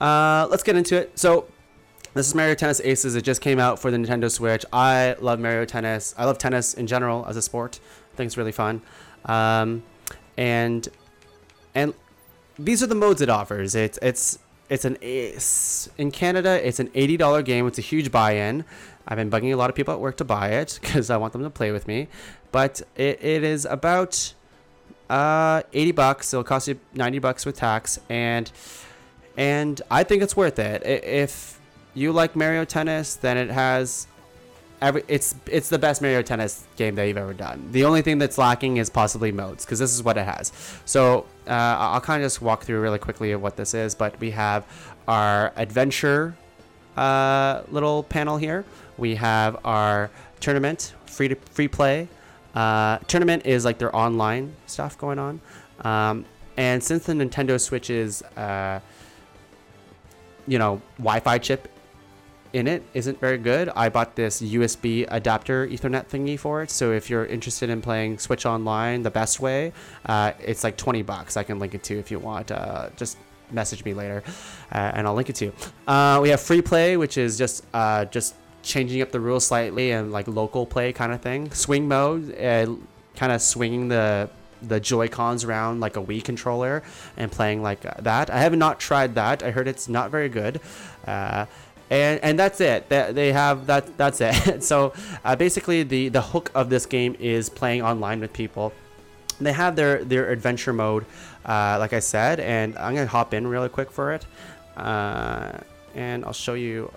uh, 0.00 0.46
let's 0.50 0.62
get 0.62 0.76
into 0.76 0.96
it. 0.96 1.18
So, 1.18 1.46
this 2.14 2.26
is 2.26 2.34
Mario 2.34 2.54
Tennis 2.54 2.80
Aces. 2.80 3.14
It 3.14 3.22
just 3.22 3.40
came 3.40 3.60
out 3.60 3.78
for 3.78 3.90
the 3.90 3.96
Nintendo 3.96 4.30
Switch. 4.30 4.64
I 4.72 5.14
love 5.20 5.38
Mario 5.38 5.64
Tennis. 5.64 6.14
I 6.18 6.24
love 6.24 6.38
tennis 6.38 6.74
in 6.74 6.86
general 6.86 7.24
as 7.26 7.36
a 7.36 7.42
sport. 7.42 7.78
I 8.12 8.16
think 8.16 8.26
it's 8.26 8.36
really 8.36 8.52
fun. 8.52 8.82
Um, 9.26 9.82
and 10.36 10.88
and 11.74 11.94
these 12.58 12.82
are 12.82 12.86
the 12.86 12.94
modes 12.94 13.20
it 13.20 13.28
offers. 13.28 13.74
It's 13.74 13.98
it's 14.02 14.38
it's 14.68 14.84
an 14.84 14.96
it's, 15.00 15.88
in 15.98 16.10
Canada. 16.10 16.66
It's 16.66 16.80
an 16.80 16.90
eighty 16.94 17.16
dollar 17.16 17.42
game. 17.42 17.66
It's 17.66 17.78
a 17.78 17.82
huge 17.82 18.10
buy-in. 18.10 18.64
I've 19.06 19.16
been 19.16 19.30
bugging 19.30 19.52
a 19.52 19.56
lot 19.56 19.70
of 19.70 19.76
people 19.76 19.94
at 19.94 20.00
work 20.00 20.16
to 20.18 20.24
buy 20.24 20.50
it 20.50 20.78
because 20.82 21.10
I 21.10 21.16
want 21.16 21.32
them 21.32 21.42
to 21.42 21.50
play 21.50 21.72
with 21.72 21.86
me. 21.86 22.08
But 22.52 22.82
it, 22.96 23.22
it 23.22 23.44
is 23.44 23.64
about 23.66 24.34
uh, 25.08 25.62
80 25.72 25.92
bucks. 25.92 26.32
It'll 26.32 26.44
cost 26.44 26.68
you 26.68 26.78
90 26.94 27.18
bucks 27.18 27.46
with 27.46 27.56
tax. 27.56 27.98
And 28.08 28.50
and 29.40 29.80
I 29.90 30.04
think 30.04 30.22
it's 30.22 30.36
worth 30.36 30.58
it. 30.58 30.82
If 30.84 31.58
you 31.94 32.12
like 32.12 32.36
Mario 32.36 32.66
Tennis, 32.66 33.14
then 33.14 33.38
it 33.38 33.48
has 33.48 34.06
every 34.82 35.02
it's 35.08 35.34
it's 35.46 35.70
the 35.70 35.78
best 35.78 36.02
Mario 36.02 36.20
Tennis 36.20 36.66
game 36.76 36.94
that 36.96 37.06
you've 37.06 37.16
ever 37.16 37.32
done. 37.32 37.66
The 37.72 37.84
only 37.84 38.02
thing 38.02 38.18
that's 38.18 38.36
lacking 38.36 38.76
is 38.76 38.90
possibly 38.90 39.32
modes 39.32 39.64
because 39.64 39.78
this 39.78 39.94
is 39.94 40.02
what 40.02 40.18
it 40.18 40.26
has. 40.26 40.52
So 40.84 41.24
uh, 41.46 41.52
I'll 41.52 42.02
kind 42.02 42.22
of 42.22 42.26
just 42.26 42.42
walk 42.42 42.64
through 42.64 42.82
really 42.82 42.98
quickly 42.98 43.32
of 43.32 43.40
what 43.40 43.56
this 43.56 43.72
is. 43.72 43.94
But 43.94 44.20
we 44.20 44.30
have 44.32 44.66
our 45.08 45.54
adventure 45.56 46.36
uh, 46.98 47.62
little 47.70 48.02
panel 48.02 48.36
here. 48.36 48.66
We 48.98 49.14
have 49.14 49.56
our 49.64 50.10
tournament, 50.40 50.92
free 51.06 51.28
to 51.28 51.34
free 51.34 51.68
play. 51.68 52.08
Uh, 52.54 52.98
tournament 53.06 53.46
is 53.46 53.64
like 53.64 53.78
their 53.78 53.96
online 53.96 54.54
stuff 54.66 54.98
going 54.98 55.18
on. 55.18 55.40
Um, 55.80 56.26
and 56.58 56.84
since 56.84 57.06
the 57.06 57.14
Nintendo 57.14 57.58
Switch 57.58 57.88
is 57.88 58.20
uh, 58.36 58.80
you 60.50 60.58
know, 60.58 60.82
Wi-Fi 60.98 61.38
chip 61.38 61.68
in 62.52 62.66
it 62.66 62.82
isn't 62.92 63.20
very 63.20 63.38
good. 63.38 63.68
I 63.76 63.88
bought 63.88 64.16
this 64.16 64.42
USB 64.42 65.06
adapter 65.08 65.68
Ethernet 65.68 66.08
thingy 66.08 66.36
for 66.36 66.62
it. 66.62 66.70
So 66.70 66.90
if 66.90 67.08
you're 67.08 67.24
interested 67.26 67.70
in 67.70 67.80
playing 67.80 68.18
Switch 68.18 68.44
Online 68.44 69.04
the 69.04 69.12
best 69.12 69.38
way, 69.38 69.72
uh, 70.06 70.32
it's 70.40 70.64
like 70.64 70.76
20 70.76 71.02
bucks. 71.02 71.36
I 71.36 71.44
can 71.44 71.60
link 71.60 71.74
it 71.74 71.84
to 71.84 71.98
if 71.98 72.10
you 72.10 72.18
want. 72.18 72.50
Uh, 72.50 72.88
just 72.96 73.16
message 73.52 73.84
me 73.84 73.94
later, 73.94 74.24
uh, 74.72 74.92
and 74.94 75.06
I'll 75.06 75.14
link 75.14 75.30
it 75.30 75.36
to 75.36 75.44
you. 75.46 75.52
Uh, 75.86 76.18
we 76.20 76.30
have 76.30 76.40
free 76.40 76.62
play, 76.62 76.96
which 76.96 77.16
is 77.16 77.38
just 77.38 77.64
uh, 77.72 78.04
just 78.06 78.34
changing 78.64 79.02
up 79.02 79.12
the 79.12 79.20
rules 79.20 79.46
slightly 79.46 79.92
and 79.92 80.10
like 80.10 80.26
local 80.26 80.66
play 80.66 80.92
kind 80.92 81.12
of 81.12 81.20
thing. 81.20 81.52
Swing 81.52 81.86
mode, 81.86 82.36
uh, 82.36 82.74
kind 83.14 83.30
of 83.30 83.40
swinging 83.40 83.86
the 83.86 84.28
the 84.62 84.80
Joy 84.80 85.08
Cons 85.08 85.44
around 85.44 85.80
like 85.80 85.96
a 85.96 86.02
Wii 86.02 86.22
controller 86.22 86.82
and 87.16 87.30
playing 87.30 87.62
like 87.62 87.80
that. 87.82 88.30
I 88.30 88.40
have 88.40 88.56
not 88.56 88.80
tried 88.80 89.14
that. 89.14 89.42
I 89.42 89.50
heard 89.50 89.68
it's 89.68 89.88
not 89.88 90.10
very 90.10 90.28
good. 90.28 90.60
Uh, 91.06 91.46
and, 91.90 92.20
and 92.22 92.38
that's 92.38 92.60
it. 92.60 92.88
They, 92.88 93.12
they 93.12 93.32
have 93.32 93.66
that. 93.66 93.96
That's 93.98 94.20
it. 94.20 94.62
so 94.62 94.92
uh, 95.24 95.34
basically, 95.36 95.82
the 95.82 96.08
the 96.08 96.22
hook 96.22 96.50
of 96.54 96.70
this 96.70 96.86
game 96.86 97.16
is 97.18 97.48
playing 97.50 97.82
online 97.82 98.20
with 98.20 98.32
people. 98.32 98.72
They 99.40 99.52
have 99.52 99.74
their 99.74 100.04
their 100.04 100.30
adventure 100.30 100.72
mode, 100.72 101.04
uh, 101.44 101.76
like 101.80 101.92
I 101.92 101.98
said, 101.98 102.38
and 102.38 102.78
I'm 102.78 102.94
gonna 102.94 103.06
hop 103.06 103.34
in 103.34 103.46
really 103.46 103.68
quick 103.68 103.90
for 103.90 104.12
it, 104.12 104.24
uh, 104.76 105.52
and 105.94 106.24
I'll 106.24 106.32
show 106.32 106.54
you 106.54 106.92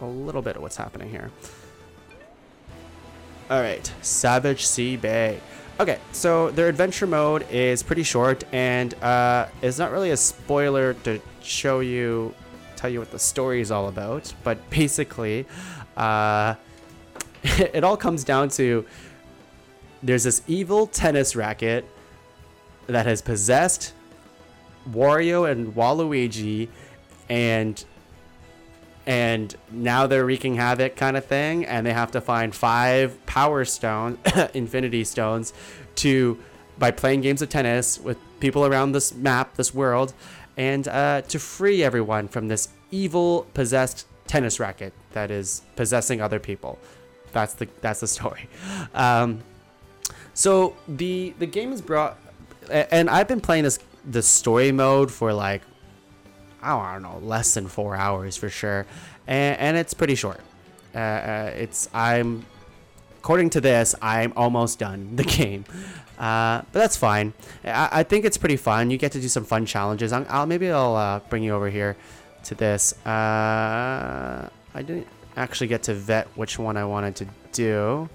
a 0.00 0.06
little 0.06 0.42
bit 0.42 0.54
of 0.54 0.62
what's 0.62 0.76
happening 0.76 1.10
here. 1.10 1.32
All 3.50 3.60
right, 3.60 3.90
Savage 4.02 4.66
Sea 4.66 4.96
Bay. 4.96 5.40
Okay, 5.80 6.00
so 6.10 6.50
their 6.50 6.68
adventure 6.68 7.06
mode 7.06 7.46
is 7.52 7.84
pretty 7.84 8.02
short, 8.02 8.42
and 8.50 8.94
uh, 8.94 9.46
it's 9.62 9.78
not 9.78 9.92
really 9.92 10.10
a 10.10 10.16
spoiler 10.16 10.94
to 11.04 11.20
show 11.40 11.78
you, 11.78 12.34
tell 12.74 12.90
you 12.90 12.98
what 12.98 13.12
the 13.12 13.18
story 13.18 13.60
is 13.60 13.70
all 13.70 13.86
about. 13.86 14.34
But 14.42 14.68
basically, 14.70 15.46
uh, 15.96 16.56
it 17.44 17.84
all 17.84 17.96
comes 17.96 18.24
down 18.24 18.48
to 18.50 18.84
there's 20.02 20.24
this 20.24 20.42
evil 20.48 20.88
tennis 20.88 21.36
racket 21.36 21.84
that 22.88 23.06
has 23.06 23.22
possessed 23.22 23.92
Wario 24.90 25.48
and 25.48 25.76
Waluigi, 25.76 26.70
and 27.28 27.84
and 29.08 29.56
now 29.72 30.06
they're 30.06 30.26
wreaking 30.26 30.54
havoc 30.56 30.94
kind 30.94 31.16
of 31.16 31.24
thing 31.24 31.64
and 31.64 31.86
they 31.86 31.94
have 31.94 32.10
to 32.10 32.20
find 32.20 32.54
five 32.54 33.24
power 33.24 33.64
stones 33.64 34.18
infinity 34.54 35.02
stones 35.02 35.54
to 35.94 36.38
by 36.78 36.90
playing 36.90 37.22
games 37.22 37.40
of 37.40 37.48
tennis 37.48 37.98
with 37.98 38.18
people 38.38 38.66
around 38.66 38.92
this 38.92 39.14
map 39.14 39.54
this 39.56 39.72
world 39.72 40.12
and 40.58 40.86
uh, 40.88 41.22
to 41.22 41.38
free 41.38 41.82
everyone 41.82 42.28
from 42.28 42.48
this 42.48 42.68
evil 42.90 43.46
possessed 43.54 44.06
tennis 44.26 44.60
racket 44.60 44.92
that 45.12 45.30
is 45.30 45.62
possessing 45.74 46.20
other 46.20 46.38
people. 46.38 46.78
That's 47.32 47.54
the 47.54 47.66
that's 47.80 48.00
the 48.00 48.06
story. 48.06 48.48
Um, 48.94 49.40
so 50.34 50.76
the 50.86 51.34
the 51.38 51.46
game 51.46 51.72
is 51.72 51.82
brought 51.82 52.16
and 52.70 53.10
i've 53.10 53.26
been 53.26 53.40
playing 53.40 53.64
this 53.64 53.78
the 54.08 54.22
story 54.22 54.70
mode 54.70 55.10
for 55.10 55.32
like 55.32 55.62
I 56.62 56.94
don't 56.94 57.02
know, 57.02 57.18
less 57.22 57.54
than 57.54 57.68
four 57.68 57.96
hours 57.96 58.36
for 58.36 58.48
sure, 58.48 58.86
and, 59.26 59.58
and 59.58 59.76
it's 59.76 59.94
pretty 59.94 60.14
short. 60.14 60.40
Uh, 60.94 60.98
uh, 60.98 61.52
it's 61.56 61.88
I'm, 61.94 62.44
according 63.18 63.50
to 63.50 63.60
this, 63.60 63.94
I'm 64.02 64.32
almost 64.36 64.78
done 64.78 65.16
the 65.16 65.24
game, 65.38 65.64
uh, 66.18 66.62
but 66.72 66.80
that's 66.80 66.96
fine. 66.96 67.32
I, 67.64 67.88
I, 67.92 68.02
think 68.02 68.24
it's 68.24 68.38
pretty 68.38 68.56
fun. 68.56 68.90
You 68.90 68.98
get 68.98 69.12
to 69.12 69.20
do 69.20 69.28
some 69.28 69.44
fun 69.44 69.66
challenges. 69.66 70.12
i 70.12 70.38
will 70.38 70.46
maybe 70.46 70.70
I'll 70.70 70.96
uh, 70.96 71.20
bring 71.30 71.42
you 71.42 71.54
over 71.54 71.70
here 71.70 71.96
to 72.44 72.54
this. 72.54 72.94
Uh, 73.06 74.48
I 74.74 74.82
didn't 74.82 75.06
actually 75.36 75.68
get 75.68 75.84
to 75.84 75.94
vet 75.94 76.26
which 76.36 76.58
one 76.58 76.76
I 76.76 76.84
wanted 76.84 77.16
to 77.16 77.26
do. 77.52 78.08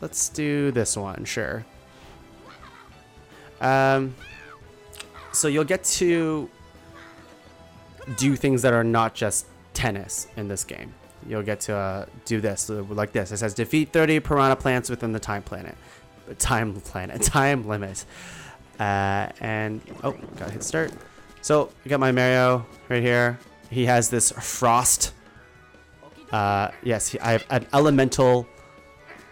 Let's 0.00 0.30
do 0.30 0.70
this 0.70 0.96
one, 0.96 1.24
sure. 1.26 1.66
Um, 3.60 4.14
so 5.32 5.48
you'll 5.48 5.64
get 5.64 5.84
to 5.84 6.48
do 8.16 8.36
things 8.36 8.62
that 8.62 8.72
are 8.72 8.84
not 8.84 9.14
just 9.14 9.46
tennis 9.74 10.26
in 10.36 10.48
this 10.48 10.64
game. 10.64 10.92
You'll 11.26 11.42
get 11.42 11.60
to 11.62 11.74
uh, 11.74 12.06
do 12.24 12.40
this 12.40 12.68
like 12.68 13.12
this. 13.12 13.30
It 13.30 13.38
says 13.38 13.54
defeat 13.54 13.92
30 13.92 14.20
piranha 14.20 14.56
plants 14.56 14.88
within 14.88 15.12
the 15.12 15.20
time 15.20 15.42
planet, 15.42 15.76
time 16.38 16.74
planet, 16.80 17.22
time 17.22 17.68
limit. 17.68 18.04
Uh, 18.78 19.28
and 19.40 19.80
oh, 20.02 20.12
gotta 20.36 20.52
hit 20.52 20.62
start. 20.62 20.92
So 21.42 21.70
I 21.84 21.88
got 21.88 22.00
my 22.00 22.12
Mario 22.12 22.66
right 22.88 23.02
here. 23.02 23.38
He 23.70 23.86
has 23.86 24.08
this 24.08 24.32
frost. 24.32 25.12
Uh, 26.32 26.70
yes, 26.82 27.14
I 27.22 27.32
have 27.32 27.46
an 27.50 27.66
elemental 27.72 28.46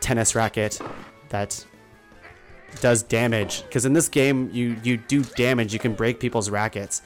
tennis 0.01 0.35
racket 0.35 0.81
that 1.31 1.65
does 2.81 3.03
damage 3.03 3.63
because 3.63 3.85
in 3.85 3.93
this 3.93 4.09
game 4.09 4.51
you 4.53 4.77
you 4.83 4.97
do 4.97 5.23
damage. 5.23 5.73
You 5.73 5.79
can 5.79 5.95
break 5.95 6.21
people's 6.21 6.51
rackets. 6.51 7.03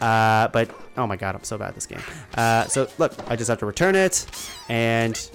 Uh, 0.00 0.48
but 0.48 0.70
oh 0.98 1.06
my 1.06 1.16
god 1.16 1.34
i'm 1.34 1.42
so 1.42 1.56
bad 1.56 1.68
at 1.68 1.74
this 1.74 1.86
game. 1.86 2.02
Uh, 2.36 2.64
so 2.66 2.88
look 2.98 3.14
i 3.30 3.36
just 3.36 3.48
have 3.48 3.58
to 3.58 3.66
return 3.66 3.94
it 3.94 4.26
and 4.68 5.30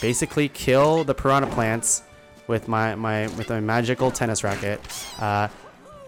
basically 0.00 0.48
kill 0.50 1.02
the 1.04 1.14
piranha 1.14 1.46
plants 1.48 2.02
with 2.46 2.68
my 2.68 2.94
my 2.94 3.26
with 3.36 3.48
my 3.48 3.60
magical 3.60 4.10
tennis 4.10 4.44
racket. 4.44 4.80
Uh, 5.18 5.48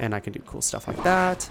and 0.00 0.14
i 0.14 0.20
can 0.20 0.32
do 0.32 0.40
cool 0.40 0.60
stuff 0.60 0.86
like 0.86 1.02
that. 1.02 1.48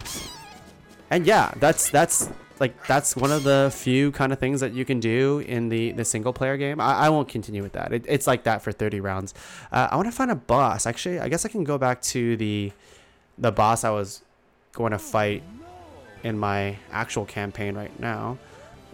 And 1.09 1.25
yeah 1.25 1.51
that's 1.59 1.89
that's 1.89 2.29
like 2.59 2.85
that's 2.87 3.15
one 3.15 3.31
of 3.31 3.43
the 3.43 3.71
few 3.73 4.11
kind 4.11 4.31
of 4.31 4.39
things 4.39 4.59
that 4.59 4.73
you 4.73 4.85
can 4.85 4.99
do 4.99 5.39
in 5.39 5.69
the 5.69 5.91
the 5.91 6.05
single 6.05 6.33
player 6.33 6.57
game. 6.57 6.79
I, 6.79 6.93
I 6.93 7.09
won't 7.09 7.29
continue 7.29 7.63
with 7.63 7.73
that. 7.73 7.93
It, 7.93 8.05
it's 8.07 8.27
like 8.27 8.43
that 8.43 8.61
for 8.61 8.71
30 8.71 8.99
rounds. 8.99 9.33
Uh, 9.71 9.87
I 9.91 9.95
want 9.95 10.07
to 10.07 10.11
find 10.11 10.31
a 10.31 10.35
boss. 10.35 10.85
Actually, 10.85 11.19
I 11.19 11.29
guess 11.29 11.45
I 11.45 11.49
can 11.49 11.63
go 11.63 11.77
back 11.77 12.01
to 12.13 12.37
the 12.37 12.71
the 13.37 13.51
boss 13.51 13.83
I 13.83 13.91
was 13.91 14.21
going 14.73 14.91
to 14.91 14.99
fight 14.99 15.43
in 16.23 16.37
my 16.37 16.77
actual 16.91 17.25
campaign 17.25 17.75
right 17.75 17.97
now. 17.99 18.37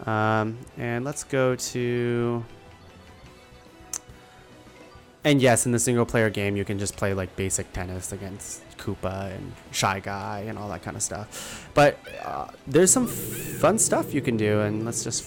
Um, 0.06 0.58
and 0.76 1.04
let's 1.04 1.24
go 1.24 1.56
to 1.56 2.44
and 5.24 5.40
yes, 5.40 5.64
in 5.64 5.72
the 5.72 5.78
single 5.78 6.04
player 6.04 6.28
game, 6.28 6.56
you 6.56 6.64
can 6.64 6.78
just 6.78 6.96
play 6.96 7.14
like 7.14 7.34
basic 7.34 7.72
tennis 7.72 8.12
against 8.12 8.62
Koopa 8.76 9.34
and 9.34 9.52
Shy 9.70 10.00
Guy 10.00 10.44
and 10.46 10.58
all 10.58 10.68
that 10.68 10.82
kind 10.82 10.96
of 10.96 11.02
stuff. 11.02 11.68
But 11.72 11.98
uh, 12.22 12.48
there's 12.66 12.92
some 12.92 13.06
fun 13.06 13.78
stuff 13.78 14.12
you 14.12 14.20
can 14.20 14.36
do, 14.36 14.60
and 14.60 14.84
let's 14.84 15.02
just 15.02 15.26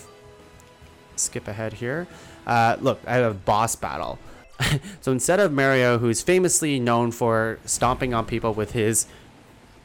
skip 1.15 1.47
ahead 1.47 1.73
here. 1.73 2.07
Uh, 2.45 2.77
look, 2.79 2.99
I 3.07 3.15
have 3.15 3.31
a 3.31 3.33
boss 3.33 3.75
battle. 3.75 4.19
so 5.01 5.11
instead 5.11 5.39
of 5.39 5.51
Mario, 5.51 5.97
who's 5.97 6.21
famously 6.21 6.79
known 6.79 7.11
for 7.11 7.59
stomping 7.65 8.13
on 8.13 8.25
people 8.25 8.53
with 8.53 8.73
his 8.73 9.07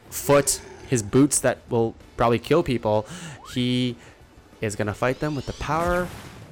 foot, 0.09 0.61
his 0.87 1.01
boots 1.01 1.39
that 1.39 1.59
will 1.69 1.95
probably 2.17 2.39
kill 2.39 2.61
people, 2.61 3.05
he 3.53 3.95
is 4.61 4.75
going 4.75 4.87
to 4.87 4.93
fight 4.93 5.19
them 5.19 5.35
with 5.35 5.47
the 5.47 5.53
power 5.53 6.07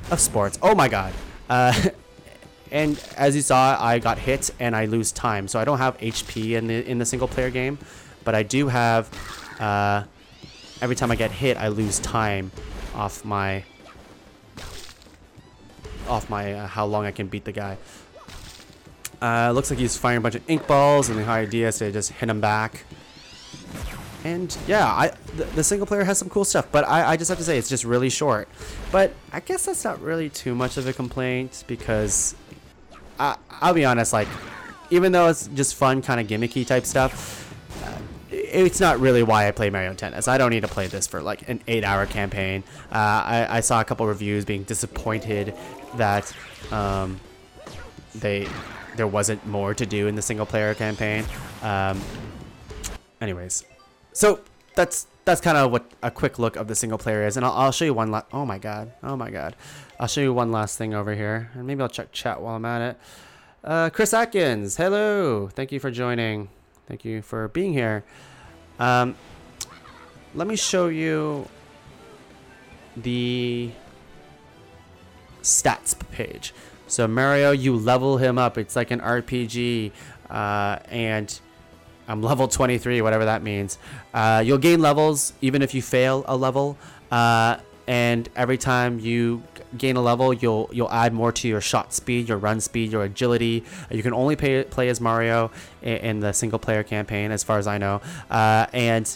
of 0.09 0.19
sports. 0.19 0.57
Oh 0.61 0.73
my 0.73 0.87
god. 0.87 1.13
Uh, 1.49 1.89
And 2.71 3.03
as 3.17 3.35
you 3.35 3.41
saw, 3.41 3.77
I 3.79 3.99
got 3.99 4.17
hit 4.17 4.49
and 4.59 4.75
I 4.75 4.85
lose 4.85 5.11
time. 5.11 5.47
So 5.47 5.59
I 5.59 5.65
don't 5.65 5.79
have 5.79 5.97
HP 5.97 6.53
in 6.53 6.67
the 6.67 6.89
in 6.89 6.97
the 6.97 7.05
single 7.05 7.27
player 7.27 7.49
game, 7.49 7.77
but 8.23 8.35
I 8.35 8.43
do 8.43 8.67
have. 8.67 9.09
Uh, 9.59 10.03
every 10.81 10.95
time 10.95 11.11
I 11.11 11.15
get 11.15 11.31
hit, 11.31 11.57
I 11.57 11.67
lose 11.67 11.99
time 11.99 12.51
off 12.95 13.23
my 13.23 13.63
off 16.07 16.29
my 16.29 16.53
uh, 16.53 16.67
how 16.67 16.85
long 16.85 17.05
I 17.05 17.11
can 17.11 17.27
beat 17.27 17.45
the 17.45 17.51
guy. 17.51 17.77
Uh, 19.21 19.51
looks 19.51 19.69
like 19.69 19.79
he's 19.79 19.95
firing 19.95 20.17
a 20.17 20.21
bunch 20.21 20.35
of 20.35 20.49
ink 20.49 20.65
balls, 20.65 21.09
and 21.09 21.19
the 21.19 21.25
idea 21.25 21.67
is 21.67 21.77
to 21.77 21.91
just 21.91 22.11
hit 22.11 22.29
him 22.29 22.41
back. 22.41 22.85
And 24.23 24.55
yeah, 24.67 24.85
I 24.85 25.13
the, 25.35 25.45
the, 25.45 25.63
single 25.63 25.87
player 25.87 26.03
has 26.03 26.17
some 26.17 26.29
cool 26.29 26.45
stuff, 26.45 26.67
but 26.71 26.87
I, 26.87 27.11
I 27.11 27.17
just 27.17 27.29
have 27.29 27.39
to 27.39 27.43
say 27.43 27.57
it's 27.57 27.69
just 27.69 27.83
really 27.83 28.09
short. 28.09 28.47
But 28.91 29.13
I 29.31 29.39
guess 29.39 29.65
that's 29.65 29.83
not 29.83 29.99
really 30.01 30.29
too 30.29 30.53
much 30.53 30.77
of 30.77 30.87
a 30.87 30.93
complaint 30.93 31.63
because 31.67 32.35
I, 33.21 33.37
I'll 33.61 33.73
be 33.73 33.85
honest, 33.85 34.13
like, 34.13 34.27
even 34.89 35.11
though 35.11 35.27
it's 35.27 35.47
just 35.47 35.75
fun, 35.75 36.01
kind 36.01 36.19
of 36.19 36.27
gimmicky 36.27 36.65
type 36.65 36.85
stuff, 36.87 37.53
uh, 37.83 37.97
it's 38.31 38.79
not 38.79 38.99
really 38.99 39.21
why 39.21 39.47
I 39.47 39.51
play 39.51 39.69
Mario 39.69 39.93
Tennis. 39.93 40.27
I 40.27 40.39
don't 40.39 40.49
need 40.49 40.61
to 40.61 40.67
play 40.67 40.87
this 40.87 41.05
for 41.05 41.21
like 41.21 41.47
an 41.47 41.61
eight-hour 41.67 42.07
campaign. 42.07 42.63
Uh, 42.91 42.95
I, 42.95 43.47
I, 43.57 43.59
saw 43.59 43.79
a 43.79 43.85
couple 43.85 44.07
reviews 44.07 44.43
being 44.43 44.63
disappointed 44.63 45.53
that 45.95 46.33
um, 46.71 47.19
they 48.15 48.47
there 48.97 49.07
wasn't 49.07 49.45
more 49.45 49.73
to 49.75 49.85
do 49.85 50.07
in 50.07 50.15
the 50.15 50.21
single-player 50.21 50.73
campaign. 50.73 51.23
Um, 51.61 52.01
anyways, 53.21 53.63
so 54.13 54.39
that's 54.75 55.05
that's 55.25 55.41
kind 55.41 55.57
of 55.57 55.71
what 55.71 55.85
a 56.01 56.09
quick 56.09 56.39
look 56.39 56.55
of 56.55 56.67
the 56.67 56.75
single 56.75 56.97
player 56.97 57.25
is, 57.25 57.37
and 57.37 57.45
I'll, 57.45 57.53
I'll 57.53 57.71
show 57.71 57.85
you 57.85 57.93
one. 57.93 58.09
last. 58.09 58.25
oh 58.33 58.45
my 58.45 58.57
god! 58.57 58.91
Oh 59.03 59.15
my 59.15 59.29
god! 59.29 59.55
I'll 60.01 60.07
show 60.07 60.21
you 60.21 60.33
one 60.33 60.51
last 60.51 60.79
thing 60.79 60.95
over 60.95 61.13
here, 61.13 61.51
and 61.53 61.67
maybe 61.67 61.83
I'll 61.83 61.87
check 61.87 62.11
chat 62.11 62.41
while 62.41 62.55
I'm 62.55 62.65
at 62.65 62.81
it. 62.81 62.97
Uh, 63.63 63.91
Chris 63.91 64.15
Atkins, 64.15 64.75
hello. 64.75 65.47
Thank 65.49 65.71
you 65.71 65.79
for 65.79 65.91
joining. 65.91 66.49
Thank 66.87 67.05
you 67.05 67.21
for 67.21 67.49
being 67.49 67.71
here. 67.71 68.03
Um, 68.79 69.15
let 70.33 70.47
me 70.47 70.55
show 70.55 70.87
you 70.87 71.47
the 72.97 73.69
stats 75.43 75.95
page. 76.09 76.51
So 76.87 77.07
Mario, 77.07 77.51
you 77.51 77.75
level 77.75 78.17
him 78.17 78.39
up. 78.39 78.57
It's 78.57 78.75
like 78.75 78.89
an 78.89 79.01
RPG, 79.01 79.91
uh, 80.31 80.79
and 80.89 81.39
I'm 82.07 82.23
level 82.23 82.47
23, 82.47 83.03
whatever 83.03 83.25
that 83.25 83.43
means. 83.43 83.77
Uh, 84.15 84.41
you'll 84.43 84.57
gain 84.57 84.81
levels 84.81 85.33
even 85.41 85.61
if 85.61 85.75
you 85.75 85.83
fail 85.83 86.25
a 86.27 86.35
level. 86.35 86.75
Uh, 87.11 87.57
and 87.87 88.29
every 88.35 88.57
time 88.57 88.99
you 88.99 89.43
gain 89.77 89.95
a 89.95 90.01
level, 90.01 90.33
you'll 90.33 90.69
you'll 90.71 90.91
add 90.91 91.13
more 91.13 91.31
to 91.31 91.47
your 91.47 91.61
shot 91.61 91.93
speed, 91.93 92.29
your 92.29 92.37
run 92.37 92.61
speed, 92.61 92.91
your 92.91 93.03
agility. 93.03 93.63
You 93.89 94.03
can 94.03 94.13
only 94.13 94.35
pay, 94.35 94.63
play 94.63 94.89
as 94.89 95.01
Mario 95.01 95.51
in, 95.81 95.97
in, 95.97 96.19
the 96.19 96.33
single 96.33 96.59
player 96.59 96.83
campaign, 96.83 97.31
as 97.31 97.43
far 97.43 97.57
as 97.57 97.67
I 97.67 97.77
know, 97.77 98.01
uh, 98.29 98.67
and 98.73 99.09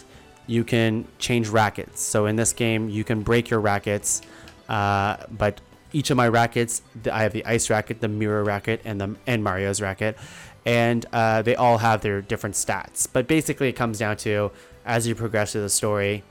you 0.46 0.64
can 0.64 1.06
change 1.18 1.48
rackets. 1.48 2.00
So 2.00 2.26
in 2.26 2.36
this 2.36 2.52
game, 2.52 2.88
you 2.88 3.04
can 3.04 3.22
break 3.22 3.50
your 3.50 3.60
rackets, 3.60 4.22
uh, 4.68 5.16
but 5.30 5.60
each 5.92 6.10
of 6.10 6.16
my 6.16 6.28
rackets, 6.28 6.82
I 7.10 7.22
have 7.22 7.32
the 7.32 7.44
ice 7.44 7.70
racket, 7.70 8.00
the 8.00 8.08
mirror 8.08 8.44
racket, 8.44 8.80
and 8.84 9.00
the 9.00 9.16
and 9.26 9.44
Mario's 9.44 9.80
racket, 9.80 10.16
and 10.64 11.06
uh, 11.12 11.42
they 11.42 11.54
all 11.54 11.78
have 11.78 12.00
their 12.00 12.20
different 12.20 12.56
stats. 12.56 13.06
But 13.10 13.28
basically, 13.28 13.68
it 13.68 13.74
comes 13.74 13.98
down 13.98 14.16
to 14.18 14.50
as 14.84 15.06
you 15.06 15.14
progress 15.14 15.52
through 15.52 15.62
the 15.62 15.68
story, 15.68 16.22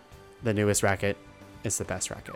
the 0.43 0.53
newest 0.53 0.83
racket 0.83 1.17
is 1.66 1.78
the 1.78 1.86
best 1.86 2.09
racket. 2.09 2.36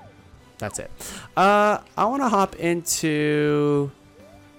That's 0.57 0.79
it. 0.79 0.91
Uh, 1.37 1.79
I 1.97 2.05
want 2.05 2.21
to 2.21 2.29
hop 2.29 2.55
into. 2.55 3.91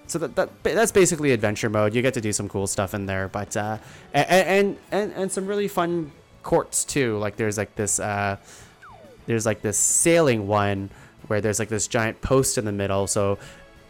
So 0.07 0.19
that, 0.19 0.35
that 0.35 0.63
that's 0.63 0.91
basically 0.91 1.31
adventure 1.31 1.69
mode. 1.69 1.93
You 1.95 2.01
get 2.01 2.15
to 2.15 2.21
do 2.21 2.33
some 2.33 2.49
cool 2.49 2.67
stuff 2.67 2.93
in 2.93 3.05
there, 3.05 3.27
but 3.27 3.55
uh, 3.55 3.77
and, 4.13 4.27
and 4.31 4.77
and 4.91 5.13
and 5.13 5.31
some 5.31 5.47
really 5.47 5.67
fun 5.67 6.11
courts 6.43 6.83
too. 6.83 7.17
Like 7.17 7.37
there's 7.37 7.57
like 7.57 7.75
this 7.75 7.99
uh, 7.99 8.37
there's 9.25 9.45
like 9.45 9.61
this 9.61 9.77
sailing 9.77 10.47
one 10.47 10.89
where 11.27 11.39
there's 11.39 11.59
like 11.59 11.69
this 11.69 11.87
giant 11.87 12.19
post 12.21 12.57
in 12.57 12.65
the 12.65 12.71
middle. 12.71 13.07
So 13.07 13.37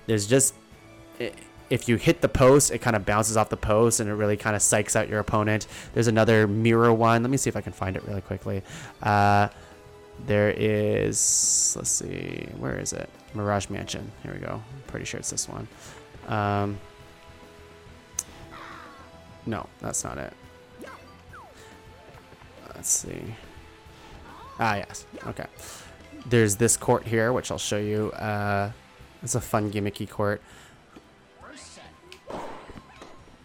there's 0.05 0.27
just 0.27 0.53
if 1.71 1.87
you 1.87 1.95
hit 1.95 2.21
the 2.21 2.29
post, 2.29 2.69
it 2.71 2.79
kind 2.79 2.95
of 2.95 3.05
bounces 3.05 3.37
off 3.37 3.49
the 3.49 3.57
post 3.57 4.01
and 4.01 4.09
it 4.09 4.13
really 4.13 4.35
kind 4.35 4.55
of 4.55 4.61
psychs 4.61 4.95
out 4.95 5.07
your 5.07 5.19
opponent. 5.19 5.67
There's 5.93 6.07
another 6.07 6.45
mirror 6.45 6.93
one. 6.93 7.23
Let 7.23 7.31
me 7.31 7.37
see 7.37 7.49
if 7.49 7.55
I 7.55 7.61
can 7.61 7.71
find 7.71 7.95
it 7.95 8.03
really 8.03 8.21
quickly. 8.21 8.61
Uh, 9.01 9.47
there 10.27 10.51
is, 10.51 11.73
let's 11.75 11.89
see, 11.89 12.47
where 12.57 12.79
is 12.79 12.93
it? 12.93 13.09
Mirage 13.33 13.69
Mansion. 13.69 14.11
Here 14.23 14.33
we 14.33 14.39
go. 14.39 14.53
I'm 14.53 14.83
pretty 14.87 15.05
sure 15.05 15.19
it's 15.19 15.29
this 15.29 15.47
one. 15.47 15.67
Um, 16.27 16.79
no, 19.45 19.67
that's 19.79 20.03
not 20.03 20.17
it. 20.17 20.33
Let's 22.75 22.89
see. 22.89 23.35
Ah, 24.59 24.75
yes. 24.75 25.05
Okay. 25.27 25.45
There's 26.25 26.55
this 26.55 26.77
court 26.77 27.05
here, 27.05 27.33
which 27.33 27.51
I'll 27.51 27.57
show 27.57 27.77
you. 27.77 28.11
Uh, 28.11 28.71
it's 29.23 29.35
a 29.35 29.41
fun 29.41 29.71
gimmicky 29.71 30.09
court. 30.09 30.41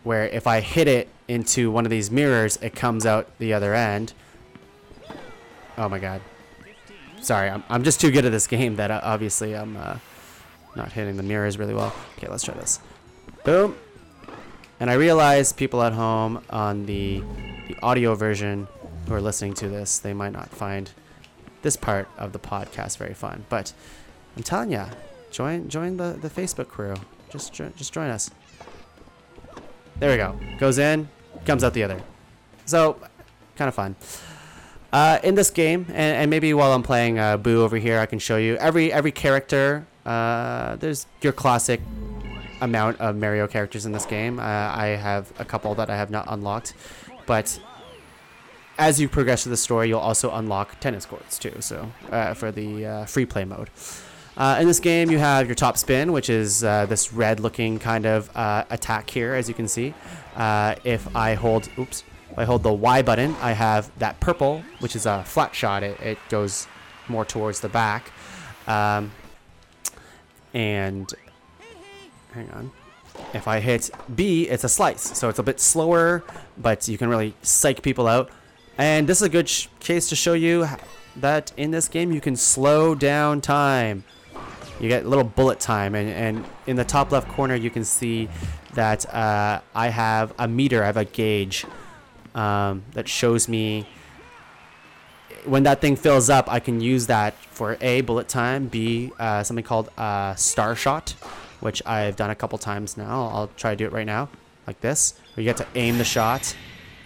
Where 0.05 0.29
if 0.29 0.47
I 0.47 0.61
hit 0.61 0.87
it 0.87 1.09
into 1.27 1.71
one 1.71 1.85
of 1.85 1.91
these 1.91 2.11
mirrors, 2.11 2.57
it 2.59 2.75
comes 2.75 3.05
out 3.07 3.29
the 3.39 3.53
other 3.53 3.75
end. 3.75 4.13
Oh 5.77 5.89
my 5.89 5.99
god. 5.99 6.21
Sorry, 7.27 7.51
I'm, 7.51 7.65
I'm 7.69 7.83
just 7.83 8.01
too 8.01 8.13
good 8.13 8.25
at 8.25 8.31
this 8.31 8.47
game 8.47 8.77
that 8.77 8.93
uh, 8.93 9.01
obviously 9.03 9.57
I'm 9.57 9.77
uh, 9.77 9.99
not 10.77 10.93
hitting 10.93 11.17
the 11.17 11.25
mirrors 11.25 11.59
really 11.59 11.75
well. 11.75 11.93
Okay, 12.17 12.29
let's 12.29 12.45
try 12.45 12.55
this. 12.55 12.79
Boom. 13.43 13.77
And 14.79 14.89
I 14.89 14.93
realize 14.93 15.53
people 15.53 15.83
at 15.83 15.93
home 15.93 16.45
on 16.51 16.87
the, 16.87 17.25
the 17.67 17.77
audio 17.83 18.15
version 18.15 18.69
who 19.09 19.15
are 19.15 19.21
listening 19.21 19.55
to 19.55 19.69
this, 19.69 19.99
they 19.99 20.15
might 20.15 20.35
not 20.35 20.51
find 20.51 20.89
this 21.63 21.75
part 21.75 22.09
of 22.17 22.33
the 22.33 22.39
podcast 22.39 22.97
very 22.97 23.15
fun. 23.15 23.45
But 23.49 23.73
I'm 24.37 24.45
telling 24.45 24.71
ya, 24.71 24.91
join 25.33 25.69
join 25.69 25.97
the, 25.97 26.17
the 26.23 26.31
Facebook 26.31 26.69
crew. 26.69 26.95
Just 27.29 27.53
just 27.53 27.93
join 27.93 28.09
us. 28.09 28.31
There 29.99 30.13
we 30.13 30.17
go. 30.17 30.39
Goes 30.61 30.79
in, 30.79 31.09
comes 31.45 31.65
out 31.65 31.75
the 31.75 31.83
other. 31.83 32.01
So, 32.67 33.01
kind 33.57 33.67
of 33.67 33.75
fun. 33.75 33.97
Uh, 34.93 35.19
in 35.23 35.35
this 35.35 35.51
game, 35.51 35.85
and, 35.89 36.17
and 36.17 36.31
maybe 36.31 36.55
while 36.55 36.73
I'm 36.73 36.83
playing 36.83 37.19
uh, 37.19 37.37
Boo 37.37 37.63
over 37.63 37.77
here, 37.77 37.99
I 37.99 38.07
can 38.07 38.19
show 38.19 38.37
you 38.37 38.57
every 38.57 38.93
every 38.93 39.13
character. 39.13 39.87
Uh, 40.07 40.77
there's 40.77 41.07
your 41.21 41.33
classic 41.33 41.81
amount 42.61 43.01
of 43.01 43.17
Mario 43.17 43.47
characters 43.47 43.85
in 43.85 43.93
this 43.93 44.07
game. 44.07 44.39
Uh, 44.39 44.43
I 44.43 44.97
have 44.99 45.33
a 45.39 45.45
couple 45.45 45.75
that 45.75 45.91
I 45.91 45.97
have 45.97 46.11
not 46.11 46.25
unlocked, 46.29 46.73
but 47.27 47.61
as 48.79 49.01
you 49.01 49.09
progress 49.09 49.43
through 49.43 49.51
the 49.51 49.57
story, 49.57 49.89
you'll 49.89 49.99
also 49.99 50.33
unlock 50.33 50.79
tennis 50.81 51.05
courts 51.05 51.39
too. 51.39 51.57
So 51.61 51.91
uh, 52.11 52.35
for 52.35 52.53
the 52.53 52.87
uh, 52.87 53.05
free 53.07 53.27
play 53.27 53.45
mode. 53.45 53.69
In 54.39 54.67
this 54.67 54.81
game, 54.81 55.11
you 55.11 55.19
have 55.19 55.47
your 55.47 55.55
top 55.55 55.77
spin, 55.79 56.13
which 56.13 56.31
is 56.31 56.61
this 56.61 57.13
red-looking 57.13 57.79
kind 57.79 58.07
of 58.07 58.31
attack 58.71 59.11
here, 59.11 59.35
as 59.35 59.49
you 59.49 59.55
can 59.55 59.67
see. 59.67 59.95
If 60.37 61.17
I 61.17 61.35
hold, 61.35 61.69
oops, 61.79 62.05
if 62.31 62.39
I 62.39 62.45
hold 62.45 62.63
the 62.63 62.73
Y 62.73 63.03
button, 63.03 63.35
I 63.41 63.53
have 63.53 63.91
that 63.99 64.21
purple, 64.21 64.63
which 64.81 64.97
is 64.97 65.07
a 65.07 65.25
flat 65.25 65.55
shot. 65.55 65.83
It, 65.83 65.99
it 66.01 66.19
goes 66.29 66.67
more 67.09 67.25
towards 67.25 67.61
the 67.61 67.69
back. 67.69 68.11
Um, 68.67 69.13
and 70.53 71.13
hang 72.33 72.51
on. 72.51 72.73
If 73.33 73.49
I 73.49 73.61
hit 73.61 73.91
B, 74.15 74.43
it's 74.43 74.65
a 74.65 74.69
slice. 74.69 75.03
So 75.19 75.29
it's 75.29 75.39
a 75.39 75.43
bit 75.43 75.61
slower, 75.61 76.25
but 76.59 76.89
you 76.89 76.99
can 76.99 77.09
really 77.09 77.35
psych 77.43 77.83
people 77.83 78.07
out. 78.07 78.31
And 78.79 79.09
this 79.09 79.19
is 79.19 79.23
a 79.23 79.29
good 79.29 79.51
case 79.81 80.09
to 80.11 80.17
show 80.17 80.35
you 80.35 80.67
that 81.17 81.53
in 81.57 81.71
this 81.71 81.89
game 81.89 82.13
you 82.13 82.21
can 82.21 82.37
slow 82.37 82.95
down 82.95 83.41
time. 83.41 84.05
You 84.81 84.89
get 84.89 85.07
a 85.07 85.09
little 85.09 85.25
bullet 85.25 85.59
time, 85.59 85.95
and, 85.95 86.11
and 86.11 86.45
in 86.67 86.77
the 86.77 86.85
top 86.85 87.11
left 87.11 87.29
corner 87.29 87.55
you 87.55 87.71
can 87.71 87.85
see 87.85 88.29
that 88.75 89.09
uh, 89.15 89.63
I 89.75 89.89
have 89.89 90.35
a 90.39 90.47
meter, 90.47 90.83
I 90.83 90.87
have 90.87 90.99
a 90.99 91.07
gauge 91.07 91.65
um, 92.37 92.85
that 92.93 93.09
shows 93.09 93.49
me 93.49 93.87
when 95.47 95.63
that 95.63 95.81
thing 95.81 95.97
fills 95.97 96.29
up, 96.29 96.51
I 96.51 96.61
can 96.61 96.81
use 96.81 97.07
that 97.07 97.35
for 97.35 97.77
A, 97.81 98.01
bullet 98.03 98.29
time, 98.29 98.67
B, 98.67 99.13
uh, 99.19 99.43
something 99.43 99.65
called 99.65 99.91
uh, 99.97 100.35
star 100.35 100.75
shot, 100.75 101.11
which 101.61 101.83
I've 101.87 102.17
done 102.17 102.31
a 102.31 102.35
couple 102.35 102.59
times 102.59 102.97
now. 102.97 103.29
I'll 103.33 103.51
try 103.57 103.71
to 103.71 103.77
do 103.77 103.87
it 103.87 103.93
right 103.93 104.07
now, 104.07 104.29
like 104.67 104.81
this, 104.81 105.15
where 105.35 105.43
you 105.43 105.49
get 105.49 105.57
to 105.59 105.67
aim 105.75 105.99
the 105.99 106.05
shot. 106.05 106.55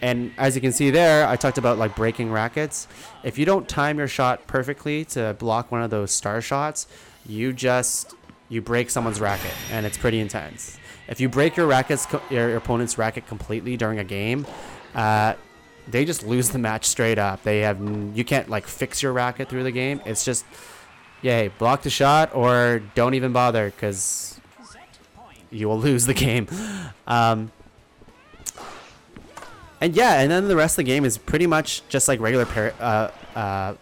And 0.03 0.33
as 0.39 0.55
you 0.55 0.63
can 0.63 0.73
see 0.73 0.91
there, 0.91 1.27
I 1.29 1.37
talked 1.37 1.59
about 1.59 1.79
like 1.79 1.95
breaking 1.95 2.33
rackets. 2.33 2.89
If 3.23 3.39
you 3.39 3.45
don't 3.45 3.69
time 3.69 3.99
your 3.99 4.09
shot 4.09 4.47
perfectly 4.47 5.05
to 5.07 5.37
block 5.39 5.71
one 5.71 5.83
of 5.83 5.91
those 5.91 6.11
star 6.11 6.41
shots, 6.41 6.87
you 7.27 7.53
just 7.53 8.15
you 8.49 8.63
break 8.63 8.91
someone's 8.91 9.21
racket, 9.21 9.53
and 9.71 9.87
it's 9.87 9.99
pretty 9.99 10.19
intense. 10.19 10.79
If 11.07 11.21
you 11.21 11.29
break 11.29 11.57
your 11.57 11.67
rackets, 11.67 12.07
your 12.31 12.57
opponent's 12.57 12.97
racket 12.97 13.27
completely 13.27 13.77
during 13.77 13.99
a 13.99 14.05
game, 14.05 14.47
uh, 14.95 15.35
they 15.89 16.05
just 16.05 16.25
lose 16.25 16.51
the 16.51 16.59
match 16.59 16.85
straight 16.85 17.19
up. 17.19 17.43
They 17.43 17.61
have 17.61 17.81
you 18.15 18.25
can't 18.25 18.49
like 18.49 18.67
fix 18.67 19.03
your 19.03 19.13
racket 19.13 19.49
through 19.49 19.65
the 19.65 19.73
game. 19.73 20.01
It's 20.05 20.25
just 20.25 20.45
yay, 21.23 21.49
block 21.59 21.83
the 21.83 21.91
shot 21.91 22.35
or 22.35 22.83
don't 22.95 23.15
even 23.15 23.33
bother 23.33 23.71
because 23.71 24.41
you 25.51 25.69
will 25.69 25.79
lose 25.79 26.07
the 26.07 26.15
game. 26.27 26.47
Um, 27.07 27.51
and 29.81 29.95
yeah, 29.97 30.21
and 30.21 30.31
then 30.31 30.47
the 30.49 30.57
rest 30.57 30.75
of 30.75 30.85
the 30.85 30.91
game 30.91 31.05
is 31.05 31.17
pretty 31.17 31.47
much 31.47 31.87
just 31.89 32.07
like 32.07 32.21
regular 32.21 32.47
uh, 32.81 33.11
uh, 33.35 33.75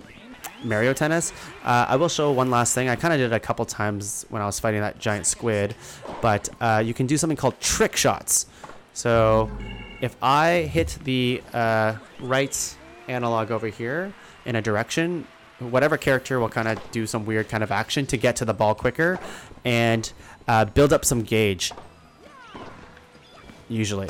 Mario 0.63 0.93
Tennis. 0.93 1.33
Uh, 1.65 1.87
I 1.89 1.97
will 1.97 2.09
show 2.09 2.31
one 2.31 2.51
last 2.51 2.75
thing. 2.75 2.89
I 2.89 2.97
kind 2.97 3.13
of 3.13 3.19
did 3.19 3.33
it 3.33 3.35
a 3.35 3.41
couple 3.41 3.65
times 3.65 4.25
when 4.29 4.41
I 4.41 4.47
was 4.47 4.61
fighting 4.61 4.81
that 4.81 4.99
giant 4.99 5.27
squid, 5.27 5.75
but 6.23 6.49
uh, 6.61 6.83
you 6.85 6.95
can 6.95 7.07
do 7.07 7.17
something 7.17 7.37
called 7.37 7.59
trick 7.61 7.97
shots. 7.97 8.47
So 8.93 9.51
if 10.01 10.17
I 10.23 10.69
hit 10.71 10.99
the 11.05 11.43
uh, 11.53 11.97
right 12.21 12.77
analog 13.09 13.51
over 13.51 13.67
here 13.67 14.13
in 14.45 14.57
a 14.57 14.63
direction, 14.63 15.27
whatever 15.59 15.97
character 15.97 16.39
will 16.39 16.49
kind 16.49 16.69
of 16.69 16.91
do 16.91 17.07
some 17.07 17.27
weird 17.27 17.49
kind 17.49 17.63
of 17.63 17.71
action 17.71 18.07
to 18.07 18.17
get 18.17 18.37
to 18.37 18.45
the 18.45 18.55
ball 18.55 18.75
quicker 18.75 19.19
and 19.65 20.13
uh, 20.47 20.65
build 20.65 20.93
up 20.93 21.05
some 21.05 21.23
gauge. 21.23 21.73
Usually, 23.69 24.09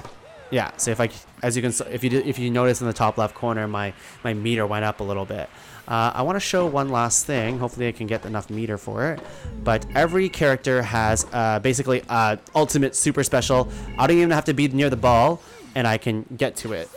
yeah. 0.51 0.71
So 0.77 0.91
if 0.91 1.01
I, 1.01 1.11
as 1.43 1.57
you 1.57 1.63
can, 1.63 1.73
if 1.91 2.05
you 2.05 2.11
if 2.21 2.39
you 2.39 2.51
notice 2.51 2.81
in 2.81 2.87
the 2.87 2.93
top 2.93 3.19
left 3.19 3.35
corner, 3.35 3.67
my 3.67 3.93
my 4.23 4.35
meter 4.35 4.67
went 4.67 4.85
up 4.85 5.01
a 5.01 5.05
little 5.05 5.25
bit. 5.25 5.51
Uh, 5.89 6.13
I 6.15 6.23
want 6.23 6.37
to 6.37 6.41
show 6.41 6.67
one 6.67 6.91
last 6.91 7.25
thing. 7.25 7.59
Hopefully, 7.59 7.89
I 7.89 7.93
can 7.93 8.07
get 8.07 8.25
enough 8.27 8.51
meter 8.51 8.77
for 8.77 9.13
it. 9.13 9.21
But 9.65 9.87
every 9.95 10.29
character 10.29 10.83
has 10.83 11.27
uh, 11.33 11.59
basically 11.61 12.03
uh, 12.09 12.37
ultimate 12.55 12.95
super 12.95 13.25
special. 13.25 13.69
I 13.97 14.07
don't 14.07 14.19
even 14.19 14.31
have 14.31 14.45
to 14.45 14.55
be 14.55 14.69
near 14.69 14.91
the 14.91 14.97
ball, 14.97 15.41
and 15.75 15.87
I 15.87 15.99
can 15.99 16.25
get 16.37 16.57
to 16.57 16.73
it. 16.73 16.89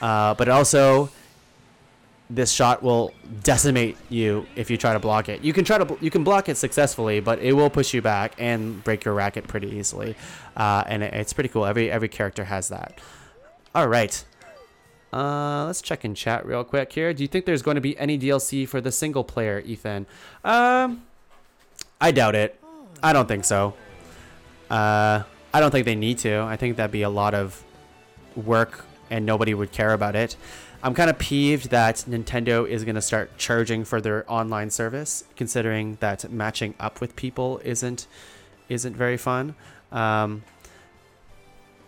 Uh, 0.00 0.34
but 0.34 0.48
also, 0.48 1.10
this 2.28 2.50
shot 2.50 2.82
will 2.82 3.12
decimate 3.42 3.96
you 4.08 4.46
if 4.56 4.70
you 4.70 4.76
try 4.76 4.92
to 4.92 4.98
block 4.98 5.28
it. 5.28 5.42
You 5.42 5.52
can 5.52 5.64
try 5.64 5.78
to 5.78 5.96
you 6.00 6.10
can 6.10 6.24
block 6.24 6.48
it 6.48 6.56
successfully, 6.56 7.20
but 7.20 7.38
it 7.40 7.52
will 7.52 7.70
push 7.70 7.92
you 7.92 8.00
back 8.02 8.34
and 8.38 8.82
break 8.84 9.04
your 9.04 9.14
racket 9.14 9.46
pretty 9.46 9.68
easily. 9.68 10.16
Uh, 10.56 10.82
and 10.86 11.02
it, 11.02 11.14
it's 11.14 11.32
pretty 11.32 11.48
cool. 11.48 11.66
Every 11.66 11.90
every 11.90 12.08
character 12.08 12.44
has 12.44 12.68
that. 12.68 12.98
All 13.74 13.88
right. 13.88 14.24
Uh, 15.12 15.66
let's 15.66 15.82
check 15.82 16.06
in 16.06 16.14
chat 16.14 16.46
real 16.46 16.64
quick 16.64 16.90
here. 16.90 17.12
Do 17.12 17.22
you 17.22 17.28
think 17.28 17.44
there's 17.44 17.60
going 17.60 17.74
to 17.74 17.82
be 17.82 17.98
any 17.98 18.18
DLC 18.18 18.66
for 18.66 18.80
the 18.80 18.90
single 18.90 19.24
player, 19.24 19.60
Ethan? 19.60 20.06
Um, 20.42 21.02
I 22.00 22.12
doubt 22.12 22.34
it. 22.34 22.58
I 23.02 23.12
don't 23.12 23.28
think 23.28 23.44
so. 23.44 23.74
Uh, 24.70 25.22
I 25.52 25.60
don't 25.60 25.70
think 25.70 25.84
they 25.84 25.94
need 25.94 26.16
to. 26.18 26.40
I 26.40 26.56
think 26.56 26.78
that'd 26.78 26.90
be 26.90 27.02
a 27.02 27.10
lot 27.10 27.34
of 27.34 27.62
work 28.36 28.84
and 29.10 29.26
nobody 29.26 29.54
would 29.54 29.72
care 29.72 29.92
about 29.92 30.16
it. 30.16 30.36
I'm 30.82 30.94
kind 30.94 31.08
of 31.08 31.18
peeved 31.18 31.70
that 31.70 32.04
Nintendo 32.08 32.68
is 32.68 32.84
going 32.84 32.96
to 32.96 33.02
start 33.02 33.38
charging 33.38 33.84
for 33.84 34.00
their 34.00 34.24
online 34.30 34.70
service, 34.70 35.24
considering 35.36 35.96
that 36.00 36.30
matching 36.30 36.74
up 36.80 37.00
with 37.00 37.14
people 37.14 37.60
isn't 37.64 38.06
isn't 38.68 38.96
very 38.96 39.16
fun. 39.16 39.54
Um, 39.92 40.42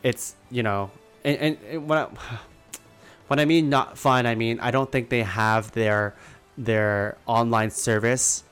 it's 0.02 0.36
you 0.50 0.62
know, 0.62 0.92
and, 1.24 1.38
and, 1.38 1.58
and 1.68 1.88
when 1.88 1.98
I, 1.98 2.06
when 3.26 3.40
I 3.40 3.44
mean 3.46 3.68
not 3.68 3.98
fun, 3.98 4.26
I 4.26 4.36
mean 4.36 4.60
I 4.60 4.70
don't 4.70 4.92
think 4.92 5.08
they 5.08 5.22
have 5.22 5.72
their 5.72 6.14
their 6.56 7.16
online 7.26 7.70
service 7.70 8.44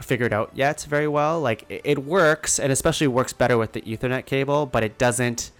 figured 0.00 0.32
out 0.32 0.50
yet 0.54 0.86
very 0.88 1.06
well. 1.06 1.40
Like 1.40 1.64
it, 1.68 1.82
it 1.84 2.04
works, 2.04 2.58
and 2.58 2.72
especially 2.72 3.06
works 3.06 3.32
better 3.32 3.56
with 3.56 3.72
the 3.72 3.82
Ethernet 3.82 4.26
cable, 4.26 4.66
but 4.66 4.82
it 4.82 4.98
doesn't. 4.98 5.52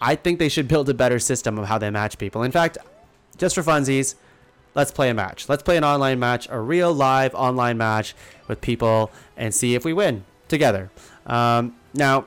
I 0.00 0.14
think 0.14 0.38
they 0.38 0.48
should 0.48 0.68
build 0.68 0.88
a 0.88 0.94
better 0.94 1.18
system 1.18 1.58
of 1.58 1.66
how 1.66 1.78
they 1.78 1.90
match 1.90 2.18
people. 2.18 2.42
In 2.42 2.52
fact, 2.52 2.78
just 3.36 3.54
for 3.54 3.62
funsies, 3.62 4.14
let's 4.74 4.90
play 4.90 5.10
a 5.10 5.14
match. 5.14 5.48
Let's 5.48 5.62
play 5.62 5.76
an 5.76 5.84
online 5.84 6.18
match, 6.18 6.48
a 6.50 6.60
real 6.60 6.92
live 6.92 7.34
online 7.34 7.76
match 7.78 8.14
with 8.46 8.60
people, 8.60 9.10
and 9.36 9.54
see 9.54 9.74
if 9.74 9.84
we 9.84 9.92
win 9.92 10.24
together. 10.48 10.90
Um, 11.26 11.74
now, 11.94 12.26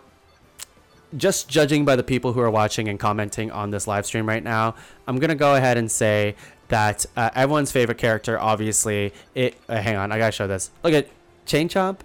just 1.15 1.49
judging 1.49 1.83
by 1.85 1.95
the 1.95 2.03
people 2.03 2.33
who 2.33 2.39
are 2.39 2.51
watching 2.51 2.87
and 2.87 2.99
commenting 2.99 3.51
on 3.51 3.71
this 3.71 3.87
live 3.87 4.05
stream 4.05 4.27
right 4.27 4.43
now, 4.43 4.75
I'm 5.07 5.19
gonna 5.19 5.35
go 5.35 5.55
ahead 5.55 5.77
and 5.77 5.91
say 5.91 6.35
that 6.69 7.05
uh, 7.17 7.29
everyone's 7.35 7.71
favorite 7.71 7.97
character, 7.97 8.39
obviously, 8.39 9.13
it. 9.35 9.55
Uh, 9.67 9.81
hang 9.81 9.97
on, 9.97 10.11
I 10.11 10.17
gotta 10.17 10.31
show 10.31 10.47
this. 10.47 10.71
Look 10.83 10.93
at 10.93 11.07
Chain 11.45 11.67
Chomp, 11.67 11.99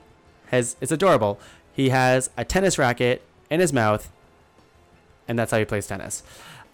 has 0.47 0.77
it's 0.81 0.91
adorable. 0.93 1.39
He 1.73 1.91
has 1.91 2.31
a 2.37 2.45
tennis 2.45 2.79
racket 2.79 3.23
in 3.51 3.61
his 3.61 3.73
mouth, 3.73 4.11
and 5.29 5.39
that's 5.39 5.51
how 5.51 5.59
he 5.59 5.65
plays 5.65 5.87
tennis. 5.87 6.23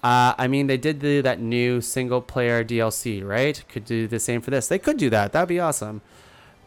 Uh, 0.03 0.35
I 0.37 0.49
mean, 0.49 0.67
they 0.67 0.77
did 0.77 0.99
do 0.99 1.23
that 1.23 1.41
new 1.41 1.81
single 1.81 2.21
player 2.21 2.65
DLC, 2.65 3.25
right? 3.25 3.63
Could 3.69 3.85
do 3.85 4.09
the 4.09 4.19
same 4.19 4.41
for 4.41 4.51
this. 4.51 4.67
They 4.67 4.79
could 4.79 4.97
do 4.97 5.09
that. 5.11 5.33
That'd 5.33 5.49
be 5.49 5.61
awesome. 5.61 6.03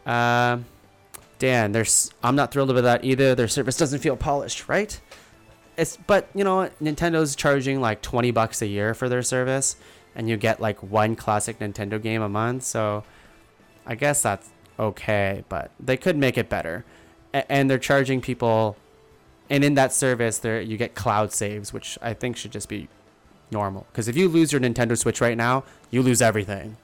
Um, 0.06 0.64
Dan, 1.38 1.72
there's 1.72 2.10
I'm 2.22 2.34
not 2.34 2.50
thrilled 2.50 2.70
about 2.70 2.82
that 2.82 3.04
either. 3.04 3.34
Their 3.34 3.48
service 3.48 3.76
doesn't 3.76 3.98
feel 3.98 4.16
polished, 4.16 4.68
right? 4.68 4.98
It's 5.76 5.98
but 6.06 6.28
you 6.34 6.44
know 6.44 6.70
Nintendo's 6.82 7.36
charging 7.36 7.80
like 7.80 8.00
20 8.00 8.30
bucks 8.30 8.62
a 8.62 8.66
year 8.66 8.94
for 8.94 9.08
their 9.10 9.22
service, 9.22 9.76
and 10.14 10.28
you 10.30 10.38
get 10.38 10.60
like 10.60 10.82
one 10.82 11.14
classic 11.14 11.58
Nintendo 11.58 12.00
game 12.00 12.22
a 12.22 12.28
month. 12.30 12.62
So 12.62 13.04
I 13.84 13.96
guess 13.96 14.22
that's 14.22 14.48
okay, 14.78 15.44
but 15.50 15.70
they 15.78 15.98
could 15.98 16.16
make 16.16 16.38
it 16.38 16.48
better. 16.48 16.86
A- 17.34 17.50
and 17.52 17.68
they're 17.68 17.78
charging 17.78 18.22
people, 18.22 18.76
and 19.48 19.64
in 19.64 19.74
that 19.74 19.92
service, 19.92 20.38
there 20.38 20.60
you 20.60 20.76
get 20.76 20.94
cloud 20.94 21.32
saves, 21.32 21.72
which 21.72 21.98
I 22.02 22.14
think 22.14 22.36
should 22.36 22.52
just 22.52 22.68
be 22.68 22.88
normal. 23.50 23.86
Because 23.92 24.08
if 24.08 24.16
you 24.16 24.28
lose 24.28 24.52
your 24.52 24.60
Nintendo 24.60 24.98
Switch 24.98 25.20
right 25.20 25.36
now, 25.36 25.64
you 25.90 26.02
lose 26.02 26.20
everything. 26.20 26.76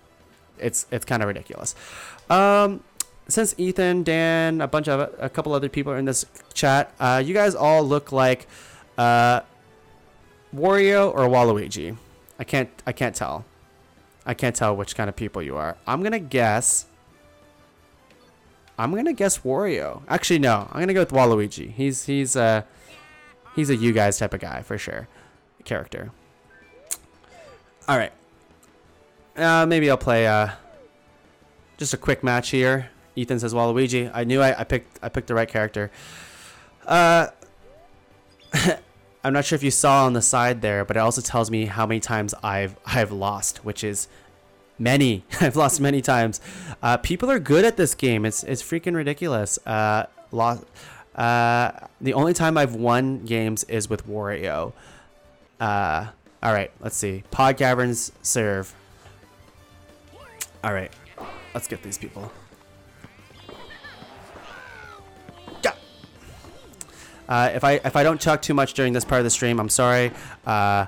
It's 0.58 0.86
it's 0.90 1.04
kind 1.04 1.22
of 1.22 1.28
ridiculous. 1.28 1.74
Um, 2.30 2.82
since 3.28 3.54
Ethan, 3.58 4.02
Dan, 4.02 4.60
a 4.60 4.68
bunch 4.68 4.88
of 4.88 5.12
a 5.18 5.28
couple 5.28 5.52
other 5.52 5.68
people 5.68 5.92
are 5.92 5.98
in 5.98 6.04
this 6.04 6.24
chat, 6.54 6.92
uh, 7.00 7.22
you 7.24 7.34
guys 7.34 7.54
all 7.54 7.82
look 7.82 8.12
like 8.12 8.46
uh, 8.98 9.40
Wario 10.54 11.12
or 11.12 11.28
Waluigi. 11.28 11.96
I 12.38 12.44
can't 12.44 12.70
I 12.86 12.92
can't 12.92 13.14
tell. 13.14 13.44
I 14.24 14.34
can't 14.34 14.54
tell 14.54 14.76
which 14.76 14.94
kind 14.94 15.08
of 15.08 15.16
people 15.16 15.42
you 15.42 15.56
are. 15.56 15.76
I'm 15.86 16.02
gonna 16.02 16.18
guess. 16.20 16.86
I'm 18.78 18.94
gonna 18.94 19.12
guess 19.12 19.38
Wario. 19.38 20.02
Actually, 20.08 20.38
no. 20.38 20.68
I'm 20.72 20.80
gonna 20.80 20.94
go 20.94 21.00
with 21.00 21.10
Waluigi. 21.10 21.72
He's 21.72 22.04
he's 22.04 22.36
uh 22.36 22.62
he's 23.54 23.70
a 23.70 23.76
you 23.76 23.92
guys 23.92 24.18
type 24.18 24.34
of 24.34 24.40
guy 24.40 24.62
for 24.62 24.78
sure. 24.78 25.08
Character. 25.64 26.10
All 27.88 27.98
right. 27.98 28.12
Uh, 29.36 29.66
maybe 29.66 29.90
I'll 29.90 29.96
play 29.96 30.26
uh, 30.26 30.50
just 31.78 31.94
a 31.94 31.96
quick 31.96 32.22
match 32.22 32.50
here. 32.50 32.90
Ethan 33.16 33.40
says 33.40 33.54
Waluigi. 33.54 34.10
I 34.12 34.24
knew 34.24 34.40
I, 34.40 34.60
I 34.60 34.64
picked 34.64 34.98
I 35.02 35.08
picked 35.08 35.28
the 35.28 35.34
right 35.34 35.48
character. 35.48 35.90
Uh, 36.86 37.28
I'm 39.24 39.32
not 39.32 39.44
sure 39.44 39.56
if 39.56 39.62
you 39.62 39.70
saw 39.70 40.06
on 40.06 40.14
the 40.14 40.22
side 40.22 40.62
there, 40.62 40.84
but 40.84 40.96
it 40.96 41.00
also 41.00 41.20
tells 41.20 41.50
me 41.50 41.66
how 41.66 41.86
many 41.86 42.00
times 42.00 42.34
I've 42.42 42.76
I've 42.84 43.12
lost, 43.12 43.64
which 43.64 43.84
is 43.84 44.08
many. 44.82 45.24
I've 45.40 45.56
lost 45.56 45.80
many 45.80 46.02
times. 46.02 46.40
Uh, 46.82 46.96
people 46.96 47.30
are 47.30 47.38
good 47.38 47.64
at 47.64 47.76
this 47.76 47.94
game. 47.94 48.24
It's 48.24 48.42
it's 48.44 48.62
freaking 48.62 48.94
ridiculous. 48.94 49.58
Uh, 49.66 50.06
lost. 50.30 50.64
Uh, 51.14 51.72
the 52.00 52.14
only 52.14 52.32
time 52.32 52.56
I've 52.56 52.74
won 52.74 53.24
games 53.24 53.64
is 53.64 53.88
with 53.88 54.08
Wario. 54.08 54.72
Uh, 55.60 56.06
all 56.42 56.52
right, 56.52 56.70
let's 56.80 56.96
see. 56.96 57.22
Pod 57.30 57.56
Caverns 57.56 58.12
serve. 58.22 58.74
All 60.64 60.72
right, 60.72 60.92
let's 61.54 61.68
get 61.68 61.82
these 61.82 61.98
people. 61.98 62.32
Uh, 67.28 67.50
if 67.54 67.64
I 67.64 67.72
if 67.84 67.96
I 67.96 68.02
don't 68.02 68.20
talk 68.20 68.42
too 68.42 68.52
much 68.52 68.74
during 68.74 68.92
this 68.92 69.06
part 69.06 69.20
of 69.20 69.24
the 69.24 69.30
stream, 69.30 69.58
I'm 69.58 69.70
sorry. 69.70 70.12
Uh, 70.46 70.84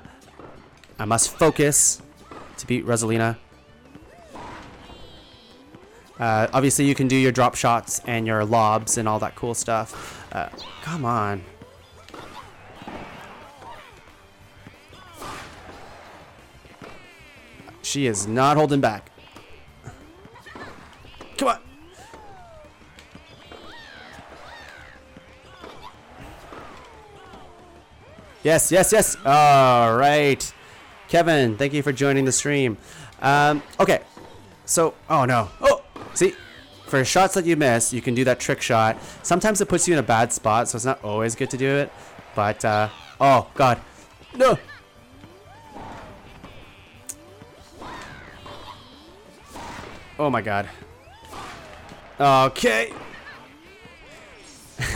I 0.99 1.05
must 1.05 1.35
focus 1.35 2.01
to 2.57 2.67
beat 2.67 2.85
Rosalina. 2.85 3.37
Uh, 6.19 6.47
obviously, 6.53 6.85
you 6.85 6.95
can 6.95 7.07
do 7.07 7.15
your 7.15 7.31
drop 7.31 7.55
shots 7.55 7.99
and 8.05 8.25
your 8.25 8.45
lobs 8.45 8.97
and 8.97 9.07
all 9.07 9.19
that 9.19 9.35
cool 9.35 9.53
stuff. 9.53 10.25
Uh, 10.31 10.49
come 10.81 11.05
on. 11.05 11.43
She 17.81 18.07
is 18.07 18.27
not 18.27 18.57
holding 18.57 18.81
back. 18.81 19.11
Come 21.37 21.49
on. 21.49 21.59
Yes, 28.43 28.71
yes, 28.71 28.91
yes. 28.91 29.15
All 29.25 29.95
right. 29.95 30.53
Kevin, 31.07 31.57
thank 31.57 31.73
you 31.73 31.81
for 31.81 31.91
joining 31.91 32.25
the 32.25 32.31
stream. 32.31 32.77
Um, 33.21 33.61
okay. 33.79 34.01
So, 34.65 34.93
oh 35.09 35.25
no. 35.25 35.49
Oh, 35.61 35.81
see, 36.15 36.33
for 36.87 37.03
shots 37.05 37.33
that 37.35 37.45
you 37.45 37.55
miss, 37.55 37.93
you 37.93 38.01
can 38.01 38.15
do 38.15 38.23
that 38.25 38.39
trick 38.39 38.61
shot. 38.61 38.97
Sometimes 39.23 39.61
it 39.61 39.67
puts 39.67 39.87
you 39.87 39.93
in 39.93 39.99
a 39.99 40.03
bad 40.03 40.33
spot, 40.33 40.67
so 40.67 40.75
it's 40.75 40.85
not 40.85 41.03
always 41.03 41.35
good 41.35 41.49
to 41.51 41.57
do 41.57 41.69
it. 41.69 41.91
But, 42.35 42.63
uh, 42.65 42.89
oh, 43.19 43.47
God. 43.55 43.79
No. 44.35 44.57
Oh 50.17 50.29
my 50.29 50.41
god. 50.41 50.69
Okay. 52.19 52.93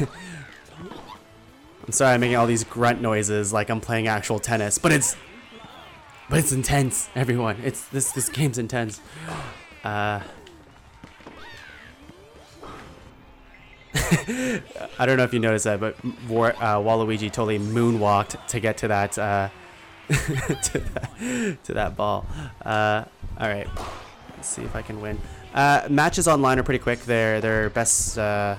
I'm 1.83 1.91
sorry 1.91 2.13
I'm 2.13 2.21
making 2.21 2.37
all 2.37 2.47
these 2.47 2.63
grunt 2.63 3.01
noises 3.01 3.51
like 3.51 3.69
I'm 3.69 3.81
playing 3.81 4.07
actual 4.07 4.39
tennis, 4.39 4.77
but 4.77 4.93
it's 4.93 5.17
but 6.29 6.39
it's 6.39 6.53
intense, 6.53 7.09
everyone. 7.15 7.57
It's 7.65 7.85
this 7.89 8.11
this 8.11 8.29
game's 8.29 8.57
intense. 8.57 9.01
Uh 9.81 10.19
I 14.99 15.05
don't 15.05 15.17
know 15.17 15.23
if 15.23 15.33
you 15.33 15.39
noticed 15.39 15.65
that, 15.65 15.79
but 15.79 15.95
War, 16.27 16.53
uh, 16.57 16.77
Waluigi 16.77 17.31
totally 17.31 17.59
moonwalked 17.59 18.47
to 18.47 18.59
get 18.59 18.77
to 18.77 18.87
that 18.89 19.17
uh, 19.17 19.49
to, 20.07 20.79
that, 20.79 21.57
to 21.63 21.73
that 21.73 21.95
ball. 21.95 22.25
Uh, 22.63 23.05
all 23.39 23.47
right. 23.47 23.67
Let's 24.35 24.47
see 24.47 24.61
if 24.61 24.75
I 24.75 24.81
can 24.81 25.01
win. 25.01 25.19
Uh, 25.53 25.87
matches 25.89 26.27
online 26.27 26.59
are 26.59 26.63
pretty 26.63 26.79
quick. 26.79 26.99
They're 27.01 27.41
they're 27.41 27.69
best 27.69 28.17
uh, 28.17 28.55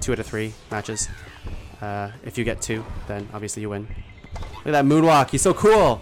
two 0.00 0.12
out 0.12 0.18
of 0.18 0.26
three 0.26 0.54
matches. 0.70 1.08
Uh, 1.80 2.10
if 2.24 2.38
you 2.38 2.44
get 2.44 2.62
two, 2.62 2.84
then 3.08 3.28
obviously 3.34 3.62
you 3.62 3.70
win. 3.70 3.88
Look 4.34 4.66
at 4.66 4.72
that 4.72 4.84
moonwalk. 4.84 5.30
He's 5.30 5.42
so 5.42 5.54
cool. 5.54 6.00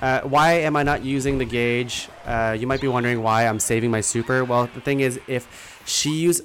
Uh, 0.00 0.22
why 0.22 0.52
am 0.52 0.76
I 0.76 0.82
not 0.82 1.04
using 1.04 1.38
the 1.38 1.44
gauge? 1.44 2.08
Uh, 2.24 2.56
you 2.58 2.66
might 2.66 2.80
be 2.80 2.88
wondering 2.88 3.22
why 3.22 3.46
I'm 3.46 3.60
saving 3.60 3.90
my 3.90 4.00
super. 4.00 4.44
Well, 4.44 4.68
the 4.74 4.80
thing 4.80 5.00
is, 5.00 5.20
if 5.26 5.82
she 5.86 6.10
use, 6.10 6.40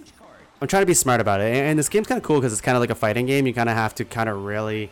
I'm 0.62 0.68
trying 0.68 0.82
to 0.82 0.88
be 0.88 0.93
smart 0.93 1.22
about 1.22 1.39
it. 1.39 1.53
And 1.53 1.80
this 1.80 1.88
game's 1.88 2.08
kind 2.08 2.18
of 2.18 2.24
cool 2.24 2.38
because 2.38 2.51
it's 2.51 2.62
kind 2.62 2.76
of 2.76 2.82
like 2.82 2.89
a 2.89 2.95
fighting 2.95 3.26
game. 3.26 3.47
You 3.47 3.53
kind 3.53 3.70
of 3.70 3.76
have 3.76 3.95
to 3.95 4.06
kind 4.06 4.28
of 4.28 4.43
really 4.43 4.89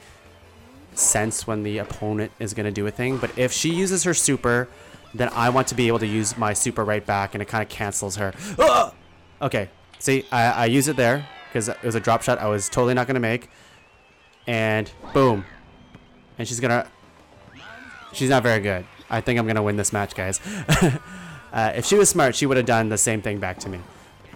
sense 0.94 1.46
when 1.46 1.64
the 1.64 1.80
opponent 1.80 2.32
is 2.40 2.54
going 2.54 2.66
to 2.66 2.72
do 2.72 2.88
a 2.88 2.92
thing. 2.92 3.18
But 3.18 3.38
if 3.38 3.52
she 3.52 3.70
uses 3.74 4.04
her 4.04 4.14
super, 4.14 4.70
then 5.14 5.30
I 5.34 5.50
want 5.50 5.68
to 5.68 5.76
be 5.76 5.88
able 5.88 6.00
to 6.00 6.08
use 6.08 6.38
my 6.38 6.54
super 6.54 6.86
right 6.86 7.06
back, 7.06 7.36
and 7.36 7.42
it 7.42 7.48
kind 7.48 7.62
of 7.62 7.70
cancels 7.70 8.16
her. 8.16 8.34
Ah! 8.58 8.94
Okay, 9.42 9.70
see, 10.00 10.26
I, 10.32 10.44
I 10.46 10.66
use 10.66 10.88
it 10.88 10.96
there 10.96 11.28
because 11.50 11.68
it 11.68 11.84
was 11.84 11.96
a 11.96 12.00
drop 12.00 12.24
shot 12.24 12.40
I 12.40 12.48
was 12.48 12.70
totally 12.70 12.94
not 12.94 13.08
going 13.08 13.16
to 13.16 13.20
make. 13.20 13.50
And 14.48 14.90
boom. 15.14 15.46
And 16.38 16.48
she's 16.48 16.60
going 16.60 16.72
to... 16.72 16.88
She's 18.14 18.30
not 18.30 18.44
very 18.44 18.62
good. 18.62 18.86
I 19.10 19.22
think 19.22 19.40
I'm 19.40 19.46
going 19.46 19.56
to 19.56 19.62
win 19.62 19.76
this 19.76 19.92
match, 19.92 20.16
guys. 20.16 20.40
uh, 21.52 21.74
if 21.76 21.86
she 21.86 21.96
was 21.96 22.10
smart, 22.10 22.36
she 22.36 22.46
would 22.46 22.58
have 22.58 22.66
done 22.66 22.90
the 22.90 22.98
same 22.98 23.22
thing 23.22 23.40
back 23.40 23.60
to 23.60 23.70
me. 23.70 23.80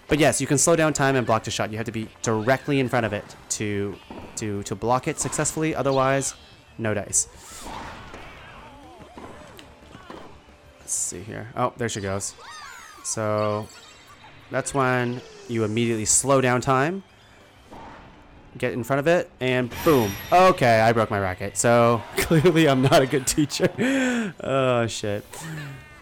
But 0.08 0.18
yes, 0.18 0.40
you 0.40 0.46
can 0.46 0.58
slow 0.58 0.74
down 0.74 0.92
time 0.92 1.16
and 1.16 1.26
block 1.26 1.44
the 1.44 1.50
shot. 1.50 1.70
You 1.70 1.76
have 1.76 1.86
to 1.86 1.92
be 1.92 2.08
directly 2.22 2.80
in 2.80 2.88
front 2.88 3.06
of 3.06 3.12
it 3.12 3.36
to 3.50 3.96
to 4.36 4.62
to 4.62 4.74
block 4.74 5.06
it 5.06 5.18
successfully. 5.20 5.74
Otherwise, 5.74 6.34
no 6.78 6.94
dice. 6.94 7.28
Let's 10.80 10.94
see 10.94 11.20
here. 11.20 11.52
Oh, 11.54 11.74
there 11.76 11.90
she 11.90 12.00
goes. 12.00 12.34
So 13.04 13.68
that's 14.50 14.72
when 14.72 15.20
you 15.46 15.64
immediately 15.64 16.06
slow 16.06 16.40
down 16.40 16.62
time, 16.62 17.02
get 18.58 18.72
in 18.72 18.84
front 18.84 19.00
of 19.00 19.06
it, 19.06 19.30
and 19.40 19.72
boom. 19.84 20.12
Okay, 20.32 20.80
I 20.80 20.92
broke 20.92 21.10
my 21.10 21.20
racket. 21.20 21.56
So 21.56 22.02
clearly 22.16 22.68
I'm 22.68 22.82
not 22.82 23.00
a 23.00 23.06
good 23.06 23.26
teacher. 23.26 24.34
oh, 24.40 24.86
shit. 24.86 25.24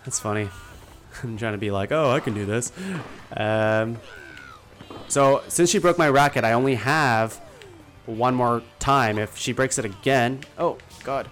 That's 0.05 0.19
funny. 0.19 0.49
I'm 1.23 1.37
trying 1.37 1.53
to 1.53 1.59
be 1.59 1.71
like, 1.71 1.93
oh, 1.93 2.11
I 2.11 2.21
can 2.21 2.35
do 2.35 2.45
this. 2.47 2.73
Um, 3.37 3.99
so 5.09 5.43
since 5.49 5.71
she 5.71 5.79
broke 5.79 5.99
my 5.99 6.09
racket, 6.09 6.45
I 6.45 6.53
only 6.53 6.75
have 6.75 7.41
one 8.07 8.35
more 8.35 8.63
time. 8.79 9.19
If 9.19 9.37
she 9.37 9.53
breaks 9.53 9.79
it 9.79 9.85
again, 9.85 10.41
oh 10.59 10.79
god, 11.05 11.31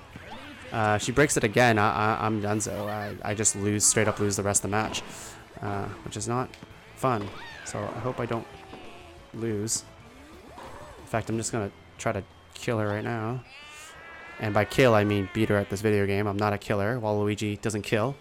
uh, 0.73 0.99
she 0.99 1.13
breaks 1.13 1.37
it 1.37 1.45
again, 1.45 1.79
I, 1.79 2.27
am 2.27 2.41
done. 2.41 2.61
So 2.61 2.89
I, 2.89 3.15
I 3.23 3.35
just 3.35 3.57
lose, 3.57 3.85
straight 3.85 4.09
up 4.09 4.19
lose 4.19 4.37
the 4.37 4.43
rest 4.43 4.65
of 4.65 4.71
the 4.71 4.77
match, 4.77 5.03
uh, 5.63 5.87
which 6.05 6.17
is 6.17 6.29
not 6.29 6.49
fun. 6.97 7.29
So 7.65 7.79
I 7.79 7.99
hope 8.01 8.21
I 8.21 8.27
don't 8.27 8.47
lose. 9.35 9.85
In 11.05 11.11
fact, 11.11 11.29
I'm 11.29 11.37
just 11.37 11.53
gonna 11.53 11.71
try 11.99 12.13
to 12.13 12.25
kill 12.55 12.79
her 12.79 12.89
right 12.89 13.05
now. 13.05 13.45
And 14.41 14.55
by 14.55 14.65
kill, 14.65 14.95
I 14.95 15.05
mean 15.05 15.29
beat 15.35 15.51
her 15.51 15.57
at 15.57 15.69
this 15.69 15.83
video 15.83 16.07
game. 16.07 16.27
I'm 16.27 16.39
not 16.39 16.55
a 16.55 16.59
killer. 16.59 16.99
Waluigi 16.99 17.61
doesn't 17.61 17.83
kill. 17.83 18.17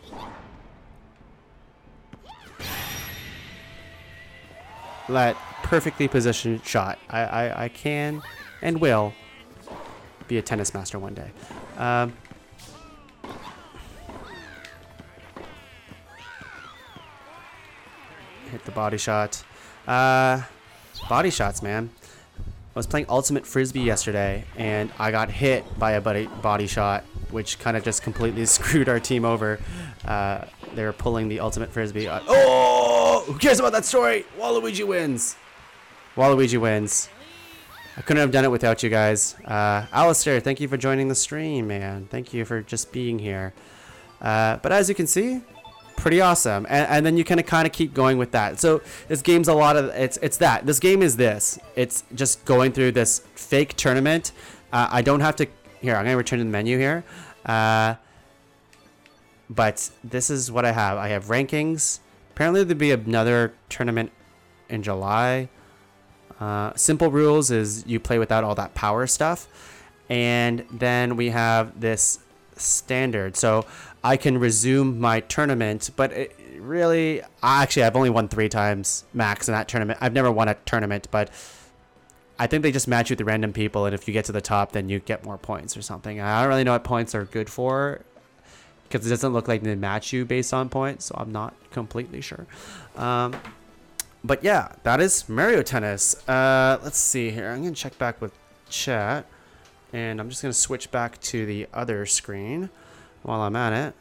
that 5.09 5.35
perfectly 5.63 6.07
positioned 6.07 6.65
shot. 6.65 6.99
I, 7.09 7.21
I, 7.21 7.63
I 7.65 7.69
can 7.69 8.21
and 8.61 8.79
will 8.79 9.13
be 10.27 10.37
a 10.37 10.41
tennis 10.41 10.73
master 10.73 10.99
one 10.99 11.13
day. 11.13 11.31
Um, 11.77 12.13
hit 18.51 18.63
the 18.65 18.71
body 18.71 18.97
shot. 18.97 19.43
Uh, 19.87 20.41
body 21.09 21.29
shots, 21.29 21.61
man. 21.61 21.89
I 22.75 22.79
was 22.79 22.87
playing 22.87 23.05
Ultimate 23.07 23.45
Frisbee 23.45 23.81
yesterday, 23.81 24.45
and 24.57 24.91
I 24.97 25.11
got 25.11 25.29
hit 25.29 25.63
by 25.77 25.91
a 25.91 26.01
body, 26.01 26.25
body 26.41 26.65
shot, 26.65 27.03
which 27.29 27.59
kind 27.59 27.77
of 27.77 27.83
just 27.83 28.01
completely 28.01 28.45
screwed 28.47 28.89
our 28.89 28.99
team 28.99 29.25
over. 29.25 29.59
Uh, 30.03 30.45
they 30.73 30.83
were 30.83 30.93
pulling 30.93 31.27
the 31.27 31.39
Ultimate 31.39 31.71
Frisbee. 31.71 32.07
Oh! 32.09 33.23
Who 33.27 33.37
cares 33.37 33.59
about 33.59 33.73
that 33.73 33.85
story? 33.85 34.25
Waluigi 34.39 34.87
wins. 34.87 35.35
Waluigi 36.15 36.59
wins. 36.59 37.09
I 37.95 38.01
couldn't 38.01 38.21
have 38.21 38.31
done 38.31 38.43
it 38.43 38.49
without 38.49 38.81
you 38.81 38.89
guys. 38.89 39.35
Uh, 39.45 39.85
Alistair, 39.91 40.39
thank 40.39 40.59
you 40.59 40.67
for 40.67 40.77
joining 40.77 41.09
the 41.09 41.15
stream, 41.15 41.67
man. 41.67 42.07
Thank 42.09 42.33
you 42.33 42.43
for 42.43 42.61
just 42.63 42.91
being 42.91 43.19
here. 43.19 43.53
Uh, 44.19 44.57
but 44.57 44.71
as 44.71 44.89
you 44.89 44.95
can 44.95 45.05
see, 45.05 45.41
pretty 45.95 46.21
awesome. 46.21 46.65
And, 46.69 46.87
and 46.87 47.05
then 47.05 47.17
you 47.17 47.23
kind 47.23 47.39
of 47.39 47.45
kind 47.45 47.65
of 47.65 47.73
keep 47.73 47.93
going 47.93 48.17
with 48.17 48.31
that. 48.31 48.59
So 48.59 48.81
this 49.07 49.21
game's 49.21 49.47
a 49.47 49.53
lot 49.53 49.75
of 49.75 49.85
it's 49.89 50.17
it's 50.21 50.37
that. 50.37 50.65
This 50.65 50.79
game 50.79 51.01
is 51.01 51.17
this. 51.17 51.59
It's 51.75 52.03
just 52.13 52.43
going 52.45 52.71
through 52.71 52.91
this 52.93 53.19
fake 53.35 53.75
tournament. 53.75 54.31
Uh, 54.71 54.87
I 54.91 55.01
don't 55.01 55.21
have 55.21 55.35
to. 55.37 55.47
Here, 55.81 55.95
I'm 55.95 56.05
gonna 56.05 56.17
return 56.17 56.39
to 56.39 56.45
the 56.45 56.51
menu 56.51 56.77
here. 56.77 57.03
Uh, 57.45 57.95
but 59.49 59.89
this 60.03 60.29
is 60.29 60.51
what 60.51 60.65
I 60.65 60.71
have. 60.71 60.97
I 60.97 61.09
have 61.09 61.25
rankings. 61.25 61.99
Apparently 62.31 62.63
there'll 62.63 62.79
be 62.79 62.91
another 62.91 63.53
tournament 63.69 64.11
in 64.69 64.81
July. 64.81 65.49
Uh, 66.39 66.73
simple 66.75 67.11
rules 67.11 67.51
is 67.51 67.85
you 67.85 67.99
play 67.99 68.17
without 68.17 68.43
all 68.43 68.55
that 68.55 68.73
power 68.73 69.05
stuff. 69.05 69.47
And 70.09 70.65
then 70.71 71.15
we 71.15 71.29
have 71.29 71.79
this 71.79 72.19
standard. 72.57 73.37
So 73.37 73.65
I 74.03 74.17
can 74.17 74.37
resume 74.37 74.99
my 74.99 75.21
tournament, 75.21 75.89
but 75.95 76.11
it 76.11 76.35
really, 76.59 77.21
actually, 77.41 77.83
I've 77.83 77.95
only 77.95 78.09
won 78.09 78.27
three 78.27 78.49
times 78.49 79.05
max 79.13 79.47
in 79.47 79.53
that 79.53 79.67
tournament. 79.67 79.99
I've 80.01 80.13
never 80.13 80.31
won 80.31 80.49
a 80.49 80.55
tournament, 80.65 81.07
but 81.09 81.29
I 82.37 82.47
think 82.47 82.63
they 82.63 82.71
just 82.71 82.87
match 82.87 83.09
you 83.09 83.15
with 83.15 83.25
random 83.25 83.53
people, 83.53 83.85
and 83.85 83.95
if 83.95 84.07
you 84.07 84.13
get 84.13 84.25
to 84.25 84.31
the 84.31 84.41
top, 84.41 84.73
then 84.73 84.89
you 84.89 84.99
get 84.99 85.23
more 85.23 85.37
points 85.37 85.77
or 85.77 85.81
something. 85.81 86.19
I 86.19 86.41
don't 86.41 86.49
really 86.49 86.63
know 86.63 86.73
what 86.73 86.83
points 86.83 87.15
are 87.15 87.25
good 87.25 87.49
for 87.49 88.01
because 88.83 89.07
it 89.07 89.09
doesn't 89.09 89.33
look 89.33 89.47
like 89.47 89.63
they 89.63 89.75
match 89.75 90.11
you 90.11 90.25
based 90.25 90.53
on 90.53 90.69
points, 90.69 91.05
so 91.05 91.15
I'm 91.17 91.31
not 91.31 91.53
completely 91.71 92.21
sure. 92.21 92.45
Um, 92.95 93.35
but 94.23 94.43
yeah, 94.43 94.73
that 94.83 94.99
is 94.99 95.27
Mario 95.29 95.61
Tennis. 95.61 96.27
Uh, 96.27 96.77
let's 96.83 96.97
see 96.97 97.31
here. 97.31 97.49
I'm 97.49 97.63
gonna 97.63 97.75
check 97.75 97.97
back 97.97 98.21
with 98.21 98.33
chat, 98.69 99.25
and 99.93 100.19
I'm 100.19 100.29
just 100.29 100.41
gonna 100.41 100.53
switch 100.53 100.91
back 100.91 101.19
to 101.21 101.45
the 101.45 101.67
other 101.73 102.05
screen 102.05 102.69
while 103.23 103.41
I'm 103.41 103.55
at 103.55 103.73
it. 103.73 103.93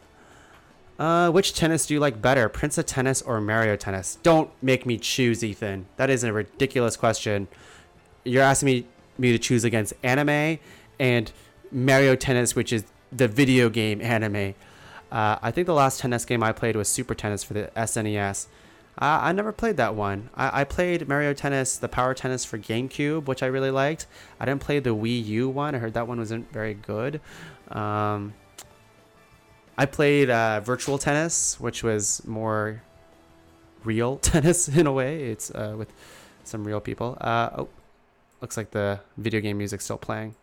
Uh, 0.99 1.31
which 1.31 1.55
tennis 1.55 1.87
do 1.87 1.95
you 1.95 2.01
like 2.01 2.21
better, 2.21 2.49
Prince 2.49 2.79
of 2.79 2.87
Tennis 2.87 3.23
or 3.23 3.41
Mario 3.41 3.77
Tennis? 3.77 4.19
Don't 4.23 4.51
make 4.63 4.87
me 4.87 4.99
choose, 4.99 5.43
Ethan. 5.43 5.87
That 5.97 6.11
is 6.11 6.23
a 6.23 6.33
ridiculous 6.33 6.97
question. 6.97 7.49
You're 8.25 8.43
asking 8.43 8.67
me 8.67 8.87
me 9.19 9.33
to 9.33 9.39
choose 9.39 9.65
against 9.65 9.95
anime 10.03 10.59
and 10.99 11.33
Mario 11.71 12.15
Tennis, 12.15 12.55
which 12.55 12.73
is 12.73 12.85
the 13.11 13.29
video 13.29 13.69
game 13.69 14.01
anime. 14.01 14.55
Uh, 15.11 15.37
I 15.43 15.51
think 15.51 15.67
the 15.67 15.75
last 15.75 16.01
tennis 16.01 16.25
game 16.25 16.43
I 16.43 16.53
played 16.53 16.77
was 16.77 16.89
Super 16.89 17.15
Tennis 17.15 17.45
for 17.45 17.55
the 17.55 17.71
SNES. 17.77 18.47
Uh, 18.99 19.21
I 19.23 19.33
never 19.33 19.53
played 19.53 19.77
that 19.79 19.95
one. 19.95 20.31
I, 20.35 20.63
I 20.63 20.65
played 20.65 21.09
Mario 21.09 21.35
Tennis, 21.35 21.77
the 21.77 21.89
Power 21.89 22.15
Tennis 22.15 22.45
for 22.45 22.59
GameCube, 22.59 23.27
which 23.27 23.43
I 23.43 23.47
really 23.47 23.71
liked. 23.71 24.07
I 24.39 24.45
didn't 24.45 24.61
play 24.61 24.79
the 24.79 24.95
Wii 24.95 25.25
U 25.27 25.49
one. 25.49 25.75
I 25.75 25.79
heard 25.79 25.95
that 25.95 26.07
one 26.07 26.19
wasn't 26.19 26.51
very 26.53 26.75
good. 26.75 27.21
Um, 27.71 28.35
I 29.77 29.87
played 29.87 30.31
uh, 30.31 30.61
Virtual 30.61 30.99
Tennis, 30.99 31.59
which 31.59 31.83
was 31.83 32.27
more 32.27 32.83
real 33.85 34.17
tennis 34.31 34.69
in 34.69 34.87
a 34.87 34.93
way. 34.93 35.31
It's 35.31 35.51
uh, 35.51 35.75
with 35.77 35.93
some 36.45 36.65
real 36.65 36.81
people. 36.81 37.17
Uh, 37.21 37.51
oh, 37.59 37.69
looks 38.41 38.57
like 38.57 38.71
the 38.71 39.01
video 39.17 39.41
game 39.41 39.59
music's 39.59 39.85
still 39.85 39.99
playing. 39.99 40.35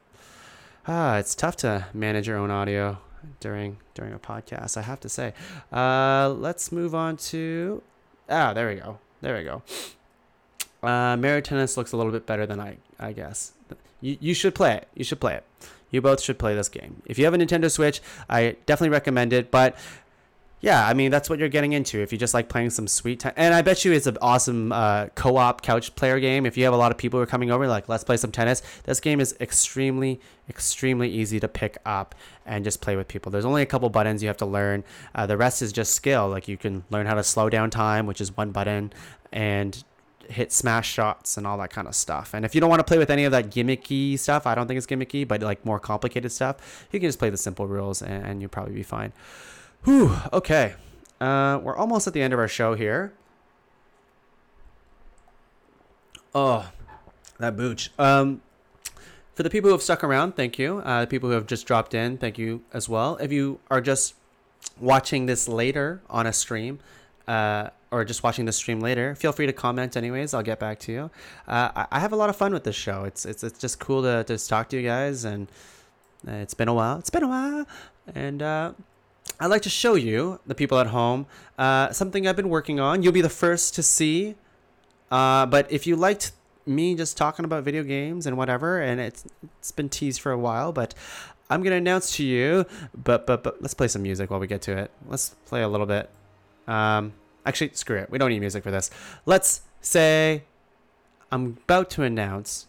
Ah, 0.87 1.17
it's 1.17 1.35
tough 1.35 1.55
to 1.57 1.85
manage 1.93 2.27
your 2.27 2.37
own 2.37 2.49
audio 2.49 2.97
during 3.39 3.77
during 3.93 4.13
a 4.13 4.19
podcast. 4.19 4.77
I 4.77 4.81
have 4.81 4.99
to 5.01 5.09
say. 5.09 5.33
Uh, 5.71 6.29
let's 6.29 6.71
move 6.71 6.95
on 6.95 7.17
to 7.17 7.83
Ah, 8.29 8.53
there 8.53 8.67
we 8.69 8.75
go. 8.75 8.99
There 9.21 9.35
we 9.35 9.43
go. 9.43 9.63
Uh, 10.83 11.41
Tennis 11.41 11.77
looks 11.77 11.91
a 11.91 11.97
little 11.97 12.11
bit 12.11 12.25
better 12.25 12.45
than 12.45 12.59
I, 12.59 12.77
I 12.99 13.11
guess. 13.11 13.53
You, 14.01 14.17
you 14.19 14.33
should 14.33 14.53
play 14.53 14.75
it. 14.75 14.87
You 14.93 15.03
should 15.03 15.19
play 15.19 15.35
it. 15.35 15.43
You 15.91 16.01
both 16.01 16.21
should 16.21 16.39
play 16.39 16.55
this 16.55 16.69
game. 16.69 17.01
If 17.05 17.17
you 17.17 17.25
have 17.25 17.33
a 17.33 17.37
Nintendo 17.37 17.71
Switch, 17.71 18.01
I 18.29 18.55
definitely 18.65 18.89
recommend 18.89 19.33
it. 19.33 19.51
But 19.51 19.75
yeah, 20.61 20.85
I 20.85 20.93
mean 20.93 21.09
that's 21.09 21.29
what 21.29 21.39
you're 21.39 21.47
getting 21.47 21.71
into 21.71 22.01
if 22.01 22.11
you 22.11 22.17
just 22.17 22.33
like 22.33 22.49
playing 22.49 22.71
some 22.71 22.87
sweet 22.87 23.21
time. 23.21 23.33
And 23.37 23.53
I 23.53 23.61
bet 23.61 23.85
you 23.85 23.93
it's 23.93 24.07
an 24.07 24.17
awesome 24.21 24.73
uh, 24.73 25.07
co-op 25.15 25.61
couch 25.61 25.95
player 25.95 26.19
game. 26.19 26.45
If 26.45 26.57
you 26.57 26.65
have 26.65 26.73
a 26.73 26.77
lot 26.77 26.91
of 26.91 26.97
people 26.97 27.17
who 27.17 27.23
are 27.23 27.27
coming 27.27 27.49
over, 27.49 27.67
like 27.67 27.87
let's 27.87 28.03
play 28.03 28.17
some 28.17 28.31
tennis. 28.31 28.61
This 28.83 28.99
game 28.99 29.21
is 29.21 29.35
extremely, 29.39 30.19
extremely 30.49 31.09
easy 31.09 31.39
to 31.39 31.47
pick 31.47 31.77
up 31.85 32.13
and 32.45 32.65
just 32.65 32.81
play 32.81 32.97
with 32.97 33.07
people. 33.07 33.31
There's 33.31 33.45
only 33.45 33.61
a 33.61 33.65
couple 33.65 33.89
buttons 33.89 34.21
you 34.21 34.27
have 34.27 34.37
to 34.37 34.45
learn. 34.45 34.83
Uh, 35.15 35.25
the 35.25 35.37
rest 35.37 35.61
is 35.61 35.71
just 35.71 35.93
skill. 35.93 36.27
Like 36.27 36.49
you 36.49 36.57
can 36.57 36.83
learn 36.89 37.05
how 37.05 37.15
to 37.15 37.23
slow 37.23 37.49
down 37.49 37.69
time, 37.69 38.05
which 38.05 38.19
is 38.19 38.35
one 38.35 38.51
button, 38.51 38.91
and 39.31 39.81
hit 40.29 40.51
smash 40.51 40.91
shots 40.91 41.37
and 41.37 41.47
all 41.47 41.57
that 41.57 41.69
kind 41.69 41.87
of 41.87 41.95
stuff. 41.95 42.33
And 42.33 42.45
if 42.45 42.53
you 42.53 42.61
don't 42.61 42.69
want 42.69 42.79
to 42.79 42.83
play 42.83 42.97
with 42.97 43.09
any 43.09 43.23
of 43.25 43.31
that 43.31 43.49
gimmicky 43.49 44.17
stuff, 44.17 44.45
I 44.45 44.55
don't 44.55 44.67
think 44.67 44.77
it's 44.77 44.87
gimmicky, 44.87 45.27
but 45.27 45.41
like 45.41 45.65
more 45.65 45.79
complicated 45.79 46.31
stuff, 46.31 46.87
you 46.91 46.99
can 46.99 47.07
just 47.07 47.19
play 47.19 47.29
the 47.29 47.37
simple 47.37 47.67
rules 47.67 48.01
and, 48.01 48.25
and 48.25 48.41
you'll 48.41 48.49
probably 48.49 48.73
be 48.73 48.83
fine. 48.83 49.11
Whew, 49.83 50.15
okay. 50.31 50.75
Uh, 51.19 51.59
we're 51.61 51.75
almost 51.75 52.07
at 52.07 52.13
the 52.13 52.21
end 52.21 52.33
of 52.33 52.39
our 52.39 52.47
show 52.47 52.75
here. 52.75 53.13
Oh, 56.33 56.69
that 57.39 57.57
booch. 57.57 57.91
Um, 57.97 58.41
for 59.33 59.43
the 59.43 59.49
people 59.49 59.69
who 59.69 59.73
have 59.73 59.81
stuck 59.81 60.03
around, 60.03 60.35
thank 60.35 60.59
you. 60.59 60.79
Uh, 60.79 61.01
the 61.01 61.07
people 61.07 61.29
who 61.29 61.35
have 61.35 61.47
just 61.47 61.65
dropped 61.65 61.93
in, 61.93 62.17
thank 62.17 62.37
you 62.37 62.61
as 62.73 62.87
well. 62.87 63.15
If 63.17 63.31
you 63.31 63.59
are 63.71 63.81
just 63.81 64.15
watching 64.79 65.25
this 65.25 65.47
later 65.47 66.01
on 66.09 66.27
a 66.27 66.33
stream, 66.33 66.79
uh, 67.27 67.69
or 67.91 68.05
just 68.05 68.23
watching 68.23 68.45
the 68.45 68.51
stream 68.51 68.79
later, 68.79 69.15
feel 69.15 69.31
free 69.31 69.45
to 69.45 69.53
comment. 69.53 69.97
Anyways, 69.97 70.33
I'll 70.33 70.43
get 70.43 70.59
back 70.59 70.79
to 70.79 70.91
you. 70.91 71.11
Uh, 71.47 71.85
I, 71.91 71.99
have 71.99 72.13
a 72.13 72.15
lot 72.15 72.29
of 72.29 72.35
fun 72.35 72.53
with 72.53 72.63
this 72.63 72.75
show. 72.75 73.03
It's 73.03 73.25
it's 73.25 73.43
it's 73.43 73.59
just 73.59 73.79
cool 73.79 74.03
to 74.03 74.23
to 74.23 74.47
talk 74.47 74.69
to 74.69 74.77
you 74.77 74.87
guys, 74.87 75.25
and 75.25 75.47
it's 76.27 76.53
been 76.53 76.67
a 76.67 76.73
while. 76.73 76.99
It's 76.99 77.09
been 77.09 77.23
a 77.23 77.27
while, 77.27 77.67
and 78.13 78.41
uh, 78.41 78.73
I'd 79.39 79.47
like 79.47 79.61
to 79.63 79.69
show 79.69 79.95
you, 79.95 80.39
the 80.45 80.55
people 80.55 80.79
at 80.79 80.87
home, 80.87 81.25
uh, 81.57 81.91
something 81.91 82.27
I've 82.27 82.35
been 82.35 82.49
working 82.49 82.79
on. 82.79 83.03
You'll 83.03 83.13
be 83.13 83.21
the 83.21 83.29
first 83.29 83.75
to 83.75 83.83
see. 83.83 84.35
Uh, 85.11 85.45
but 85.45 85.71
if 85.71 85.87
you 85.87 85.95
liked 85.95 86.33
me 86.65 86.93
just 86.93 87.17
talking 87.17 87.45
about 87.45 87.63
video 87.63 87.83
games 87.83 88.27
and 88.27 88.37
whatever, 88.37 88.79
and 88.79 88.99
it's 89.01 89.25
it's 89.59 89.71
been 89.71 89.89
teased 89.89 90.21
for 90.21 90.31
a 90.31 90.37
while, 90.37 90.71
but 90.71 90.93
I'm 91.49 91.63
gonna 91.63 91.77
announce 91.77 92.15
to 92.17 92.23
you. 92.23 92.65
But 92.93 93.25
but 93.25 93.43
but 93.43 93.61
let's 93.61 93.73
play 93.73 93.87
some 93.87 94.03
music 94.03 94.29
while 94.29 94.39
we 94.39 94.47
get 94.47 94.61
to 94.63 94.77
it. 94.77 94.91
Let's 95.07 95.29
play 95.45 95.63
a 95.63 95.67
little 95.67 95.87
bit. 95.87 96.09
Um, 96.67 97.13
actually, 97.45 97.71
screw 97.73 97.97
it. 97.97 98.09
We 98.09 98.17
don't 98.17 98.29
need 98.29 98.39
music 98.39 98.63
for 98.63 98.71
this. 98.71 98.89
Let's 99.25 99.61
say 99.81 100.43
I'm 101.31 101.57
about 101.63 101.89
to 101.91 102.03
announce. 102.03 102.67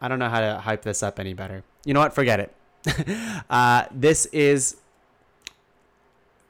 I 0.00 0.08
don't 0.08 0.18
know 0.18 0.28
how 0.28 0.40
to 0.40 0.58
hype 0.58 0.82
this 0.82 1.02
up 1.02 1.18
any 1.18 1.34
better. 1.34 1.64
You 1.84 1.94
know 1.94 2.00
what? 2.00 2.12
Forget 2.14 2.40
it. 2.40 2.54
uh, 3.50 3.84
this 3.90 4.26
is 4.26 4.76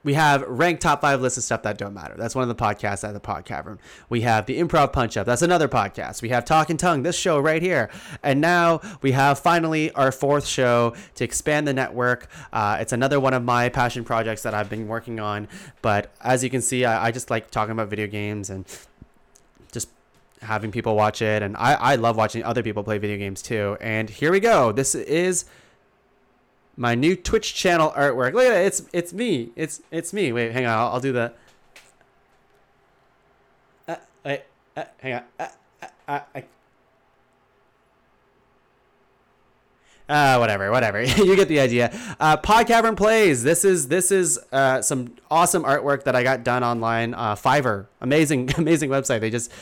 we 0.09 0.15
have 0.15 0.43
ranked 0.49 0.81
top 0.81 1.03
five 1.03 1.21
lists 1.21 1.37
of 1.37 1.45
stuff 1.45 1.61
that 1.65 1.77
don't 1.77 1.93
matter. 1.93 2.15
That's 2.17 2.35
one 2.35 2.41
of 2.41 2.49
the 2.49 2.55
podcasts 2.55 3.07
at 3.07 3.13
the 3.13 3.21
Pod 3.21 3.45
Cavern. 3.45 3.79
We 4.09 4.23
have 4.23 4.47
the 4.47 4.59
Improv 4.59 4.91
Punch 4.91 5.19
Up. 5.19 5.27
That's 5.27 5.43
another 5.43 5.69
podcast. 5.69 6.23
We 6.23 6.31
have 6.31 6.47
Talking 6.47 6.79
Tuong, 6.79 7.03
this 7.03 7.15
show 7.15 7.39
right 7.39 7.61
here. 7.61 7.91
And 8.23 8.41
now 8.41 8.81
we 9.03 9.13
have 9.13 9.39
finally 9.39 9.93
our 9.93 10.11
fourth 10.11 10.47
show 10.47 10.95
to 11.17 11.25
expand 11.25 11.69
the 11.69 11.75
network. 11.75 12.27
Uh, 12.55 12.79
it's 12.81 12.95
another 12.95 13.21
one 13.21 13.35
of 13.35 13.45
my 13.45 13.69
passion 13.69 14.03
projects 14.03 14.43
that 14.45 14.55
I've 14.55 14.71
been 14.71 14.89
working 14.89 15.21
on. 15.21 15.47
But 15.83 16.11
as 16.23 16.43
you 16.43 16.49
can 16.49 16.63
see, 16.63 16.87
I, 16.87 17.09
I 17.09 17.11
just 17.11 17.29
like 17.29 17.51
talking 17.51 17.73
about 17.73 17.89
video 17.89 18.07
games 18.07 18.49
and 18.49 18.65
just 19.73 19.91
having 20.41 20.73
people 20.73 20.97
watch 20.97 21.21
it. 21.21 21.43
And 21.43 21.55
I, 21.59 21.75
I 21.75 21.95
love 21.97 22.17
watching 22.17 22.43
other 22.45 22.63
people 22.63 22.83
play 22.83 22.97
video 22.97 23.19
games 23.19 23.43
too. 23.43 23.77
And 23.79 24.09
here 24.09 24.33
we 24.33 24.41
go. 24.41 24.73
This 24.73 24.95
is 24.95 25.45
my 26.79 26.95
new 26.95 27.17
Twitch 27.17 27.55
channel 27.55 27.93
artwork. 27.97 28.33
Look 28.33 28.47
at 28.47 28.53
it. 28.53 28.67
It's 28.67 28.83
it's 28.93 29.13
me. 29.13 29.51
It's 29.57 29.83
it's 29.91 30.13
me. 30.13 30.33
Wait, 30.33 30.53
hang 30.53 30.65
on. 30.65 30.79
I'll, 30.79 30.89
I'll 30.95 31.01
do 31.01 31.13
the. 31.13 31.33
Uh, 33.87 33.97
wait, 34.25 34.43
uh, 34.77 34.85
hang 34.99 35.15
on. 35.15 35.23
Uh, 35.39 35.49
uh, 36.09 36.21
uh, 36.35 36.41
uh, 40.09 40.37
whatever, 40.39 40.71
whatever. 40.71 41.03
you 41.03 41.37
get 41.37 41.49
the 41.49 41.61
idea. 41.61 41.93
Uh, 42.19 42.37
Pod 42.37 42.67
Cavern 42.67 42.97
plays. 42.97 43.43
This 43.43 43.65
is 43.65 43.89
this 43.89 44.11
is 44.11 44.39
uh, 44.53 44.81
some 44.81 45.17
awesome 45.31 45.65
artwork 45.65 46.05
that 46.05 46.17
I 46.17 46.23
got 46.23 46.45
done 46.45 46.65
online. 46.65 47.13
Uh, 47.13 47.35
Fiverr, 47.35 47.87
amazing, 48.01 48.51
amazing 48.57 48.89
website. 48.89 49.21
They 49.21 49.31
just 49.31 49.53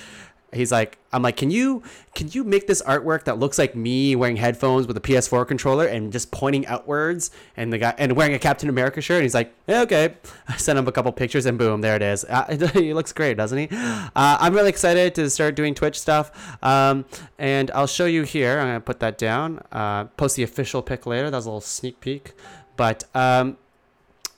he's 0.53 0.71
like 0.71 0.99
i'm 1.13 1.23
like 1.23 1.37
can 1.37 1.51
you 1.51 1.83
can 2.15 2.29
you 2.29 2.45
make 2.45 2.67
this 2.67 2.81
artwork 2.83 3.25
that 3.25 3.39
looks 3.39 3.59
like 3.59 3.75
me 3.75 4.15
wearing 4.15 4.37
headphones 4.37 4.87
with 4.87 4.97
a 4.97 5.01
ps4 5.01 5.47
controller 5.47 5.87
and 5.87 6.13
just 6.13 6.31
pointing 6.31 6.67
outwards 6.67 7.31
and 7.57 7.73
the 7.73 7.79
guy 7.79 7.95
and 7.99 8.13
wearing 8.17 8.35
a 8.35 8.39
captain 8.39 8.69
america 8.69 9.01
shirt? 9.01 9.17
And 9.17 9.25
he's 9.25 9.35
like 9.35 9.53
yeah, 9.67 9.83
okay. 9.83 10.15
I 10.49 10.57
sent 10.57 10.79
him 10.79 10.87
a 10.87 10.93
couple 10.93 11.11
pictures 11.13 11.47
and 11.47 11.59
boom 11.59 11.81
there 11.81 11.97
it 11.97 12.03
is. 12.03 12.25
Uh, 12.25 12.69
he 12.75 12.95
looks 12.95 13.13
great 13.13 13.37
doesn't 13.37 13.59
he? 13.59 13.69
Uh, 13.71 14.09
i'm 14.15 14.55
really 14.55 14.69
excited 14.69 15.15
to 15.17 15.29
start 15.31 15.55
doing 15.55 15.75
twitch 15.75 15.99
stuff. 15.99 16.31
Um, 16.63 17.05
and 17.39 17.71
i'll 17.73 17.87
show 17.87 18.07
you 18.07 18.23
here. 18.23 18.59
I'm 18.61 18.67
gonna 18.67 18.81
put 18.81 19.01
that 19.01 19.19
down. 19.19 19.63
Uh, 19.73 20.05
post 20.05 20.37
the 20.37 20.43
official 20.43 20.83
pic 20.83 21.07
later. 21.07 21.31
That 21.31 21.37
was 21.37 21.47
a 21.47 21.51
little 21.51 21.61
sneak 21.61 22.01
peek. 22.01 22.33
But 22.77 23.05
um, 23.15 23.57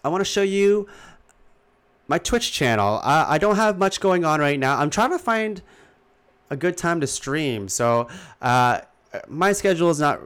i 0.04 0.08
want 0.08 0.20
to 0.20 0.24
show 0.24 0.42
you 0.42 0.88
my 2.06 2.18
twitch 2.18 2.52
channel. 2.52 3.00
I 3.04 3.36
don't 3.36 3.56
have 3.56 3.76
much 3.78 4.00
going 4.00 4.24
on 4.24 4.40
right 4.40 4.58
now. 4.58 4.78
I'm 4.78 4.88
trying 4.88 5.10
to 5.10 5.18
find 5.18 5.60
a 6.50 6.56
good 6.56 6.76
time 6.76 7.00
to 7.00 7.06
stream. 7.06 7.68
So 7.68 8.08
uh, 8.40 8.80
my 9.26 9.52
schedule 9.52 9.90
is 9.90 10.00
not. 10.00 10.20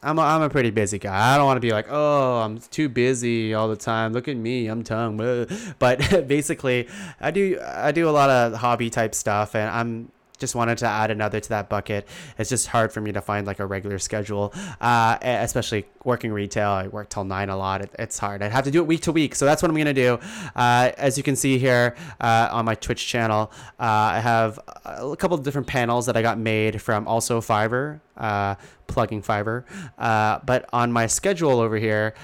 I'm 0.00 0.16
a, 0.16 0.22
I'm 0.22 0.42
a 0.42 0.48
pretty 0.48 0.70
busy 0.70 1.00
guy. 1.00 1.34
I 1.34 1.36
don't 1.36 1.46
want 1.46 1.56
to 1.56 1.60
be 1.60 1.72
like, 1.72 1.86
oh, 1.90 2.38
I'm 2.38 2.58
too 2.58 2.88
busy 2.88 3.52
all 3.52 3.68
the 3.68 3.76
time. 3.76 4.12
Look 4.12 4.28
at 4.28 4.36
me, 4.36 4.68
I'm 4.68 4.84
Tuong. 4.84 5.74
But 5.80 6.28
basically, 6.28 6.88
I 7.20 7.30
do 7.32 7.60
I 7.64 7.90
do 7.92 8.08
a 8.08 8.12
lot 8.12 8.30
of 8.30 8.54
hobby 8.54 8.90
type 8.90 9.14
stuff, 9.14 9.56
and 9.56 9.68
I'm 9.68 10.12
just 10.38 10.54
wanted 10.54 10.78
to 10.78 10.86
add 10.86 11.10
another 11.10 11.40
to 11.40 11.48
that 11.50 11.68
bucket. 11.68 12.08
It's 12.38 12.50
just 12.50 12.68
hard 12.68 12.92
for 12.92 13.00
me 13.00 13.12
to 13.12 13.20
find 13.20 13.46
like 13.46 13.58
a 13.58 13.66
regular 13.66 13.98
schedule, 13.98 14.52
uh, 14.80 15.18
especially 15.20 15.86
working 16.04 16.32
retail. 16.32 16.70
I 16.70 16.88
work 16.88 17.08
till 17.10 17.24
nine 17.24 17.48
a 17.48 17.56
lot. 17.56 17.82
It, 17.82 17.90
it's 17.98 18.18
hard. 18.18 18.42
I'd 18.42 18.52
have 18.52 18.64
to 18.64 18.70
do 18.70 18.80
it 18.80 18.86
week 18.86 19.02
to 19.02 19.12
week. 19.12 19.34
So 19.34 19.44
that's 19.44 19.62
what 19.62 19.70
I'm 19.70 19.76
gonna 19.76 19.92
do. 19.92 20.18
Uh, 20.54 20.92
as 20.96 21.16
you 21.16 21.22
can 21.22 21.36
see 21.36 21.58
here 21.58 21.96
uh, 22.20 22.48
on 22.50 22.64
my 22.64 22.74
Twitch 22.74 23.06
channel, 23.06 23.52
uh, 23.78 24.16
I 24.16 24.20
have 24.20 24.58
a 24.84 25.16
couple 25.16 25.36
of 25.36 25.44
different 25.44 25.66
panels 25.66 26.06
that 26.06 26.16
I 26.16 26.22
got 26.22 26.38
made 26.38 26.80
from 26.80 27.06
also 27.06 27.40
Fiverr. 27.40 28.00
Uh, 28.16 28.56
plugging 28.88 29.22
Fiverr, 29.22 29.62
uh, 29.98 30.40
but 30.44 30.68
on 30.72 30.90
my 30.90 31.06
schedule 31.06 31.60
over 31.60 31.76
here, 31.76 32.14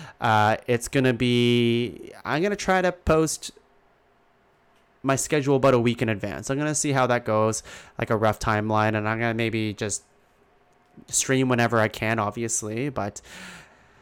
it's 0.67 0.89
gonna 0.89 1.13
be. 1.13 2.11
I'm 2.25 2.43
gonna 2.43 2.57
try 2.57 2.83
to 2.83 2.91
post 2.91 3.53
my 5.05 5.17
schedule 5.17 5.57
about 5.57 5.75
a 5.75 5.79
week 5.79 6.03
in 6.03 6.09
advance. 6.09 6.51
I'm 6.51 6.59
gonna 6.59 6.75
see 6.75 6.93
how 6.93 7.07
that 7.07 7.25
goes, 7.25 7.63
like 7.99 8.11
a 8.11 8.17
rough 8.17 8.39
timeline, 8.39 8.97
and 8.97 9.09
I'm 9.09 9.19
gonna 9.19 9.35
maybe 9.35 9.75
just 9.75 10.03
stream 11.09 11.49
whenever 11.49 11.81
I 11.81 11.89
can, 11.89 12.19
obviously. 12.19 12.89
But 12.89 13.21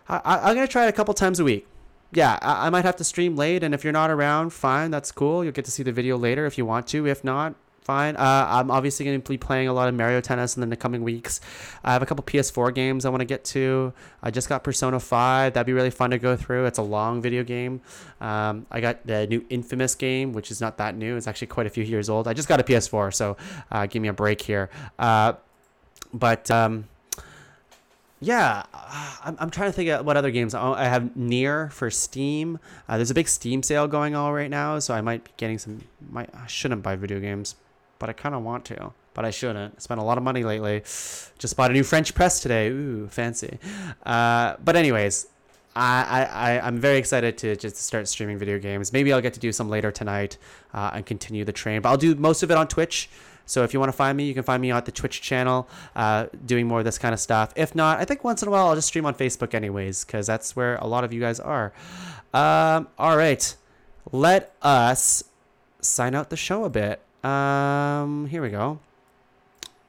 I, 0.09 0.51
am 0.51 0.55
gonna 0.55 0.69
try 0.69 0.87
it 0.87 0.89
a 0.89 0.93
couple 0.93 1.15
times 1.15 1.41
a 1.41 1.45
week. 1.45 1.67
Yeah, 2.13 2.39
I, 2.43 2.67
I 2.67 2.71
might 2.71 2.85
have 2.85 2.97
to 2.97 3.05
stream 3.05 3.37
late, 3.37 3.63
and 3.63 3.75
if 3.75 3.85
you're 3.85 3.93
not 3.93 4.11
around, 4.11 4.51
fine, 4.51 4.91
that's 4.91 5.11
cool. 5.13 5.43
You'll 5.43 5.53
get 5.53 5.65
to 5.65 5.71
see 5.71 5.83
the 5.83 5.93
video 5.93 6.17
later 6.17 6.47
if 6.47 6.59
you 6.59 6.67
want 6.67 6.87
to. 6.89 7.07
If 7.07 7.25
not, 7.25 7.55
fine. 7.83 8.17
Uh, 8.17 8.47
I'm 8.49 8.71
obviously 8.71 9.05
going 9.05 9.21
to 9.21 9.29
be 9.29 9.39
playing 9.39 9.69
a 9.69 9.73
lot 9.73 9.89
of 9.89 9.95
Mario 9.95 10.21
Tennis 10.21 10.57
in 10.57 10.69
the 10.69 10.77
coming 10.77 11.03
weeks. 11.03 11.41
I 11.85 11.93
have 11.93 12.03
a 12.03 12.07
couple 12.07 12.25
PS4 12.25 12.75
games 12.75 13.05
I 13.05 13.11
want 13.11 13.21
to 13.21 13.27
get 13.27 13.45
to. 13.47 13.93
I 14.23 14.31
just 14.31 14.49
got 14.49 14.65
Persona 14.65 15.01
5. 15.01 15.53
That'd 15.53 15.67
be 15.67 15.73
really 15.73 15.91
fun 15.91 16.11
to 16.11 16.19
go 16.19 16.37
through. 16.37 16.67
It's 16.67 16.79
a 16.79 16.83
long 16.83 17.21
video 17.21 17.45
game. 17.45 17.81
Um, 18.21 18.67
I 18.71 18.81
got 18.81 19.07
the 19.07 19.27
new 19.27 19.45
Infamous 19.51 19.95
game, 19.95 20.33
which 20.33 20.51
is 20.51 20.61
not 20.61 20.79
that 20.79 20.97
new. 20.97 21.17
It's 21.17 21.27
actually 21.27 21.49
quite 21.49 21.67
a 21.67 21.71
few 21.71 21.85
years 21.85 22.09
old. 22.09 22.29
I 22.29 22.33
just 22.33 22.49
got 22.49 22.61
a 22.61 22.65
PS4, 22.65 23.13
so 23.13 23.37
uh, 23.71 23.87
give 23.87 24.03
me 24.03 24.09
a 24.09 24.13
break 24.13 24.41
here. 24.41 24.71
Uh, 24.99 25.35
but. 26.13 26.51
Um, 26.51 26.89
yeah, 28.23 28.63
I'm, 29.25 29.37
I'm 29.41 29.51
trying 29.51 29.71
to 29.71 29.73
think 29.73 29.91
of 29.91 30.07
what 30.07 30.17
other 30.17 30.31
games. 30.31 30.55
I 30.55 30.85
have 30.85 31.11
NieR 31.19 31.73
for 31.73 31.91
Steam. 31.91 32.61
Uh, 32.89 32.97
there's 32.97 33.11
a 33.11 33.15
big 33.15 33.27
Steam 33.27 33.65
sale 33.65 33.89
going 33.89 34.15
on 34.15 34.33
right 34.33 34.49
now, 34.49 34.79
so 34.79 34.95
I 34.95 35.01
might 35.01 35.25
be 35.25 35.33
getting 35.37 35.59
some. 35.59 35.81
Might 36.09 36.31
I 36.33 36.47
shouldn't 36.47 36.85
buy 36.85 36.95
video 36.95 37.19
games, 37.19 37.57
but 38.03 38.11
I 38.11 38.15
kind 38.15 38.35
of 38.35 38.43
want 38.43 38.65
to, 38.65 38.93
but 39.15 39.25
I 39.25 39.31
shouldn't. 39.31 39.75
I 39.77 39.79
spent 39.79 40.01
a 40.01 40.03
lot 40.03 40.19
of 40.19 40.25
money 40.25 40.43
lately. 40.43 40.81
Just 41.39 41.57
bought 41.57 41.71
a 41.71 41.73
new 41.73 41.85
French 41.85 42.17
press 42.17 42.41
today. 42.41 42.67
Ooh, 42.67 43.07
fancy. 43.07 43.61
Uh, 44.05 44.57
but 44.65 44.75
anyways, 44.75 45.29
I, 45.77 46.27
I, 46.29 46.67
I'm 46.67 46.79
very 46.79 46.99
excited 46.99 47.39
to 47.39 47.55
just 47.55 47.77
start 47.77 48.09
streaming 48.09 48.39
video 48.39 48.59
games. 48.59 48.93
Maybe 48.93 49.13
I'll 49.13 49.21
get 49.21 49.35
to 49.35 49.41
do 49.41 49.53
some 49.53 49.69
later 49.69 49.93
tonight 49.93 50.37
uh, 50.75 50.91
and 50.95 51.07
continue 51.07 51.45
the 51.45 51.53
train. 51.53 51.81
But 51.81 51.91
I'll 51.91 51.97
do 51.97 52.17
most 52.17 52.43
of 52.43 52.51
it 52.51 52.57
on 52.57 52.67
Twitch. 52.67 53.09
So 53.47 53.63
if 53.63 53.73
you 53.73 53.79
want 53.79 53.93
to 53.93 53.97
find 53.97 54.19
me, 54.19 54.25
you 54.25 54.35
can 54.35 54.43
find 54.43 54.61
me 54.61 54.73
at 54.73 54.85
the 54.85 54.91
Twitch 54.91 55.23
channel 55.23 55.69
uh, 55.95 56.27
doing 56.45 56.67
more 56.67 56.81
of 56.81 56.85
this 56.85 56.99
kind 56.99 57.15
of 57.15 57.21
stuff. 57.21 57.53
If 57.55 57.77
not, 57.77 58.01
I 58.01 58.05
think 58.05 58.25
once 58.25 58.43
in 58.43 58.49
a 58.49 58.51
while 58.51 58.67
I'll 58.67 58.75
just 58.75 58.89
stream 58.89 59.07
on 59.07 59.15
Facebook 59.15 59.55
anyways, 59.55 60.05
because 60.05 60.27
that's 60.27 60.57
where 60.57 60.75
a 60.79 60.89
lot 60.89 61.05
of 61.05 61.13
you 61.13 61.21
guys 61.21 61.39
are. 61.39 61.73
Um, 62.35 62.89
all 62.99 63.17
right. 63.17 63.55
Let 64.11 64.57
us 64.61 65.23
sign 65.81 66.17
out 66.17 66.31
the 66.31 66.37
show 66.37 66.65
a 66.65 66.69
bit. 66.69 67.01
Um, 67.23 68.27
here 68.27 68.43
we 68.43 68.51
go. 68.51 68.81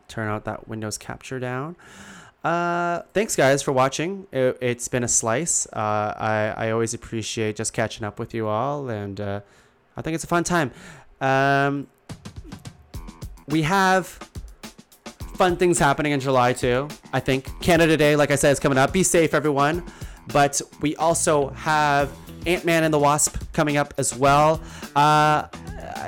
Turn 0.08 0.28
out 0.28 0.46
that 0.46 0.68
Windows 0.68 0.98
capture 0.98 1.40
down. 1.40 1.76
Uh, 2.44 3.02
thanks 3.14 3.36
guys 3.36 3.64
for 3.64 3.72
watching. 3.72 4.28
It, 4.32 4.62
has 4.62 4.88
been 4.88 5.04
a 5.04 5.08
slice. 5.08 5.66
Uh, 5.68 6.14
I, 6.18 6.54
I 6.58 6.72
always 6.72 6.94
appreciate 6.94 7.56
just 7.56 7.74
catching 7.74 8.04
up 8.04 8.20
with 8.20 8.34
you 8.34 8.48
all, 8.48 8.90
and 8.90 9.20
uh, 9.20 9.40
I 9.96 10.02
think 10.02 10.16
it's 10.16 10.26
a 10.26 10.28
fun 10.28 10.44
time. 10.44 10.72
Um, 11.22 11.88
we 13.48 13.62
have 13.62 14.08
fun 15.36 15.58
things 15.58 15.80
happening 15.80 16.12
in 16.12 16.20
July 16.20 16.54
too. 16.54 16.90
I 17.14 17.20
think 17.20 17.50
Canada 17.62 17.98
Day, 17.98 18.16
like 18.16 18.30
I 18.30 18.36
said, 18.36 18.52
is 18.52 18.60
coming 18.60 18.78
up. 18.78 18.92
Be 18.92 19.04
safe, 19.04 19.34
everyone. 19.34 19.84
But 20.28 20.62
we 20.82 20.96
also 20.98 21.50
have 21.50 22.12
Ant 22.46 22.66
Man 22.66 22.84
and 22.84 22.94
the 22.94 23.00
Wasp 23.00 23.38
coming 23.54 23.78
up 23.78 23.94
as 23.98 24.16
well. 24.16 24.62
Uh, 24.96 25.48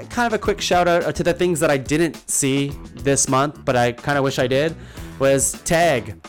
kind 0.09 0.27
of 0.27 0.33
a 0.33 0.37
quick 0.37 0.61
shout 0.61 0.87
out 0.87 1.15
to 1.15 1.23
the 1.23 1.33
things 1.33 1.59
that 1.59 1.69
I 1.69 1.77
didn't 1.77 2.29
see 2.29 2.69
this 2.93 3.27
month, 3.29 3.63
but 3.65 3.75
I 3.75 3.91
kind 3.91 4.17
of 4.17 4.23
wish 4.23 4.39
I 4.39 4.47
did, 4.47 4.75
was 5.19 5.61
Tag. 5.63 6.21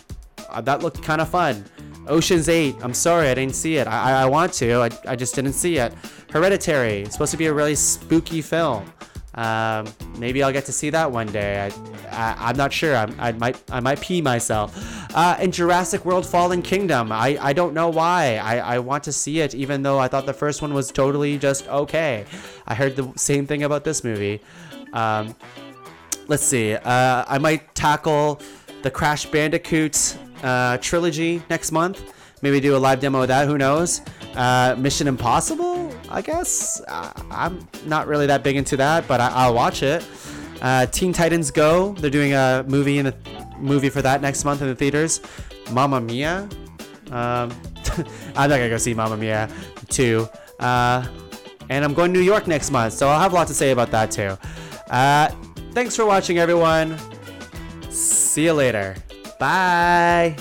Uh, 0.49 0.61
that 0.63 0.83
looked 0.83 1.03
kind 1.03 1.21
of 1.21 1.29
fun. 1.29 1.65
Ocean's 2.09 2.49
8, 2.49 2.77
I'm 2.83 2.95
sorry, 2.95 3.29
I 3.29 3.35
didn't 3.35 3.57
see 3.57 3.77
it. 3.77 3.87
I, 3.89 4.23
I 4.23 4.27
want 4.27 4.53
to, 4.55 4.81
I, 4.81 4.91
I 5.09 5.17
just 5.17 5.35
didn't 5.35 5.55
see 5.55 5.79
it. 5.79 5.93
Hereditary, 6.31 7.05
supposed 7.07 7.33
to 7.33 7.37
be 7.37 7.47
a 7.47 7.53
really 7.53 7.75
spooky 7.75 8.43
film. 8.43 8.93
Um, 9.37 9.87
maybe 10.19 10.43
I'll 10.43 10.53
get 10.53 10.65
to 10.67 10.73
see 10.73 10.91
that 10.91 11.13
one 11.13 11.27
day. 11.27 11.71
I, 12.11 12.51
am 12.51 12.57
not 12.57 12.73
sure. 12.73 12.97
I, 12.97 13.07
I, 13.19 13.33
might 13.33 13.63
I 13.71 13.81
might 13.81 14.01
pee 14.01 14.23
myself. 14.23 14.75
Uh, 15.15 15.37
in 15.41 15.53
Jurassic 15.53 16.05
World: 16.05 16.25
Fallen 16.25 16.63
Kingdom, 16.63 17.13
I, 17.13 17.39
I 17.41 17.53
don't 17.53 17.75
know 17.75 17.89
why. 17.91 18.37
I, 18.37 18.77
I 18.77 18.79
want 18.79 19.05
to 19.05 19.13
see 19.13 19.41
it, 19.41 19.55
even 19.55 19.83
though 19.83 19.99
I 19.99 20.09
thought 20.09 20.27
the 20.27 20.33
first 20.33 20.63
one 20.63 20.73
was 20.73 20.91
totally 20.91 21.37
just 21.39 21.69
okay. 21.69 22.25
I 22.67 22.75
heard 22.75 22.97
the 22.97 23.13
same 23.17 23.47
thing 23.47 23.63
about 23.63 23.85
this 23.85 24.03
movie. 24.03 24.41
Um, 24.93 25.35
let's 26.29 26.45
see. 26.45 26.75
Uh, 26.75 27.25
I 27.29 27.39
might 27.39 27.75
tackle 27.75 28.41
the 28.83 28.91
Crash 28.91 29.27
Bandicoot 29.27 30.17
uh, 30.43 30.79
trilogy 30.79 31.43
next 31.51 31.73
month. 31.73 32.13
Maybe 32.43 32.61
do 32.61 32.77
a 32.77 32.79
live 32.79 33.01
demo 33.01 33.23
of 33.23 33.29
that. 33.29 33.49
Who 33.49 33.59
knows? 33.59 34.03
Uh, 34.35 34.77
Mission 34.79 35.09
Impossible, 35.09 35.86
I 36.11 36.23
guess. 36.23 36.81
Uh, 36.87 37.13
I'm 37.31 37.67
not 37.87 38.07
really 38.07 38.27
that 38.27 38.43
big 38.43 38.57
into 38.57 38.77
that, 38.77 39.07
but 39.09 39.21
I- 39.21 39.49
will 39.49 39.55
watch 39.55 39.83
it. 39.83 40.05
Uh, 40.63 40.87
Teen 40.87 41.13
Titans 41.13 41.51
Go. 41.51 41.93
They're 41.95 42.11
doing 42.11 42.33
a 42.33 42.65
movie 42.67 42.99
in 42.99 43.07
the 43.07 43.15
movie 43.59 43.89
for 43.91 44.03
that 44.03 44.23
next 44.23 44.45
month 44.45 44.63
in 44.63 44.69
the 44.69 44.75
theaters. 44.75 45.21
Mamma 45.71 46.01
Mia. 46.01 46.49
Um, 47.11 47.51
I'm 48.37 48.49
not 48.51 48.57
gonna 48.57 48.69
go 48.69 48.79
see 48.79 48.95
Mamma 48.95 49.17
Mia 49.17 49.49
too. 49.89 50.29
Uh, 50.59 51.07
and 51.69 51.85
I'm 51.85 51.95
going 51.95 52.13
to 52.13 52.19
New 52.19 52.25
York 52.25 52.47
next 52.47 52.71
month, 52.71 52.93
so 52.95 53.09
I'll 53.09 53.21
have 53.21 53.33
a 53.33 53.35
lot 53.35 53.49
to 53.49 53.55
say 53.55 53.71
about 53.73 53.91
that 53.91 54.11
too. 54.11 54.37
Uh, 54.91 55.29
thanks 55.73 55.97
for 55.97 56.07
watching, 56.07 56.39
everyone. 56.39 56.97
See 57.91 58.45
you 58.45 58.53
later. 58.53 58.97
Bye. 59.39 60.37